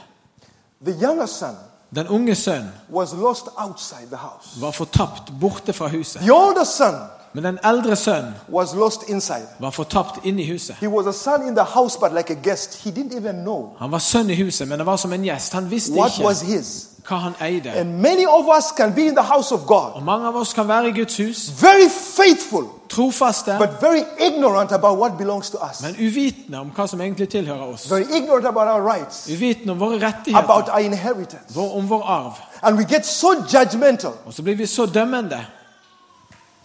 The 0.85 0.95
younger 1.03 1.25
son 1.25 1.55
Den 1.95 2.07
unge 2.07 2.35
sønnen 2.35 2.71
was 2.93 3.13
lost 3.13 3.45
outside 3.57 4.07
the 4.07 4.17
house. 4.17 4.61
var 4.61 4.71
fortapt 4.71 5.33
borte 5.41 5.73
fra 5.73 5.87
huset. 5.87 6.21
The 6.21 6.33
older 6.33 6.63
son 6.63 6.95
Men 7.37 7.43
den 7.43 7.59
eldre 7.63 7.95
sønnen 7.95 8.33
was 8.53 8.73
lost 8.73 9.03
inside. 9.07 9.47
var 9.59 9.69
fortapt 9.69 10.25
inne 10.25 10.41
i 10.41 10.51
huset. 10.51 10.75
He 10.75 10.87
was 10.89 11.07
a 11.07 11.11
son 11.11 11.47
in 11.47 11.55
the 11.55 11.63
house, 11.63 11.99
but 11.99 12.11
like 12.13 12.33
a 12.33 12.49
guest. 12.49 12.83
He 12.83 12.89
didn't 12.91 13.17
even 13.17 13.35
know 13.35 13.69
Han 13.79 13.91
var 13.91 13.99
sønn 13.99 14.29
i 14.29 14.35
huset, 14.35 14.67
men 14.67 14.79
det 14.79 14.85
var 14.85 14.95
som 14.95 15.13
en 15.13 15.21
gjest. 15.21 15.53
Han 15.53 15.71
visste 15.71 15.93
what 15.93 16.19
was 16.23 16.41
ikke 16.41 16.53
his. 16.57 16.87
hva 17.07 17.15
han 17.15 17.33
eide. 17.41 17.69
And 17.69 18.01
many 18.01 18.25
of 18.27 18.45
us 18.57 18.65
can 18.77 18.93
be 18.93 19.01
in 19.01 19.15
the 19.15 19.23
house 19.23 19.55
of 19.55 19.59
God, 19.67 19.91
Og 19.93 20.03
mange 20.03 20.27
av 20.27 20.35
oss 20.35 20.53
kan 20.53 20.67
være 20.67 20.89
i 20.89 20.91
Guds 20.91 21.17
hus, 21.17 21.51
very 21.61 21.89
faithful, 21.89 22.63
trofaste, 22.89 23.55
but 23.59 23.69
very 23.81 24.03
ignorant 24.19 24.71
about 24.71 24.99
what 24.99 25.11
belongs 25.17 25.49
to 25.49 25.57
us. 25.71 25.81
men 25.81 25.95
uvitende 26.07 26.59
om 26.59 26.71
hva 26.75 26.87
som 26.87 27.01
egentlig 27.01 27.29
tilhører 27.29 27.73
oss. 27.73 27.91
Very 27.91 28.05
ignorant 28.17 28.45
about 28.45 28.67
our 28.67 28.93
rights, 28.93 29.29
Uvitende 29.29 29.71
om 29.71 29.79
våre 29.79 29.95
about 29.95 30.13
rettigheter, 30.13 30.73
our 30.73 30.79
inheritance. 30.79 31.55
vår, 31.55 31.77
om 31.77 31.89
vår 31.89 32.03
arv. 32.03 32.33
And 32.61 32.77
we 32.77 32.83
get 32.83 33.05
so 33.05 33.27
judgmental. 33.53 34.11
Og 34.25 34.33
så 34.33 34.43
blir 34.43 34.55
vi 34.55 34.65
så 34.65 34.85
dømmende. 34.85 35.45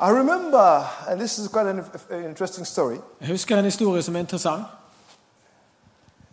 I 0.05 0.11
remember, 0.11 0.85
and 1.09 1.21
this 1.21 1.39
is 1.39 1.49
quite 1.49 1.67
an, 1.67 1.85
interesting 2.25 2.67
story, 2.67 2.97
Jeg 3.21 3.29
husker 3.29 3.59
en 3.59 3.65
historie 3.65 4.03
som 4.03 4.17
er 4.17 4.21
interessant. 4.21 4.65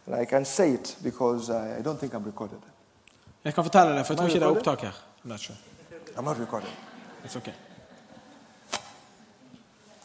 and 0.08 0.22
I 0.22 0.26
can 0.26 0.46
say 0.46 0.74
it 0.74 0.98
because 1.04 1.50
I, 1.50 1.82
don't 1.82 2.00
think 2.00 2.14
I'm 2.14 2.26
recorded. 2.28 2.58
Jeg 3.44 3.54
kan 3.54 3.64
fortelle 3.64 3.98
det, 3.98 4.06
for 4.06 4.14
jeg 4.14 4.18
tror 4.18 4.28
ikke 4.28 4.40
det 4.40 4.46
er 4.46 4.50
opptak 4.50 4.82
her. 4.82 4.90
I'm 4.92 5.30
not 5.30 5.40
sure. 5.40 5.58
I'm 6.18 6.22
not 6.22 6.38
recorded. 6.40 6.70
It's 7.26 7.38
okay. 7.38 7.54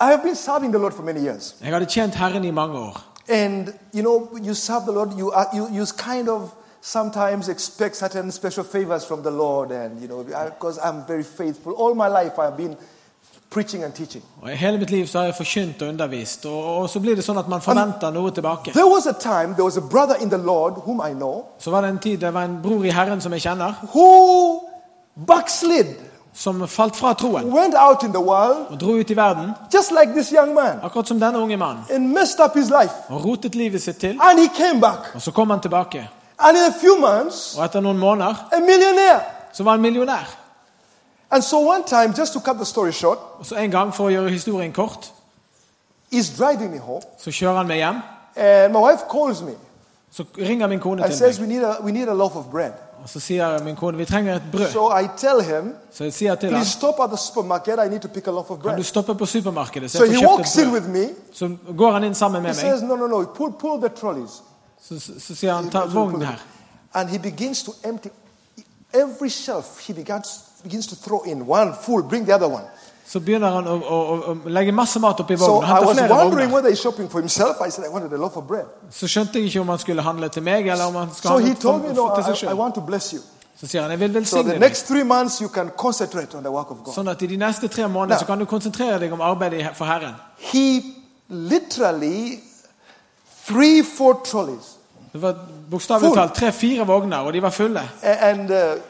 I 0.01 0.07
have 0.07 0.23
been 0.23 0.37
serving 0.37 0.73
the 0.73 0.79
Lord 0.79 0.93
for 0.93 1.03
many 1.03 1.21
years. 1.21 1.57
Jeg 1.61 1.73
hadde 1.73 1.87
tjent 1.87 2.15
Herren 2.15 2.45
i 2.45 2.51
mange 2.51 2.79
år. 2.79 3.01
And 3.29 3.69
you 3.95 4.03
know, 4.03 4.39
you 4.47 4.55
serve 4.55 4.81
the 4.81 4.93
Lord, 4.93 5.09
you, 5.19 5.33
are, 5.33 5.47
you, 5.57 5.69
you 5.73 5.87
kind 5.99 6.29
of 6.29 6.41
sometimes 6.81 7.49
expect 7.49 7.97
certain 7.97 8.33
special 8.33 8.65
favors 8.65 9.07
from 9.07 9.23
the 9.23 9.31
Lord. 9.31 9.71
And 9.71 10.01
you 10.01 10.09
know, 10.09 10.23
because 10.23 10.79
I'm 10.79 11.07
very 11.09 11.25
faithful. 11.25 11.73
All 11.73 11.95
my 11.95 12.09
life 12.09 12.39
I've 12.39 12.57
been 12.57 12.77
preaching 13.55 13.85
and 13.85 13.93
teaching. 13.93 14.25
Og 14.43 14.49
hele 14.49 14.79
mitt 14.79 14.91
liv 14.91 15.07
så 15.07 15.19
har 15.19 15.25
jeg 15.31 15.35
forkynt 15.39 15.83
og 15.83 15.89
undervist, 15.89 16.47
og, 16.47 16.65
og 16.83 16.89
så 16.91 17.01
blir 17.01 17.15
det 17.17 17.25
sånn 17.25 17.39
at 17.39 17.49
man 17.49 17.63
forventer 17.63 18.11
noe 18.11 18.31
tilbake. 18.35 18.73
There 18.75 18.89
was 18.91 19.07
a 19.07 19.13
time, 19.15 19.55
there 19.55 19.65
was 19.65 19.77
a 19.77 19.85
brother 19.91 20.17
in 20.23 20.29
the 20.31 20.39
Lord 20.39 20.73
whom 20.87 21.01
I 21.11 21.13
know, 21.15 21.45
Så 21.59 21.71
var 21.71 21.81
det 21.87 21.91
en 21.91 21.99
tid 21.99 22.19
det 22.21 22.35
var 22.35 22.45
en 22.45 22.59
bror 22.63 22.85
i 22.85 22.91
Herren 22.91 23.21
som 23.21 23.33
jeg 23.33 23.41
kjenner, 23.47 23.75
who 23.95 24.61
backslid, 25.27 25.87
som 26.35 26.65
falt 26.69 26.97
fra 26.97 27.13
troen 27.15 27.45
went 27.53 27.75
out 27.79 28.03
in 28.03 28.11
the 28.13 28.21
world, 28.21 28.67
og 28.71 28.81
dro 28.81 28.97
ut 28.99 29.11
i 29.11 29.17
verden, 29.17 29.53
just 29.75 29.91
like 29.91 30.13
this 30.13 30.31
young 30.35 30.55
man, 30.55 30.81
akkurat 30.83 31.07
som 31.09 31.21
denne 31.21 31.39
unge 31.39 31.57
mannen, 31.57 31.85
and 31.95 32.09
messed 32.13 32.41
up 32.45 32.55
his 32.59 32.71
life. 32.75 32.95
og 33.09 33.25
rotet 33.25 33.55
livet 33.55 33.83
sitt 33.83 33.97
til. 33.97 34.19
And 34.21 34.39
he 34.41 34.49
came 34.57 34.81
back. 34.81 35.15
Og 35.15 35.23
så 35.23 35.31
kom 35.31 35.51
han 35.51 35.61
tilbake, 35.61 36.09
And 36.39 36.57
in 36.57 36.65
a 36.65 36.75
few 36.81 36.97
months, 37.01 37.55
og 37.59 37.65
etter 37.65 37.81
noen 37.81 37.99
måneder 37.99 38.49
a 38.53 38.59
millionaire. 38.61 39.21
så 39.53 39.63
var 39.63 39.71
han 39.71 39.81
millionær. 39.81 40.44
And 41.35 41.43
so 41.43 41.59
one 41.59 41.83
time, 41.87 42.15
just 42.15 42.33
to 42.33 42.41
cut 42.41 42.57
the 42.57 42.65
story 42.65 42.93
short, 42.93 43.19
så 43.43 43.55
En 43.57 43.71
gang, 43.71 43.95
for 43.95 44.05
å 44.07 44.11
gjøre 44.11 44.31
historien 44.31 44.73
kort, 44.73 45.13
he's 46.13 46.31
driving 46.39 46.71
me 46.71 46.79
home, 46.79 47.03
så 47.19 47.31
kjører 47.31 47.57
han 47.57 47.67
meg 47.67 47.77
hjem. 47.77 47.97
and 48.37 48.73
my 48.73 48.81
wife 48.81 49.03
calls 49.11 49.43
me 49.43 49.53
Så 50.11 50.25
ringer 50.39 50.67
min 50.69 50.81
kone 50.81 51.03
and 51.03 51.11
til 51.11 51.19
says, 51.19 51.41
meg. 51.41 51.49
we 51.49 51.55
need, 51.55 51.65
a, 51.65 51.77
we 51.83 51.93
need 51.93 52.09
a 52.09 52.15
loaf 52.15 52.37
of 52.37 52.45
bread. 52.51 52.73
Og 53.03 53.09
så 53.11 53.21
sier 53.21 53.63
min 53.65 53.77
kone 53.77 53.97
vi 53.99 54.05
trenger 54.05 54.37
et 54.37 54.43
brød. 54.53 54.71
So 54.73 54.91
I 54.99 55.09
tell 55.17 55.41
him, 55.43 55.75
Så 55.93 56.05
jeg 56.05 56.13
sier 56.13 56.35
til 56.35 56.49
ham 56.51 56.59
please 56.61 56.71
stop 56.71 56.95
at 57.03 57.09
the 57.11 57.19
supermarket. 57.19 57.79
I 57.87 57.89
need 57.89 58.01
to 58.01 58.09
pick 58.09 58.27
a 58.27 58.31
loaf 58.31 58.51
of 58.51 58.57
kan 58.59 58.63
bread. 58.63 58.77
du 58.77 58.83
stoppe 58.83 59.15
på 59.15 59.27
supermarkedet. 59.27 59.91
Så 59.91 59.99
So 59.99 60.05
jeg 60.05 60.13
he 60.13 60.17
får 60.17 60.21
kjøpt 60.23 60.31
walks 60.39 60.57
in 60.57 60.63
et 60.63 60.69
brød. 60.71 60.81
with 60.81 60.89
me. 60.91 61.15
Så 61.33 61.57
går 61.79 61.91
han 61.93 62.05
inn 62.05 62.15
sammen 62.15 62.43
He 62.43 62.47
med 62.49 62.55
says, 62.55 62.83
no, 62.83 62.97
no, 62.97 63.07
no, 63.07 63.25
pull, 63.25 63.53
pull 63.53 63.81
the 63.81 63.89
trolleys. 63.89 64.43
Så, 64.89 65.01
så, 65.01 65.13
så 65.21 65.35
sier 65.35 65.53
han 65.55 65.71
ta 65.71 65.85
vognen 65.87 66.23
her. 66.23 66.39
And 66.95 67.09
he 67.11 67.19
begins 67.19 67.63
to 67.63 67.73
empty 67.85 68.09
every 68.93 69.29
shelf. 69.31 69.87
He 69.87 69.93
begins, 69.95 70.41
begins 70.65 70.87
to 70.87 70.97
throw 70.97 71.23
in 71.23 71.45
one 71.47 71.73
full, 71.83 72.03
bring 72.03 72.27
the 72.27 72.35
other 72.35 72.49
one. 72.49 72.65
Så 73.07 73.21
begynner 73.21 73.51
han 73.53 73.67
å, 73.69 73.75
å, 73.77 73.97
å, 74.33 74.35
legge 74.49 74.73
masse 74.73 75.01
mat 75.01 75.21
oppi 75.21 75.37
So 75.37 75.61
vognen. 75.61 75.69
Flere 75.93 76.09
vogner. 76.09 76.49
said. 77.29 77.59
Så 78.91 79.09
skjønte 79.09 79.39
jeg 79.39 79.51
ikke 79.51 79.61
om 79.61 79.69
han 79.69 79.79
skulle 79.79 80.03
handle 80.03 80.29
til 80.33 80.43
meg, 80.43 80.67
eller 80.67 80.85
om 80.89 80.95
han 81.03 81.11
So 81.13 81.17
skulle 81.19 81.41
he 81.41 81.53
handle 81.53 81.63
told 81.63 81.83
me, 81.83 81.93
no, 81.93 82.09
til 82.17 82.25
seg 82.25 82.35
you. 83.13 83.23
Så 83.61 83.67
sier 83.69 83.83
han 83.83 83.91
jeg 83.93 84.01
vil 84.01 84.11
So 84.11 84.43
velsigne 84.43 84.53
deg. 84.59 84.61
Sånn 86.95 87.11
at 87.13 87.23
i 87.23 87.29
de 87.29 87.37
neste 87.39 87.69
tre 87.69 87.89
månedene 87.89 88.19
så 88.19 88.27
kan 88.27 88.41
du 88.41 88.47
konsentrere 88.49 88.99
deg 89.05 89.13
om 89.13 89.21
arbeidet 89.21 89.77
for 89.77 89.85
Herren. 89.85 90.17
Three, 93.45 93.85
trolleys. 94.25 94.79
Det 95.13 95.21
var 95.23 95.37
bokstavelig 95.71 96.15
talt 96.17 96.35
tre-fire 96.35 96.87
vogner, 96.89 97.21
og 97.21 97.33
de 97.37 97.43
var 97.43 97.53
fulle. 97.53 97.85
And 98.03 98.51
uh, 98.51 98.81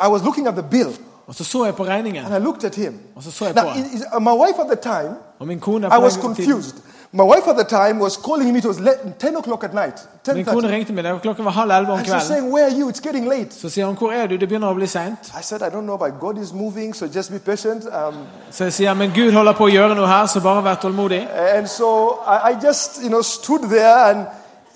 I 0.00 0.08
was 0.10 0.22
looking 0.26 0.48
at 0.50 0.54
the 0.54 0.62
bill 0.62 0.90
Og 1.30 1.36
så 1.36 1.44
så 1.44 1.64
jeg 1.64 1.74
på 1.74 1.84
regningen, 1.84 2.24
and 2.24 2.34
I 2.34 2.38
looked 2.38 2.64
at 2.64 2.74
him. 2.74 2.98
og 3.16 3.22
så 3.22 3.30
så 3.30 3.44
jeg 3.46 3.54
på 3.54 3.60
Now, 3.62 3.70
it- 3.72 3.94
it- 3.94 4.16
uh, 4.16 4.22
my 4.22 4.30
wife 4.42 4.60
at 4.60 4.66
the 4.66 4.92
time, 4.92 5.14
Og 5.40 5.46
min 5.46 5.60
kone 5.60 5.86
I 5.86 5.90
på 5.90 6.02
was 6.02 6.12
tiden, 6.14 6.22
confused. 6.34 6.74
My 7.12 7.22
wife 7.22 7.50
at 7.50 7.56
the 7.56 7.64
time 7.78 8.02
was 8.02 8.12
calling 8.26 8.52
me. 8.52 8.58
It 8.58 8.66
was 8.66 8.78
le- 8.80 9.12
10 9.20 9.26
o'clock 9.36 9.64
at 9.64 9.74
night. 9.74 9.94
min 10.34 10.44
kone 10.44 10.68
ringte 10.68 10.92
meg, 10.92 11.20
klokken 11.22 11.44
var 11.44 11.50
halv 11.50 11.70
elleve 11.70 11.92
om 11.92 11.98
kvelden. 11.98 12.20
saying, 12.20 12.52
Where 12.52 12.64
are 12.66 12.72
you? 12.80 12.90
It's 12.90 13.00
getting 13.02 13.28
late. 13.28 13.46
Så 13.60 13.68
sier 13.68 13.86
hun 13.86 13.94
'Hvor 13.96 14.10
er 14.12 14.26
du? 14.26 14.36
Det 14.36 14.48
begynner 14.48 14.70
å 14.70 14.74
bli 14.74 14.86
sent. 14.86 15.18
I 15.40 15.42
said, 15.42 15.60
I 15.60 15.64
don't 15.64 15.80
know, 15.80 15.96
but 15.96 16.10
God 16.20 16.38
is 16.42 16.52
moving, 16.52 16.96
so 16.96 17.06
just 17.06 17.30
be 17.30 17.38
patient. 17.38 17.84
Um, 17.84 18.14
Så 18.50 18.64
jeg 18.64 18.72
sier 18.72 18.94
'Men 18.94 19.10
Gud 19.14 19.32
holder 19.32 19.52
på 19.52 19.64
å 19.64 19.68
gjøre 19.70 19.94
noe 19.94 20.06
her, 20.06 20.26
så 20.26 20.40
bare 20.40 20.62
vær 20.64 20.74
tålmodig'. 20.74 21.28
and 21.56 21.66
so 21.66 22.08
I, 22.26 22.52
I 22.52 22.66
just, 22.66 23.02
you 23.02 23.08
know, 23.08 23.22
stood 23.22 23.60
there 23.68 24.04
and, 24.10 24.26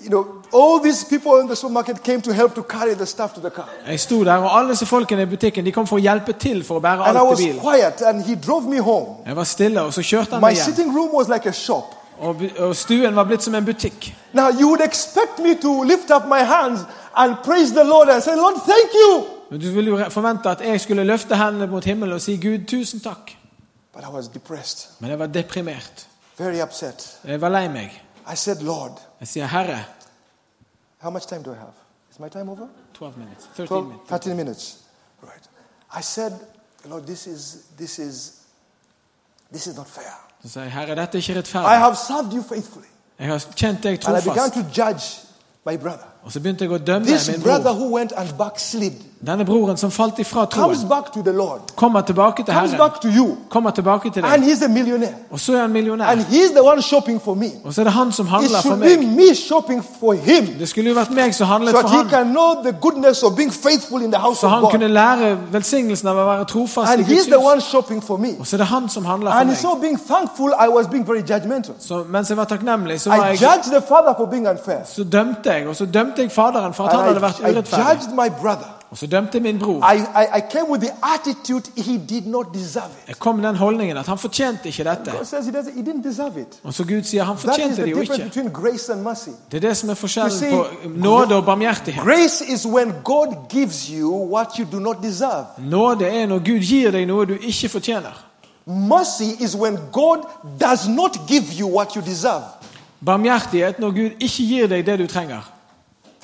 you 0.01 0.09
know, 0.09 0.25
all 0.55 0.79
these 0.83 1.05
people 1.09 1.41
in 1.41 1.47
the 1.47 1.55
supermarket 1.55 2.03
came 2.03 2.21
to 2.21 2.31
help 2.33 2.55
to 2.55 2.63
carry 2.63 2.93
the 2.95 3.05
stuff 3.05 3.33
to 3.33 3.41
the 3.41 3.49
car. 3.49 3.69
Jeg 3.87 3.99
sto 3.99 4.23
der, 4.23 4.33
og 4.33 4.57
alle 4.59 4.69
disse 4.69 4.85
folkene 4.85 5.21
i 5.21 5.25
butikken 5.25 5.65
de 5.65 5.71
kom 5.71 5.87
for 5.87 5.97
å 5.97 5.99
hjelpe 6.01 6.33
til 6.39 6.63
for 6.63 6.75
å 6.79 6.81
bære 6.81 7.07
And 7.07 7.17
I 7.17 7.19
alt 7.19 7.29
was 7.29 7.39
i 7.39 7.43
bilen. 7.47 7.59
quiet, 7.61 8.01
and 8.01 8.23
he 8.23 8.35
drove 8.35 8.69
me 8.69 8.77
home. 8.79 9.07
Jeg 9.25 9.35
var 9.35 9.43
stille, 9.43 9.81
og 9.81 9.93
så 9.93 10.01
kjørte 10.01 10.31
han 10.31 10.41
My 10.41 10.47
meg 10.47 10.55
hjem. 10.55 10.65
sitting 10.65 10.95
room 10.97 11.09
was 11.13 11.27
like 11.29 11.49
a 11.49 11.53
shop. 11.53 11.95
Og, 12.19 12.35
bu- 12.35 12.59
og 12.63 12.75
stuen 12.75 13.15
var 13.15 13.23
blitt 13.23 13.43
som 13.43 13.55
en 13.55 13.65
butikk. 13.65 14.15
Now, 14.33 14.49
you 14.59 14.67
would 14.67 14.81
expect 14.81 15.39
me 15.39 15.55
to 15.61 15.83
lift 15.83 16.11
up 16.11 16.23
my 16.29 16.39
hands 16.43 16.79
and 17.15 17.35
praise 17.43 17.73
the 17.73 17.83
Lord 17.83 18.09
and 18.09 18.21
say, 18.23 18.35
Lord, 18.35 18.55
thank 18.55 18.89
you. 18.93 19.23
Men 19.51 19.59
Du 19.61 19.67
ville 19.71 19.89
jo 19.91 19.97
re- 19.97 20.09
forvente 20.09 20.49
at 20.49 20.61
jeg 20.61 20.81
skulle 20.81 21.03
løfte 21.03 21.35
hendene 21.35 21.67
mot 21.67 21.83
himmelen 21.83 22.13
og 22.13 22.21
si 22.21 22.37
'Gud, 22.37 22.65
tusen 22.67 22.99
takk'. 22.99 23.35
But 23.93 24.03
I 24.03 24.15
was 24.15 24.27
depressed, 24.27 24.87
Men 24.99 25.09
jeg 25.09 25.19
var 25.19 25.25
deprimert. 25.27 26.07
very 26.37 26.61
upset. 26.61 27.17
Jeg 27.27 27.41
var 27.41 27.49
lei 27.49 27.67
meg. 27.67 28.01
I 28.33 28.35
said, 28.35 28.61
Lord, 28.61 28.91
Jeg 29.19 29.27
sier 29.27 29.47
'Herre' 29.47 29.83
how 31.05 31.11
much 31.11 31.27
time 31.27 31.43
do 31.43 31.51
I 31.51 31.55
have? 31.55 31.75
Is 32.11 32.19
my 32.19 32.29
time 32.29 32.49
over? 32.49 32.67
12 32.93 33.17
minutes. 33.17 33.45
13 33.45 33.67
12, 33.67 33.87
minutes. 33.87 34.09
13 34.09 34.35
minutes. 34.35 34.83
Right. 35.21 35.47
I 35.93 36.01
said, 36.01 36.33
Lord, 36.85 37.05
this 37.05 37.27
is, 37.27 37.67
this 37.77 37.99
is, 37.99 38.41
this 39.51 39.67
is 39.67 39.75
not 39.75 39.87
fair. 39.87 40.13
Jeg 40.55 40.71
'Herre, 40.71 40.95
dette 40.95 41.17
er 41.17 41.39
ikke 41.43 41.59
I 41.59 41.77
have 41.77 41.95
served 41.95 42.33
you 42.33 42.43
faithfully. 42.43 42.87
Jeg 43.19 43.27
har 43.27 43.37
deg 43.83 44.07
And 44.07 44.17
I 44.17 44.29
began 44.29 44.51
to 44.51 44.63
judge 44.81 45.03
my 45.65 45.77
brother. 45.77 46.07
Og 46.25 46.31
så 46.31 46.39
begynte 46.39 46.63
jeg 46.65 46.71
å 46.73 46.77
dømme 46.77 47.05
This 47.05 47.27
min 47.31 47.41
brother 47.41 47.63
bror. 47.73 47.73
who 47.73 47.95
went 47.95 48.11
and 48.17 48.29
backslid 48.37 48.93
Denne 49.25 49.45
broren 49.45 49.77
som 49.77 49.91
falt 49.91 50.19
ifra 50.19 50.45
comes 50.45 50.77
troen, 50.79 50.89
back 50.89 51.11
to 51.13 51.21
the 51.21 51.31
Lord, 51.31 51.59
kommer 51.75 52.01
tilbake 52.01 52.43
til 52.45 52.53
comes 52.53 52.71
Herren. 52.71 52.77
back 52.91 53.01
to 53.01 53.07
you, 53.07 53.35
Kommer 53.49 53.71
tilbake 53.71 54.09
til 54.13 54.25
and 54.25 54.41
deg. 54.43 54.51
he's 54.53 54.65
a 54.65 54.67
millionaire. 54.67 55.13
Og 55.31 55.39
så 55.39 55.53
er 55.55 55.61
han 55.61 55.71
millionær. 55.73 56.05
And 56.11 56.21
he's 56.21 56.51
the 56.53 56.63
one 56.63 56.81
shopping 56.81 57.21
for 57.21 57.33
me. 57.33 57.45
Og 57.63 57.73
så 57.73 57.81
er 57.81 57.83
det 57.83 57.93
han 57.93 58.11
som 58.11 58.25
It 58.25 58.29
handler 58.31 58.61
for 58.61 58.69
should 58.69 58.79
be 58.79 58.97
meg. 59.05 59.15
me 59.15 59.35
shopping 59.35 59.83
for 59.99 60.13
him 60.13 60.45
Det 60.59 60.69
skulle 60.69 60.89
jo 60.89 60.95
vært 60.99 61.11
meg 61.11 61.33
som 61.35 61.47
handlet 61.47 61.71
so 61.71 61.81
for 61.81 61.87
that 61.87 61.91
he 61.91 61.97
han. 61.97 62.09
can 62.09 62.27
know 62.33 62.63
the 62.63 62.71
goodness 62.81 63.23
of 63.23 63.35
being 63.35 63.51
faithful 63.53 64.01
in 64.01 64.11
the 64.11 64.19
house 64.19 64.39
Så 64.39 64.45
of 64.47 64.51
han 64.51 64.61
God. 64.61 64.71
kunne 64.71 64.87
lære 64.87 65.37
velsignelsen 65.51 66.07
av 66.07 66.15
å 66.17 66.25
være 66.25 66.45
trofast 66.45 66.89
i 66.89 66.93
And 66.93 67.05
Guds 67.07 67.25
the 67.25 67.35
hus. 67.39 67.45
one 67.53 67.61
shopping 67.61 68.03
for 68.03 68.17
me. 68.17 68.29
Og 68.39 68.47
så 68.47 68.55
er 68.55 68.57
det 68.57 68.67
han 68.67 68.89
som 68.89 69.05
handler 69.05 69.31
for 69.31 69.39
And 69.39 69.47
meg. 69.49 69.57
so 69.57 69.75
being 69.81 69.99
thankful, 70.07 70.49
I 70.65 70.67
was 70.67 70.87
being 70.87 71.07
very 71.07 71.21
judgmental. 71.33 71.73
Så 71.79 72.03
mens 72.09 72.29
jeg 72.29 72.37
var 72.37 72.43
takknemlig, 72.45 73.01
så, 73.01 73.09
var 73.09 73.15
I 73.17 73.27
jeg, 73.29 73.41
judged 73.41 73.71
the 73.79 73.87
father 73.87 74.13
for 74.17 74.25
being 74.25 74.47
unfair. 74.49 74.79
så 74.85 75.03
dømte 75.03 75.49
jeg. 75.51 75.67
Og 75.67 75.75
så 75.75 75.85
dømte 75.85 76.14
jeg 76.21 76.31
faderen 76.31 76.73
for 76.73 76.85
at 76.85 76.95
han 76.95 77.07
hadde 77.07 77.21
vært 77.21 77.39
urettferdig. 77.39 78.75
Og 78.91 78.97
så 78.97 79.07
dømte 79.07 79.29
jeg 79.33 79.41
min 79.41 79.59
bror. 79.59 79.91
Jeg 83.07 83.15
kom 83.19 83.35
med 83.35 83.47
den 83.47 83.55
holdningen 83.55 83.97
at 83.97 84.07
han 84.07 84.17
fortjente 84.17 84.67
ikke 84.69 84.83
dette. 84.83 85.11
Og 86.63 86.73
så 86.73 86.83
Gud 86.83 87.03
sier 87.03 87.23
han 87.23 87.37
fortjente 87.37 87.81
det 87.81 87.91
jo 87.91 88.01
ikke. 88.01 88.29
Det 89.51 89.57
er 89.57 89.67
det 89.67 89.77
som 89.77 89.89
er 89.89 89.93
forskjellen 89.93 90.51
på 90.51 90.65
nåde 90.87 91.35
og 91.35 91.45
barmhjertighet. 91.45 92.03
Nåde 95.57 96.05
er 96.05 96.25
når 96.25 96.39
Gud 96.39 96.59
gir 96.59 96.91
deg 96.91 97.07
noe 97.07 97.25
du 97.25 97.33
ikke 97.41 97.69
fortjener. 97.69 98.25
Mercy 98.65 99.43
is 99.43 99.55
when 99.55 99.77
God 99.91 100.17
does 100.59 100.87
not 100.87 101.19
give 101.27 101.43
you 101.59 101.67
what 101.75 101.93
you 101.95 102.01
deserve. 102.05 102.43
Barmhjertighet 103.05 103.79
når 103.79 103.91
Gud 103.91 104.09
ikke 104.19 104.43
gir 104.47 104.67
deg 104.67 104.85
det 104.85 104.99
du 104.99 105.07
trenger. 105.07 105.54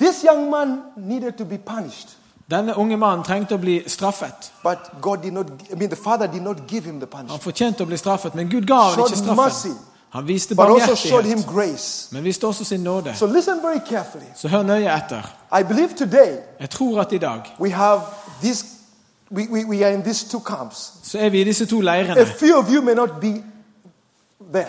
This 0.02 0.24
young 0.24 0.50
man 0.50 0.80
needed 0.96 1.36
to 1.38 1.44
be 1.44 1.58
punished, 1.58 2.08
Denne 2.50 2.74
unge 2.76 2.96
mannen 2.96 3.24
trengte 3.24 3.54
å 3.54 3.58
bli 3.58 3.82
straffet. 3.86 4.52
but 4.64 4.78
God 5.00 5.22
did 5.22 5.32
not. 5.32 5.46
I 5.72 5.74
mean, 5.74 5.88
the 5.90 5.96
father 5.96 6.26
did 6.26 6.42
not 6.42 6.56
give 6.68 6.84
him 6.84 7.00
the 7.00 7.06
Han 7.16 7.40
fortjente 7.40 7.82
å 7.82 7.86
bli 7.86 7.96
straffet, 7.96 8.34
men 8.34 8.48
Gud 8.48 8.66
ga 8.66 8.74
ham 8.74 8.98
ikke 8.98 9.16
straffen. 9.16 9.36
mercy. 9.36 9.68
Han 10.12 10.26
viste 10.28 10.54
barmhjertighet, 10.54 12.08
men 12.12 12.24
viste 12.24 12.46
også 12.46 12.64
sin 12.64 12.80
nåde. 12.80 13.14
So 13.14 13.26
listen 13.26 13.62
very 13.62 13.78
carefully. 13.88 14.26
Så 14.34 14.48
hør 14.48 14.62
nøye 14.62 14.96
etter. 14.96 15.22
I 15.60 15.62
believe 15.62 15.94
today 15.96 16.38
Jeg 16.60 16.70
tror 16.70 17.00
at 17.00 17.12
i 17.12 17.18
dag 17.18 17.40
we 17.60 17.70
have 17.70 18.00
this. 18.42 18.64
We, 19.30 19.46
we, 19.50 19.64
we 19.64 19.84
are 19.84 19.94
in 19.94 20.02
these 20.02 20.28
two 20.28 20.40
camps. 20.40 20.92
så 21.02 21.18
er 21.18 21.28
vi 21.28 21.40
i 21.40 21.44
disse 21.44 21.66
to 21.66 21.78
A 21.78 21.82
leirene. 21.82 22.26
few 22.26 22.58
of 22.58 22.70
you 22.72 22.82
may 22.82 22.94
not 22.94 23.10
be 23.20 23.42
there, 24.52 24.68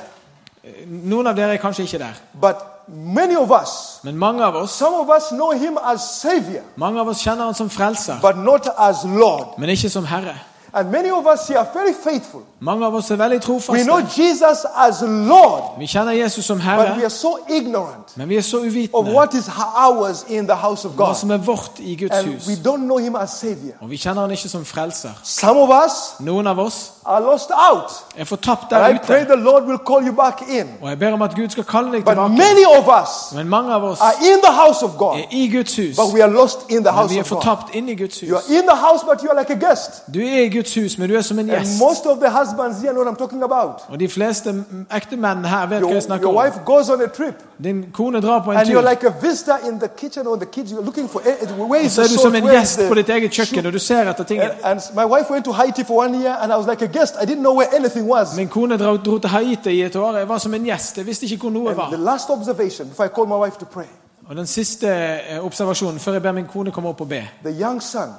Noen 0.88 1.28
av 1.28 1.36
dere 1.36 1.54
er 1.54 1.58
kanskje 1.58 1.84
ikke 1.84 1.98
der, 1.98 2.14
but 2.42 2.56
many 2.88 3.36
of 3.36 3.52
us, 3.52 4.00
men 4.04 4.18
mange 4.18 4.44
av 4.44 4.56
oss 4.56 4.72
some 4.72 4.96
of 4.96 5.10
us 5.10 5.32
know 5.32 5.52
him 5.52 5.78
as 5.84 6.22
Savior, 6.22 6.64
mange 6.76 7.00
av 7.00 7.08
oss 7.08 7.22
kjenner 7.24 7.46
han 7.46 7.54
som 7.54 7.70
frelser, 7.70 8.20
but 8.22 8.38
not 8.38 8.68
as 8.78 9.06
Lord. 9.06 9.58
men 9.58 9.70
ikke 9.70 9.90
som 9.90 10.06
herre. 10.06 10.36
And 10.74 10.92
many 10.92 11.12
of 11.12 11.26
us 11.28 11.48
here 11.48 11.60
are 11.60 11.70
very 11.74 11.94
faithful. 11.94 12.42
Mange 12.64 12.86
av 12.86 12.96
oss 12.96 13.12
er 13.12 13.16
veldig 13.16 13.40
We 13.50 13.84
know 13.84 14.00
trofaste. 14.00 14.22
Jesus 14.24 14.66
as 14.76 15.02
Lord, 15.02 15.62
Vi 15.80 15.86
kjenner 15.88 16.12
Jesus 16.12 16.46
som 16.46 16.58
but 16.58 16.66
we 16.66 16.72
herre, 16.72 17.04
are 17.04 17.10
so 17.10 17.38
ignorant 17.50 18.18
men 18.18 18.30
vi 18.30 18.38
er 18.38 18.42
så 18.42 18.58
of 18.58 18.64
uvitende 18.64 19.14
what 19.14 19.34
is 19.34 19.50
ours 19.76 20.26
in 20.30 20.46
the 20.48 20.56
house 20.56 20.86
of 20.88 20.94
hva 20.94 21.06
God. 21.06 21.16
som 21.16 21.32
er 21.32 21.38
vårt 21.38 21.72
i 21.80 21.96
Guds 21.96 22.12
And 22.18 22.28
hus. 22.34 22.48
don't 22.48 22.84
know 22.86 22.98
him 22.98 23.16
as 23.16 23.30
Savior. 23.30 23.74
Og 23.82 23.90
vi 23.90 23.98
kjenner 23.98 24.22
han 24.22 24.32
ikke 24.32 24.50
som 24.50 24.66
frelser. 24.66 25.10
Some 25.24 25.60
of 25.60 25.70
us 25.86 25.92
Noen 26.20 26.48
av 26.48 26.60
oss 26.60 26.92
are 27.06 27.22
lost 27.24 27.50
out. 27.72 27.92
er 28.18 28.24
fortapt 28.26 28.72
And 28.74 28.84
der 28.84 28.88
I 28.88 28.98
pray 29.06 29.22
ute. 29.22 29.28
the 29.32 29.36
Lord 29.44 29.64
will 29.64 29.78
call 29.88 30.08
you 30.08 30.14
back 30.16 30.42
in. 30.50 30.70
Og 30.82 30.90
jeg 30.90 31.00
ber 31.00 31.14
om 31.14 31.22
at 31.22 31.36
Gud 31.36 31.50
skal 31.50 31.64
kalle 31.64 31.92
deg 31.92 32.04
But 32.06 32.14
tilbake. 32.14 32.30
many 32.38 32.66
of 32.80 32.88
us 33.02 33.34
Men 33.36 33.50
mange 33.50 33.74
av 33.74 33.84
oss 33.84 34.00
are 34.02 34.14
in 34.22 34.40
the 34.44 34.52
house 34.54 34.86
of 34.86 34.92
God, 34.98 35.18
er 35.18 35.24
i 35.32 35.48
Guds 35.58 35.76
hus. 35.76 35.96
but 35.96 36.14
we 36.14 36.24
are 36.24 36.32
lost 36.32 36.60
in 36.70 36.76
the 36.78 36.82
Men 36.84 36.94
house 36.94 37.14
vi 37.14 37.18
er 37.18 37.22
of 37.24 37.30
God. 37.30 37.38
fortapt 37.42 37.76
inn 37.76 37.90
i 37.90 37.96
Guds 37.96 38.20
You 38.22 38.36
hus. 38.36 38.44
are 38.50 38.56
in 38.58 38.64
the 38.64 38.76
house, 38.76 39.04
but 39.10 39.22
you 39.24 39.30
are 39.32 39.40
like 39.40 39.54
a 39.54 39.68
guest. 39.70 39.90
Du 40.14 40.20
er 40.20 40.42
i 40.44 40.50
Guds 40.58 40.74
hus, 40.76 40.98
men 40.98 41.10
du 41.10 41.16
er 41.18 41.22
som 41.22 41.40
en 41.40 41.50
And 41.50 41.60
gjest. 41.60 41.80
most 41.80 42.06
of 42.06 42.18
the 42.18 42.30
husbands 42.54 42.82
here 42.82 42.92
know 42.94 43.04
what 43.04 43.14
I'm 43.14 43.18
talking 43.18 43.44
about. 43.44 43.82
Og 43.90 44.00
de 44.00 44.08
fleste 44.10 44.66
ekte 44.96 45.16
menn 45.18 45.46
her 45.46 45.66
vet 45.68 45.80
hva 45.80 45.88
Your, 45.88 45.94
jeg 45.94 46.04
snakker 46.04 46.28
your 46.28 46.40
om. 46.42 46.46
wife 46.46 46.60
goes 46.66 46.90
on 46.90 47.02
a 47.02 47.08
trip, 47.08 47.36
Din 47.64 47.86
kone 47.94 48.22
drar 48.22 48.40
på 48.44 48.52
en 48.52 48.58
and 48.58 48.68
you're 48.70 48.82
tur. 48.82 48.90
like 48.90 49.08
a 49.08 49.14
visitor 49.22 49.58
in 49.70 49.80
the 49.80 49.88
kitchen 49.98 50.28
or 50.28 50.36
the 50.36 50.46
kids. 50.46 50.72
You're 50.72 50.86
looking 50.86 51.10
for 51.10 51.22
eh, 51.26 51.68
where 51.70 51.82
is 51.86 51.92
så 51.92 52.02
the 52.02 52.06
er 52.06 52.08
du 52.08 52.14
salt? 52.14 52.22
som 52.22 52.36
en 52.36 52.44
Where 52.44 52.62
is 52.64 52.78
gjest 52.78 52.90
på 52.90 52.94
ditt 52.96 53.10
eget 53.10 53.32
kjøkken, 53.32 53.66
og 53.66 53.74
du 53.74 53.80
ser 53.80 54.02
etter 54.10 54.20
And, 54.20 54.28
tingene. 54.28 54.52
and 54.64 54.80
my 54.96 55.06
wife 55.06 55.30
went 55.32 55.46
to 55.46 55.52
Haiti 55.52 55.84
for 55.84 55.94
one 56.04 56.14
year, 56.22 56.36
and 56.42 56.52
I 56.54 56.56
was 56.56 56.68
like 56.68 56.82
a 56.86 56.88
guest. 57.00 57.16
I 57.22 57.26
didn't 57.26 57.42
know 57.44 57.56
where 57.58 57.76
anything 57.76 58.10
was. 58.12 58.36
Min 58.38 58.48
kone 58.48 58.78
dro, 58.78 58.98
dro 58.98 59.18
til 59.20 59.30
Haiti 59.30 59.70
i 59.70 59.82
et 59.84 59.96
år. 59.96 60.18
Jeg 60.18 60.30
var 60.30 60.38
som 60.38 60.54
en 60.54 60.64
gjest. 60.66 60.98
Jeg 60.98 61.06
visste 61.06 61.26
ikke 61.26 61.38
hvor 61.42 61.50
noe 61.52 61.76
var. 61.78 61.90
the 61.90 61.98
last 62.04 62.30
observation, 62.30 62.88
before 62.88 63.06
I 63.06 63.10
called 63.16 63.30
my 63.30 63.46
wife 63.46 63.58
to 63.60 63.66
pray, 63.66 63.86
Og 64.30 64.36
den 64.36 64.46
siste 64.48 64.88
eh, 64.88 65.46
observasjonen 65.46 66.00
før 66.00 66.12
jeg 66.14 66.22
ber 66.22 66.32
min 66.32 66.46
kone 66.54 66.72
komme 66.72 66.90
opp 66.90 67.02
og 67.02 67.10
be. 67.10 67.24
the 67.46 67.62
young 67.66 67.82
son 67.82 68.10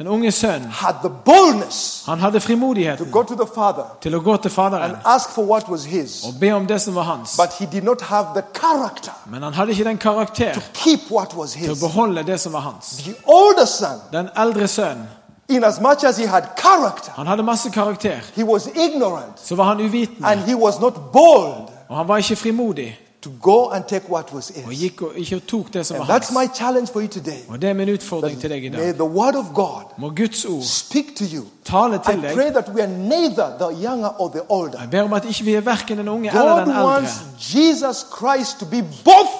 Den 0.00 0.08
unge 0.08 0.32
sønnen, 0.32 0.68
had 0.70 0.94
the 1.02 1.10
boldness 1.24 2.02
han 2.06 2.18
hadde 2.20 2.40
to 2.40 2.46
frimodigheten 2.46 3.10
go 3.12 3.22
to 3.22 3.34
the 3.34 3.46
father 3.54 3.84
til 4.00 4.14
å 4.14 4.20
gå 4.20 4.36
til 4.36 4.50
faderen 4.50 4.82
and 4.90 4.96
ask 5.04 5.30
for 5.30 5.42
what 5.42 5.68
was 5.68 5.84
his, 5.84 6.24
og 6.24 6.40
be 6.40 6.52
om 6.52 6.66
det 6.66 6.80
som 6.80 6.94
var 6.94 7.02
hans. 7.02 7.36
but 7.36 7.52
he 7.58 7.66
did 7.66 7.84
not 7.84 8.00
have 8.02 8.26
the 8.34 8.42
character 8.60 9.12
Men 9.26 9.42
han 9.42 9.52
hadde 9.54 9.70
ikke 9.72 9.84
den 9.84 9.98
karakter 9.98 10.54
to 10.54 10.60
keep 10.74 11.00
what 11.10 11.34
was 11.36 11.52
til 11.52 11.70
å 11.70 11.74
his. 11.74 11.80
beholde 11.82 12.22
det 12.22 12.40
som 12.40 12.52
var 12.52 12.60
hans. 12.60 12.86
The 13.04 13.14
older 13.26 13.64
son 13.66 14.00
Den 14.12 14.28
eldre 14.36 14.68
sønnen 14.68 15.08
In 15.48 15.64
as 15.64 16.16
he 16.16 16.26
had 16.26 16.42
character, 16.56 17.12
Han 17.16 17.26
hadde 17.26 17.42
masse 17.42 17.70
karakter. 17.70 18.20
he 18.36 18.44
was 18.44 18.66
ignorant 18.66 19.40
Så 19.44 19.54
var 19.56 19.64
han 19.64 19.80
uvitende. 19.80 20.28
and 20.28 20.40
he 20.40 20.54
was 20.54 20.80
not 20.80 20.94
bold 21.12 21.68
Og 21.88 21.96
han 21.96 22.08
var 22.08 22.16
ikke 22.16 22.36
frimodig. 22.36 22.98
To 23.22 23.30
go 23.42 23.68
and 23.70 23.84
take 23.84 24.04
what 24.12 24.34
was 24.34 24.50
Og 24.64 24.70
his. 24.70 24.80
gikk 24.80 25.02
og 25.02 25.12
ikke 25.16 25.40
tok 25.40 25.72
det 25.74 25.86
som 25.86 25.96
And 25.96 26.06
var 26.06 26.18
that's 26.18 26.34
hans. 26.34 26.50
my 26.50 26.56
challenge 26.56 26.86
for 26.92 27.00
you 27.00 27.08
today. 27.08 27.38
Og 27.48 27.62
det 27.62 27.70
er 27.70 27.74
min 27.74 27.88
utfordring 27.88 28.40
til 28.40 28.50
deg 28.50 28.64
i 28.64 28.68
May 28.68 28.78
dag. 28.78 28.94
the 28.94 29.04
word 29.04 29.34
of 29.34 29.44
God 29.54 29.82
Må 29.98 30.08
Guds 30.16 30.44
ord 30.44 30.62
speak 30.62 31.04
to 31.16 31.24
you. 31.34 31.44
tale 31.64 31.94
I 31.94 31.98
til 32.12 32.22
deg. 32.22 32.34
pray 32.34 32.50
that 32.52 32.68
we 32.74 32.82
are 32.82 32.90
neither 32.90 33.46
the 33.58 33.84
younger 33.88 34.20
or 34.20 34.28
the 34.28 34.40
older. 34.50 34.80
Jeg 34.80 34.90
ber 34.90 35.02
om 35.02 35.12
at 35.12 35.24
ikke 35.24 35.44
vi 35.44 35.54
er 35.54 35.60
verken 35.60 35.98
den 35.98 36.08
unge 36.08 36.28
eller 36.30 36.50
God 36.52 36.60
den 36.60 36.68
eldre. 36.70 36.86
wants 36.86 37.10
Jesus 37.54 37.96
Christ 38.18 38.58
to 38.58 38.66
be 38.66 38.82
both 39.04 39.32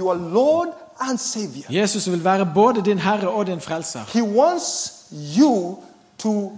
your 0.00 0.14
Lord 0.14 0.66
and 1.00 1.18
Savior. 1.18 1.64
Jesus 1.82 2.10
vil 2.10 2.24
være 2.24 2.48
både 2.54 2.82
din 2.84 2.98
herre 2.98 3.28
og 3.28 3.46
din 3.46 3.60
frelser. 3.60 4.00
He 4.12 4.22
wants 4.22 4.92
you 5.38 5.76
to 6.18 6.52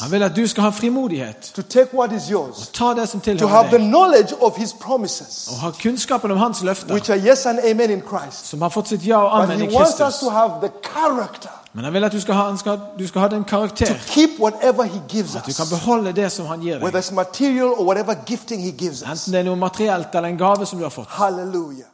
Han 0.00 0.10
vil 0.10 0.22
at 0.22 0.36
du 0.36 0.46
skal 0.46 0.62
ha 0.62 0.70
frimodighet. 0.70 1.52
yours, 2.30 2.68
Ta 2.72 2.94
det 2.94 3.08
som 3.08 3.20
tilhører 3.20 3.70
deg. 3.70 3.80
knowledge 3.80 4.42
of 4.42 4.56
His 4.56 4.72
promises, 4.72 5.48
Og 5.52 5.56
ha 5.60 5.70
kunnskapen 5.70 6.30
om 6.30 6.38
hans 6.38 6.62
løfter, 6.62 6.94
yes 6.96 7.46
Christ. 8.08 8.46
som 8.46 8.62
har 8.62 8.68
fått 8.68 8.88
sitt 8.88 9.06
ja 9.06 9.18
og 9.18 9.42
amen 9.42 9.62
i 9.62 9.66
Kristus. 9.66 10.20
to 10.20 10.30
have 10.30 10.52
the 10.60 10.70
character 10.82 11.50
Men 11.74 11.84
han 11.84 11.92
vil 11.92 12.04
at 12.04 12.12
du 12.12 12.20
skal 12.20 12.34
ha, 12.34 12.42
han 12.48 12.58
skal, 12.58 12.80
du 12.98 13.06
skal 13.06 13.20
ha 13.20 13.28
den 13.28 13.44
karakter. 13.44 13.86
At 13.86 15.46
du 15.46 15.52
kan 15.52 15.66
beholde 15.70 16.12
det 16.12 16.32
som 16.32 16.46
han 16.46 16.60
gir 16.60 16.78
deg. 16.78 16.94
Enten 19.10 19.32
det 19.32 19.40
er 19.40 19.42
noe 19.42 19.56
materielt 19.56 20.14
eller 20.14 20.28
en 20.28 20.38
gave 20.38 20.66
som 20.66 20.78
du 20.78 20.84
har 20.84 20.90
fått. 20.90 21.08
Hallelujah. 21.08 21.93